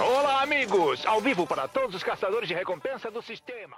Olá, 0.00 0.42
amigos! 0.42 1.04
Ao 1.04 1.20
vivo 1.20 1.46
para 1.46 1.68
todos 1.68 1.94
os 1.94 2.02
caçadores 2.02 2.48
de 2.48 2.54
recompensa 2.54 3.10
do 3.10 3.20
sistema. 3.20 3.76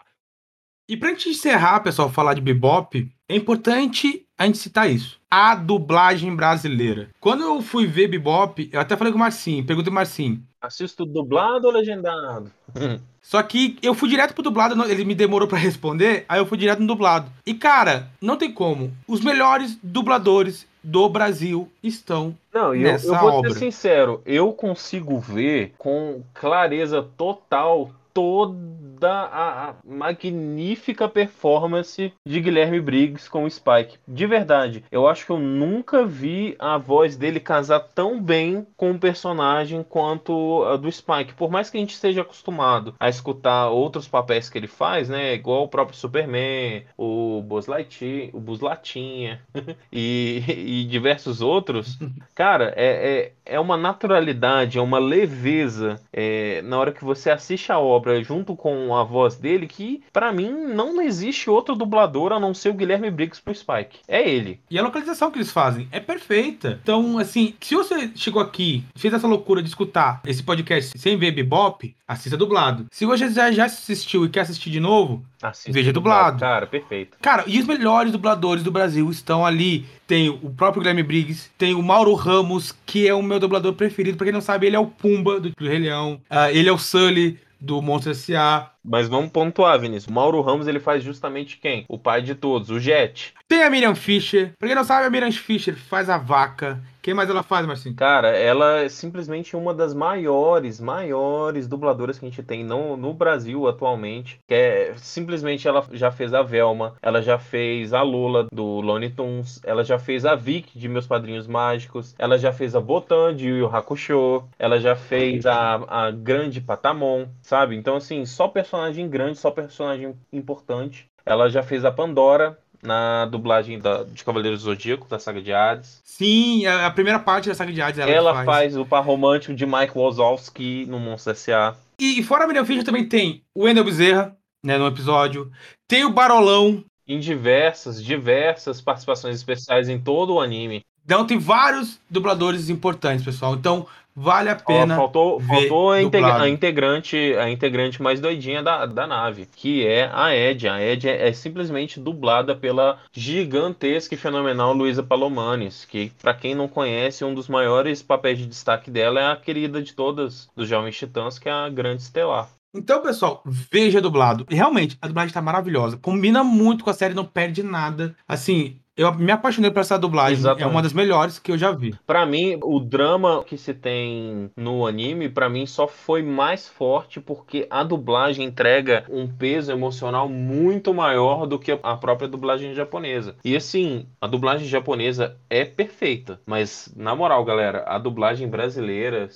E 0.88 0.96
pra 0.96 1.10
gente 1.10 1.30
encerrar, 1.30 1.80
pessoal, 1.80 2.10
falar 2.10 2.34
de 2.34 2.40
bebop, 2.40 3.08
é 3.28 3.36
importante 3.36 4.26
a 4.36 4.46
gente 4.46 4.58
citar 4.58 4.90
isso. 4.90 5.20
A 5.30 5.54
dublagem 5.54 6.34
brasileira. 6.34 7.10
Quando 7.20 7.42
eu 7.42 7.62
fui 7.62 7.86
ver 7.86 8.08
bebop, 8.08 8.68
eu 8.72 8.80
até 8.80 8.96
falei 8.96 9.12
com 9.12 9.16
o 9.16 9.20
Marcinho, 9.20 9.64
perguntei 9.64 9.90
pro 9.90 9.94
Marcinho. 9.94 10.42
Assisto 10.60 11.06
dublado 11.06 11.66
ou 11.66 11.72
legendado? 11.72 12.50
Só 13.22 13.40
que 13.42 13.78
eu 13.80 13.94
fui 13.94 14.08
direto 14.08 14.34
pro 14.34 14.42
dublado, 14.42 14.80
ele 14.84 15.04
me 15.04 15.14
demorou 15.14 15.46
para 15.46 15.56
responder, 15.56 16.24
aí 16.28 16.40
eu 16.40 16.46
fui 16.46 16.58
direto 16.58 16.80
no 16.80 16.88
dublado. 16.88 17.30
E 17.46 17.54
cara, 17.54 18.10
não 18.20 18.36
tem 18.36 18.50
como. 18.50 18.92
Os 19.06 19.20
melhores 19.20 19.78
dubladores 19.80 20.66
do 20.82 21.08
Brasil 21.08 21.70
estão 21.80 22.36
não, 22.52 22.74
eu, 22.74 22.82
nessa 22.82 23.06
eu 23.06 23.18
vou 23.18 23.32
obra. 23.34 23.52
ser 23.52 23.58
sincero, 23.60 24.20
eu 24.26 24.52
consigo 24.52 25.20
ver 25.20 25.72
com 25.78 26.22
clareza 26.34 27.00
total 27.16 27.92
toda 28.12 29.08
a, 29.08 29.74
magnífica 29.84 31.08
performance 31.08 32.12
de 32.24 32.40
Guilherme 32.40 32.80
Briggs 32.80 33.28
com 33.28 33.44
o 33.44 33.50
Spike. 33.50 33.98
De 34.06 34.26
verdade, 34.26 34.84
eu 34.90 35.08
acho 35.08 35.26
que 35.26 35.32
eu 35.32 35.38
nunca 35.38 36.04
vi 36.04 36.54
a 36.58 36.78
voz 36.78 37.16
dele 37.16 37.40
casar 37.40 37.80
tão 37.80 38.20
bem 38.22 38.66
com 38.76 38.92
o 38.92 38.98
personagem 38.98 39.82
quanto 39.82 40.64
a 40.64 40.76
do 40.76 40.90
Spike. 40.90 41.34
Por 41.34 41.50
mais 41.50 41.70
que 41.70 41.76
a 41.76 41.80
gente 41.80 41.94
esteja 41.94 42.22
acostumado 42.22 42.94
a 42.98 43.08
escutar 43.08 43.70
outros 43.70 44.06
papéis 44.06 44.48
que 44.48 44.58
ele 44.58 44.68
faz, 44.68 45.08
né? 45.08 45.34
Igual 45.34 45.64
o 45.64 45.68
próprio 45.68 45.96
Superman, 45.96 46.84
o 46.96 47.42
Buzz 47.42 47.66
Lightyear, 47.66 48.30
o 48.32 48.40
Buzz 48.40 48.60
Latinha 48.60 49.40
e, 49.92 50.42
e 50.46 50.84
diversos 50.84 51.40
outros. 51.40 51.98
Cara, 52.34 52.72
é, 52.76 53.32
é, 53.46 53.54
é 53.54 53.60
uma 53.60 53.76
naturalidade, 53.76 54.78
é 54.78 54.82
uma 54.82 54.98
leveza 54.98 56.00
é, 56.12 56.62
na 56.62 56.78
hora 56.78 56.92
que 56.92 57.04
você 57.04 57.30
assiste 57.30 57.72
a 57.72 57.78
obra 57.78 58.01
obra 58.02 58.22
junto 58.22 58.56
com 58.56 58.94
a 58.96 59.04
voz 59.04 59.36
dele 59.36 59.66
que, 59.66 60.02
para 60.12 60.32
mim, 60.32 60.50
não 60.50 61.00
existe 61.00 61.48
outro 61.48 61.76
dublador 61.76 62.32
a 62.32 62.40
não 62.40 62.52
ser 62.52 62.70
o 62.70 62.74
Guilherme 62.74 63.10
Briggs 63.10 63.40
pro 63.40 63.54
Spike. 63.54 64.00
É 64.08 64.28
ele. 64.28 64.60
E 64.68 64.78
a 64.78 64.82
localização 64.82 65.30
que 65.30 65.38
eles 65.38 65.52
fazem 65.52 65.88
é 65.92 66.00
perfeita. 66.00 66.80
Então, 66.82 67.18
assim, 67.18 67.54
se 67.60 67.76
você 67.76 68.10
chegou 68.16 68.42
aqui, 68.42 68.84
fez 68.96 69.14
essa 69.14 69.26
loucura 69.26 69.62
de 69.62 69.68
escutar 69.68 70.20
esse 70.26 70.42
podcast 70.42 70.98
sem 70.98 71.16
ver 71.16 71.30
Bebop, 71.30 71.94
assista 72.06 72.36
dublado. 72.36 72.86
Se 72.90 73.06
você 73.06 73.30
já, 73.30 73.64
assistiu 73.64 74.24
e 74.24 74.28
quer 74.28 74.40
assistir 74.40 74.70
de 74.70 74.80
novo, 74.80 75.24
Assista 75.40 75.72
veja 75.72 75.92
dublado. 75.92 76.32
dublado. 76.34 76.40
Cara, 76.40 76.66
perfeito. 76.66 77.16
Cara, 77.20 77.44
e 77.46 77.58
os 77.58 77.66
melhores 77.66 78.12
dubladores 78.12 78.62
do 78.62 78.70
Brasil 78.70 79.10
estão 79.10 79.44
ali. 79.46 79.86
Tem 80.06 80.28
o 80.28 80.50
próprio 80.50 80.82
Guilherme 80.82 81.02
Briggs, 81.02 81.50
tem 81.56 81.74
o 81.74 81.82
Mauro 81.82 82.14
Ramos, 82.14 82.74
que 82.84 83.08
é 83.08 83.14
o 83.14 83.22
meu 83.22 83.40
dublador 83.40 83.72
preferido. 83.72 84.16
Pra 84.16 84.26
quem 84.26 84.32
não 84.32 84.40
sabe, 84.40 84.66
ele 84.66 84.76
é 84.76 84.78
o 84.78 84.86
Pumba 84.86 85.40
do, 85.40 85.50
do 85.50 85.66
Rei 85.66 85.78
Leão. 85.78 86.20
Uh, 86.30 86.50
ele 86.52 86.68
é 86.68 86.72
o 86.72 86.78
Sully 86.78 87.38
do 87.62 87.80
Monstro 87.80 88.10
S.A. 88.10 88.72
Mas 88.84 89.08
vamos 89.08 89.30
pontuar, 89.30 89.78
Vinícius. 89.78 90.10
O 90.10 90.12
Mauro 90.12 90.40
Ramos 90.40 90.66
ele 90.66 90.80
faz 90.80 91.04
justamente 91.04 91.58
quem? 91.58 91.84
O 91.88 91.96
pai 91.96 92.20
de 92.20 92.34
todos, 92.34 92.70
o 92.70 92.80
Jet. 92.80 93.32
Tem 93.46 93.62
a 93.62 93.70
Miriam 93.70 93.94
Fischer. 93.94 94.52
Pra 94.58 94.66
quem 94.66 94.74
não 94.74 94.84
sabe, 94.84 95.06
a 95.06 95.10
Miriam 95.10 95.30
Fischer 95.30 95.76
faz 95.76 96.10
a 96.10 96.18
vaca. 96.18 96.82
Quem 97.02 97.14
mais 97.14 97.28
ela 97.28 97.42
faz, 97.42 97.66
Marcinho? 97.66 97.96
Cara, 97.96 98.28
ela 98.28 98.82
é 98.82 98.88
simplesmente 98.88 99.56
uma 99.56 99.74
das 99.74 99.92
maiores, 99.92 100.80
maiores 100.80 101.66
dubladoras 101.66 102.16
que 102.16 102.24
a 102.24 102.28
gente 102.28 102.44
tem 102.44 102.62
no, 102.62 102.96
no 102.96 103.12
Brasil 103.12 103.66
atualmente. 103.66 104.38
Que 104.46 104.54
é 104.54 104.94
simplesmente 104.96 105.66
ela 105.66 105.84
já 105.90 106.12
fez 106.12 106.32
a 106.32 106.42
Velma, 106.42 106.94
ela 107.02 107.20
já 107.20 107.40
fez 107.40 107.92
a 107.92 108.02
Lula 108.02 108.46
do 108.52 108.80
Looney 108.80 109.10
Tunes, 109.10 109.60
ela 109.64 109.82
já 109.82 109.98
fez 109.98 110.24
a 110.24 110.36
Vic 110.36 110.78
de 110.78 110.88
Meus 110.88 111.04
Padrinhos 111.04 111.48
Mágicos, 111.48 112.14
ela 112.16 112.38
já 112.38 112.52
fez 112.52 112.76
a 112.76 112.80
Botan 112.80 113.34
de 113.34 113.48
Yu 113.48 113.66
Hakusho, 113.66 114.44
ela 114.56 114.78
já 114.78 114.94
fez 114.94 115.44
a, 115.44 115.82
a 115.88 116.10
Grande 116.12 116.60
Patamon, 116.60 117.26
sabe? 117.42 117.74
Então, 117.74 117.96
assim, 117.96 118.24
só 118.24 118.46
personagem 118.46 119.08
grande, 119.08 119.38
só 119.38 119.50
personagem 119.50 120.14
importante. 120.32 121.10
Ela 121.26 121.48
já 121.48 121.64
fez 121.64 121.84
a 121.84 121.90
Pandora, 121.90 122.56
na 122.82 123.26
dublagem 123.26 123.78
da, 123.78 124.02
de 124.02 124.24
Cavaleiros 124.24 124.60
do 124.60 124.64
Zodíaco, 124.64 125.08
da 125.08 125.18
saga 125.18 125.40
de 125.40 125.52
Hades. 125.52 126.00
Sim, 126.04 126.66
a, 126.66 126.90
primeira 126.90 127.18
parte 127.18 127.48
da 127.48 127.54
saga 127.54 127.72
de 127.72 127.80
Hades 127.80 128.00
ela, 128.00 128.10
ela 128.10 128.34
faz. 128.34 128.46
faz. 128.46 128.76
o 128.76 128.84
par 128.84 129.04
romântico 129.04 129.54
de 129.54 129.64
Mike 129.64 129.96
Wazowski 129.96 130.84
no 130.86 130.98
Monstro 130.98 131.32
S.A. 131.32 131.76
E, 131.98 132.18
e 132.18 132.22
fora 132.22 132.44
a 132.44 132.46
Miriam 132.46 132.64
Fischer 132.64 132.84
também 132.84 133.08
tem 133.08 133.42
o 133.54 133.64
Wendel 133.64 133.84
Bezerra, 133.84 134.36
né, 134.64 134.76
no 134.76 134.86
episódio. 134.86 135.50
Tem 135.88 136.04
o 136.04 136.12
Barolão. 136.12 136.84
Em 137.06 137.18
diversas, 137.18 138.02
diversas 138.02 138.80
participações 138.80 139.36
especiais 139.36 139.88
em 139.88 139.98
todo 139.98 140.34
o 140.34 140.40
anime. 140.40 140.82
Então 141.04 141.26
tem 141.26 141.38
vários 141.38 142.00
dubladores 142.08 142.68
importantes, 142.68 143.24
pessoal. 143.24 143.54
Então 143.54 143.86
vale 144.14 144.50
a 144.50 144.56
pena. 144.56 144.94
Ó, 144.94 144.96
faltou 144.96 145.40
faltou 145.40 145.92
a, 145.92 146.02
integra 146.02 146.42
a, 146.42 146.48
integrante 146.48 147.16
a 147.36 147.50
integrante 147.50 148.02
mais 148.02 148.20
doidinha 148.20 148.62
da, 148.62 148.86
da 148.86 149.06
nave, 149.06 149.46
que 149.54 149.86
é 149.86 150.10
a 150.12 150.34
Ed. 150.34 150.68
A 150.68 150.80
Ed 150.82 151.08
é, 151.08 151.28
é 151.28 151.32
simplesmente 151.32 152.00
dublada 152.00 152.54
pela 152.54 152.98
gigantesca 153.12 154.14
e 154.14 154.18
fenomenal 154.18 154.72
Luísa 154.72 155.02
Palomanes, 155.02 155.84
que 155.84 156.12
para 156.20 156.34
quem 156.34 156.54
não 156.54 156.68
conhece, 156.68 157.24
um 157.24 157.34
dos 157.34 157.48
maiores 157.48 158.02
papéis 158.02 158.38
de 158.38 158.46
destaque 158.46 158.90
dela 158.90 159.20
é 159.20 159.32
a 159.32 159.36
querida 159.36 159.82
de 159.82 159.94
todas 159.94 160.48
dos 160.56 160.68
Jovens 160.68 160.96
Titãs, 160.96 161.38
que 161.38 161.48
é 161.48 161.52
a 161.52 161.68
Grande 161.68 162.02
Estelar. 162.02 162.48
Então, 162.74 163.02
pessoal, 163.02 163.42
veja 163.44 164.00
dublado. 164.00 164.46
E 164.50 164.54
realmente, 164.54 164.96
a 165.00 165.06
dublagem 165.06 165.32
tá 165.32 165.42
maravilhosa. 165.42 165.98
Combina 165.98 166.42
muito 166.42 166.82
com 166.82 166.88
a 166.88 166.94
série, 166.94 167.12
não 167.12 167.24
perde 167.24 167.62
nada. 167.62 168.16
Assim, 168.26 168.78
eu 168.96 169.14
me 169.14 169.32
apaixonei 169.32 169.70
por 169.70 169.80
essa 169.80 169.98
dublagem. 169.98 170.38
Exatamente. 170.38 170.64
É 170.64 170.66
uma 170.66 170.82
das 170.82 170.92
melhores 170.92 171.38
que 171.38 171.50
eu 171.50 171.58
já 171.58 171.72
vi. 171.72 171.94
Para 172.06 172.26
mim, 172.26 172.58
o 172.62 172.78
drama 172.78 173.42
que 173.44 173.56
se 173.56 173.72
tem 173.72 174.50
no 174.56 174.86
anime, 174.86 175.28
para 175.28 175.48
mim 175.48 175.66
só 175.66 175.88
foi 175.88 176.22
mais 176.22 176.68
forte 176.68 177.20
porque 177.20 177.66
a 177.70 177.82
dublagem 177.82 178.46
entrega 178.46 179.04
um 179.08 179.26
peso 179.26 179.72
emocional 179.72 180.28
muito 180.28 180.92
maior 180.92 181.46
do 181.46 181.58
que 181.58 181.78
a 181.82 181.96
própria 181.96 182.28
dublagem 182.28 182.74
japonesa. 182.74 183.36
E 183.44 183.56
assim, 183.56 184.06
a 184.20 184.26
dublagem 184.26 184.68
japonesa 184.68 185.36
é 185.48 185.64
perfeita, 185.64 186.40
mas 186.46 186.92
na 186.94 187.14
moral, 187.16 187.44
galera, 187.44 187.84
a 187.86 187.98
dublagem 187.98 188.48
brasileira 188.48 189.28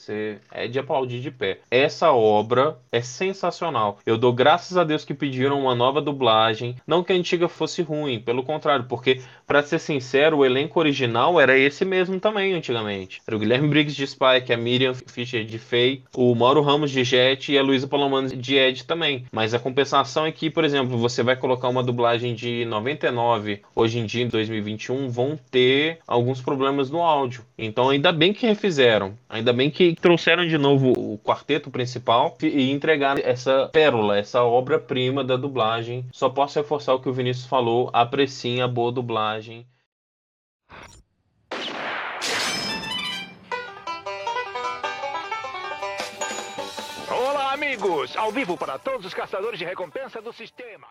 é 0.52 0.68
de 0.68 0.78
aplaudir 0.78 1.20
de 1.20 1.30
pé. 1.30 1.60
Essa 1.70 2.12
obra 2.12 2.78
é 2.92 3.00
sensacional. 3.00 3.98
Eu 4.04 4.18
dou 4.18 4.32
graças 4.32 4.76
a 4.76 4.84
Deus 4.84 5.04
que 5.04 5.14
pediram 5.14 5.60
uma 5.60 5.74
nova 5.74 6.02
dublagem, 6.02 6.76
não 6.86 7.02
que 7.02 7.12
a 7.12 7.16
antiga 7.16 7.48
fosse 7.48 7.80
ruim, 7.82 8.20
pelo 8.20 8.42
contrário, 8.42 8.84
porque 8.86 9.20
para 9.46 9.62
ser 9.62 9.78
sincero, 9.78 10.38
o 10.38 10.44
elenco 10.44 10.80
original 10.80 11.40
era 11.40 11.56
esse 11.56 11.84
mesmo 11.84 12.18
também 12.18 12.52
antigamente. 12.52 13.22
Era 13.24 13.36
o 13.36 13.38
Guilherme 13.38 13.68
Briggs 13.68 13.96
de 13.96 14.04
Spike, 14.04 14.52
a 14.52 14.56
Miriam 14.56 14.92
Fischer 14.92 15.44
de 15.44 15.56
Faye, 15.56 16.02
o 16.16 16.34
Mauro 16.34 16.60
Ramos 16.62 16.90
de 16.90 17.04
Jet 17.04 17.52
e 17.52 17.56
a 17.56 17.62
Luísa 17.62 17.86
Palomano 17.86 18.28
de 18.28 18.56
Ed 18.56 18.84
também. 18.84 19.24
Mas 19.30 19.54
a 19.54 19.58
compensação 19.58 20.26
é 20.26 20.32
que, 20.32 20.50
por 20.50 20.64
exemplo, 20.64 20.98
você 20.98 21.22
vai 21.22 21.36
colocar 21.36 21.68
uma 21.68 21.82
dublagem 21.82 22.34
de 22.34 22.64
99, 22.64 23.62
hoje 23.74 24.00
em 24.00 24.06
dia, 24.06 24.24
em 24.24 24.28
2021, 24.28 25.08
vão 25.08 25.38
ter 25.50 26.00
alguns 26.08 26.40
problemas 26.40 26.90
no 26.90 27.00
áudio. 27.00 27.44
Então, 27.56 27.88
ainda 27.88 28.10
bem 28.10 28.32
que 28.32 28.46
refizeram. 28.46 29.14
Ainda 29.28 29.52
bem 29.52 29.70
que 29.70 29.94
trouxeram 29.94 30.46
de 30.46 30.58
novo 30.58 30.90
o 30.90 31.18
quarteto 31.22 31.70
principal 31.70 32.36
e 32.42 32.72
entregaram 32.72 33.22
essa 33.24 33.70
pérola, 33.72 34.18
essa 34.18 34.42
obra-prima 34.42 35.22
da 35.22 35.36
dublagem. 35.36 36.04
Só 36.10 36.28
posso 36.28 36.58
reforçar 36.58 36.94
o 36.94 37.00
que 37.00 37.08
o 37.08 37.12
Vinícius 37.12 37.46
falou: 37.46 37.90
apreciem 37.92 38.60
a 38.60 38.68
boa 38.68 38.90
dublagem 38.90 39.35
personagem. 39.36 39.66
Olá, 47.10 47.52
amigos! 47.52 48.16
Ao 48.16 48.32
vivo 48.32 48.56
para 48.56 48.78
todos 48.78 49.06
os 49.06 49.14
caçadores 49.14 49.58
de 49.58 49.64
recompensa 49.64 50.20
do 50.22 50.32
sistema. 50.32 50.86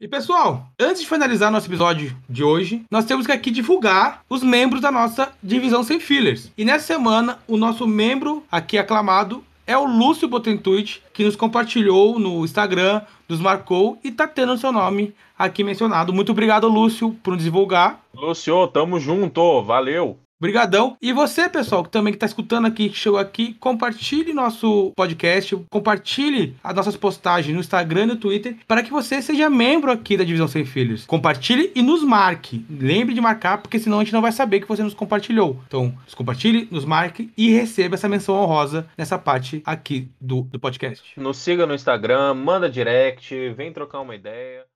E 0.00 0.08
pessoal, 0.08 0.66
antes 0.80 1.02
de 1.02 1.08
finalizar 1.08 1.50
nosso 1.52 1.68
episódio 1.68 2.16
de 2.28 2.42
hoje, 2.42 2.84
nós 2.90 3.04
temos 3.04 3.24
que 3.24 3.32
aqui 3.32 3.52
divulgar 3.52 4.24
os 4.28 4.42
membros 4.42 4.80
da 4.80 4.90
nossa 4.90 5.32
divisão 5.40 5.84
sem 5.84 6.00
fillers. 6.00 6.50
E 6.58 6.64
nessa 6.64 6.86
semana, 6.86 7.38
o 7.46 7.56
nosso 7.56 7.86
membro 7.86 8.44
aqui 8.50 8.76
aclamado 8.78 9.44
é 9.72 9.78
o 9.78 9.86
Lúcio 9.86 10.28
Botentuit, 10.28 11.02
que 11.12 11.24
nos 11.24 11.34
compartilhou 11.34 12.18
no 12.18 12.44
Instagram, 12.44 13.02
nos 13.28 13.40
marcou 13.40 13.98
e 14.04 14.10
tá 14.12 14.28
tendo 14.28 14.56
seu 14.58 14.70
nome 14.70 15.14
aqui 15.36 15.64
mencionado. 15.64 16.12
Muito 16.12 16.32
obrigado, 16.32 16.68
Lúcio, 16.68 17.16
por 17.22 17.34
nos 17.34 17.42
divulgar. 17.42 18.00
Lúcio, 18.14 18.68
tamo 18.68 19.00
junto, 19.00 19.62
valeu! 19.62 20.21
Brigadão. 20.42 20.96
E 21.00 21.12
você, 21.12 21.48
pessoal, 21.48 21.84
que 21.84 21.90
também 21.90 22.12
está 22.12 22.26
escutando 22.26 22.66
aqui, 22.66 22.88
que 22.88 22.96
chegou 22.96 23.16
aqui, 23.16 23.54
compartilhe 23.60 24.32
nosso 24.32 24.90
podcast, 24.96 25.56
compartilhe 25.70 26.56
as 26.64 26.74
nossas 26.74 26.96
postagens 26.96 27.54
no 27.54 27.60
Instagram 27.60 28.02
e 28.02 28.06
no 28.06 28.16
Twitter 28.16 28.56
para 28.66 28.82
que 28.82 28.90
você 28.90 29.22
seja 29.22 29.48
membro 29.48 29.92
aqui 29.92 30.16
da 30.16 30.24
Divisão 30.24 30.48
Sem 30.48 30.64
Filhos. 30.64 31.06
Compartilhe 31.06 31.70
e 31.76 31.80
nos 31.80 32.02
marque. 32.02 32.66
Lembre 32.68 33.14
de 33.14 33.20
marcar, 33.20 33.58
porque 33.58 33.78
senão 33.78 34.00
a 34.00 34.02
gente 34.02 34.12
não 34.12 34.20
vai 34.20 34.32
saber 34.32 34.58
que 34.58 34.66
você 34.66 34.82
nos 34.82 34.94
compartilhou. 34.94 35.60
Então, 35.68 35.94
nos 36.04 36.14
compartilhe, 36.16 36.66
nos 36.72 36.84
marque 36.84 37.30
e 37.38 37.52
receba 37.52 37.94
essa 37.94 38.08
menção 38.08 38.34
honrosa 38.34 38.88
nessa 38.98 39.16
parte 39.16 39.62
aqui 39.64 40.08
do, 40.20 40.42
do 40.42 40.58
podcast. 40.58 41.20
Nos 41.20 41.36
siga 41.36 41.68
no 41.68 41.74
Instagram, 41.74 42.34
manda 42.34 42.68
direct, 42.68 43.32
vem 43.50 43.72
trocar 43.72 44.00
uma 44.00 44.16
ideia. 44.16 44.66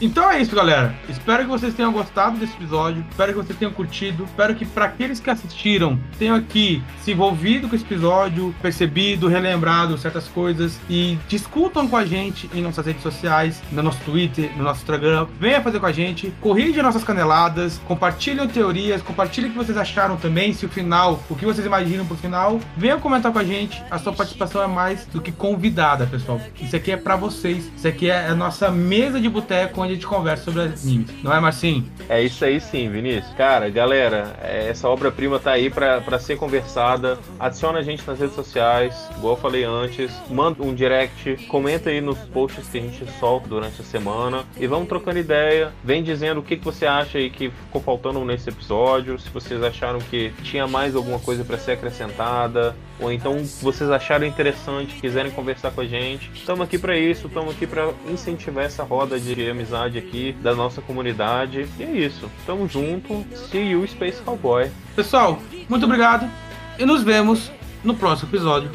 Então 0.00 0.30
é 0.30 0.40
isso, 0.40 0.56
galera. 0.56 0.94
Espero 1.10 1.42
que 1.42 1.50
vocês 1.50 1.74
tenham 1.74 1.92
gostado 1.92 2.38
desse 2.38 2.54
episódio. 2.54 3.04
Espero 3.10 3.32
que 3.32 3.38
vocês 3.38 3.58
tenham 3.58 3.70
curtido. 3.72 4.24
Espero 4.24 4.54
que 4.54 4.64
para 4.64 4.86
aqueles 4.86 5.20
que 5.20 5.28
assistiram 5.28 6.00
tenham 6.18 6.34
aqui 6.34 6.82
se 7.02 7.12
envolvido 7.12 7.68
com 7.68 7.76
esse 7.76 7.84
episódio, 7.84 8.54
percebido, 8.62 9.28
relembrado 9.28 9.98
certas 9.98 10.26
coisas 10.26 10.80
e 10.88 11.18
discutam 11.28 11.86
com 11.86 11.98
a 11.98 12.04
gente 12.06 12.48
em 12.54 12.62
nossas 12.62 12.86
redes 12.86 13.02
sociais, 13.02 13.62
no 13.70 13.82
nosso 13.82 14.00
Twitter, 14.00 14.50
no 14.56 14.64
nosso 14.64 14.80
Instagram. 14.80 15.26
Venha 15.38 15.60
fazer 15.60 15.78
com 15.78 15.86
a 15.86 15.92
gente, 15.92 16.32
corrija 16.40 16.82
nossas 16.82 17.04
caneladas, 17.04 17.78
compartilhem 17.86 18.48
teorias, 18.48 19.02
compartilhem 19.02 19.50
o 19.50 19.52
que 19.52 19.58
vocês 19.58 19.76
acharam 19.76 20.16
também, 20.16 20.54
se 20.54 20.64
o 20.64 20.68
final, 20.70 21.22
o 21.28 21.36
que 21.36 21.44
vocês 21.44 21.66
imaginam 21.66 22.06
pro 22.06 22.16
final. 22.16 22.58
Venham 22.74 22.98
comentar 22.98 23.30
com 23.30 23.38
a 23.38 23.44
gente. 23.44 23.82
A 23.90 23.98
sua 23.98 24.14
participação 24.14 24.62
é 24.62 24.66
mais 24.66 25.04
do 25.04 25.20
que 25.20 25.30
convidada, 25.30 26.06
pessoal. 26.06 26.40
Isso 26.58 26.74
aqui 26.74 26.90
é 26.90 26.96
para 26.96 27.16
vocês. 27.16 27.70
Isso 27.76 27.86
aqui 27.86 28.08
é 28.08 28.28
a 28.28 28.34
nossa 28.34 28.70
mesa 28.70 29.20
de 29.20 29.28
boteco 29.28 29.89
onde 29.90 29.92
a 29.92 29.94
gente 29.94 30.06
conversa 30.06 30.44
sobre 30.44 30.62
animes. 30.62 31.22
Não 31.22 31.34
é, 31.34 31.40
Marcinho? 31.40 31.84
É 32.08 32.22
isso 32.22 32.44
aí 32.44 32.60
sim, 32.60 32.88
Vinícius. 32.88 33.34
Cara, 33.34 33.68
galera, 33.68 34.36
é, 34.42 34.68
essa 34.68 34.88
obra-prima 34.88 35.38
tá 35.38 35.52
aí 35.52 35.68
para 35.68 36.18
ser 36.18 36.36
conversada. 36.36 37.18
Adiciona 37.38 37.80
a 37.80 37.82
gente 37.82 38.06
nas 38.06 38.18
redes 38.18 38.34
sociais, 38.34 39.08
igual 39.16 39.34
eu 39.34 39.40
falei 39.40 39.64
antes. 39.64 40.12
Manda 40.28 40.62
um 40.62 40.74
direct, 40.74 41.36
comenta 41.48 41.90
aí 41.90 42.00
nos 42.00 42.18
posts 42.18 42.68
que 42.68 42.78
a 42.78 42.80
gente 42.80 43.04
solta 43.18 43.48
durante 43.48 43.80
a 43.80 43.84
semana. 43.84 44.44
E 44.56 44.66
vamos 44.66 44.88
trocando 44.88 45.18
ideia. 45.18 45.72
Vem 45.82 46.02
dizendo 46.02 46.40
o 46.40 46.42
que, 46.42 46.56
que 46.56 46.64
você 46.64 46.86
acha 46.86 47.18
aí 47.18 47.30
que 47.30 47.50
ficou 47.50 47.80
faltando 47.80 48.24
nesse 48.24 48.48
episódio. 48.48 49.18
Se 49.18 49.28
vocês 49.30 49.62
acharam 49.62 49.98
que 49.98 50.32
tinha 50.42 50.66
mais 50.66 50.94
alguma 50.94 51.18
coisa 51.18 51.44
para 51.44 51.58
ser 51.58 51.72
acrescentada. 51.72 52.76
Ou 53.00 53.10
então 53.10 53.42
vocês 53.62 53.90
acharam 53.90 54.26
interessante, 54.26 54.94
quiserem 55.00 55.30
conversar 55.32 55.70
com 55.70 55.80
a 55.80 55.86
gente. 55.86 56.30
Estamos 56.34 56.62
aqui 56.62 56.78
para 56.78 56.96
isso, 56.96 57.28
estamos 57.28 57.54
aqui 57.54 57.66
para 57.66 57.92
incentivar 58.08 58.64
essa 58.64 58.82
roda 58.82 59.18
de 59.18 59.48
amizade 59.48 59.98
aqui 59.98 60.32
da 60.40 60.54
nossa 60.54 60.82
comunidade. 60.82 61.66
E 61.78 61.82
é 61.82 61.90
isso. 61.90 62.30
Tamo 62.46 62.68
junto. 62.68 63.24
See 63.50 63.70
you, 63.70 63.86
Space 63.86 64.20
Cowboy. 64.22 64.70
Pessoal, 64.94 65.40
muito 65.68 65.86
obrigado 65.86 66.30
e 66.78 66.84
nos 66.84 67.02
vemos 67.02 67.50
no 67.82 67.94
próximo 67.94 68.30
episódio. 68.30 68.70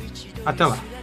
Até 0.46 0.66
lá. 0.66 0.95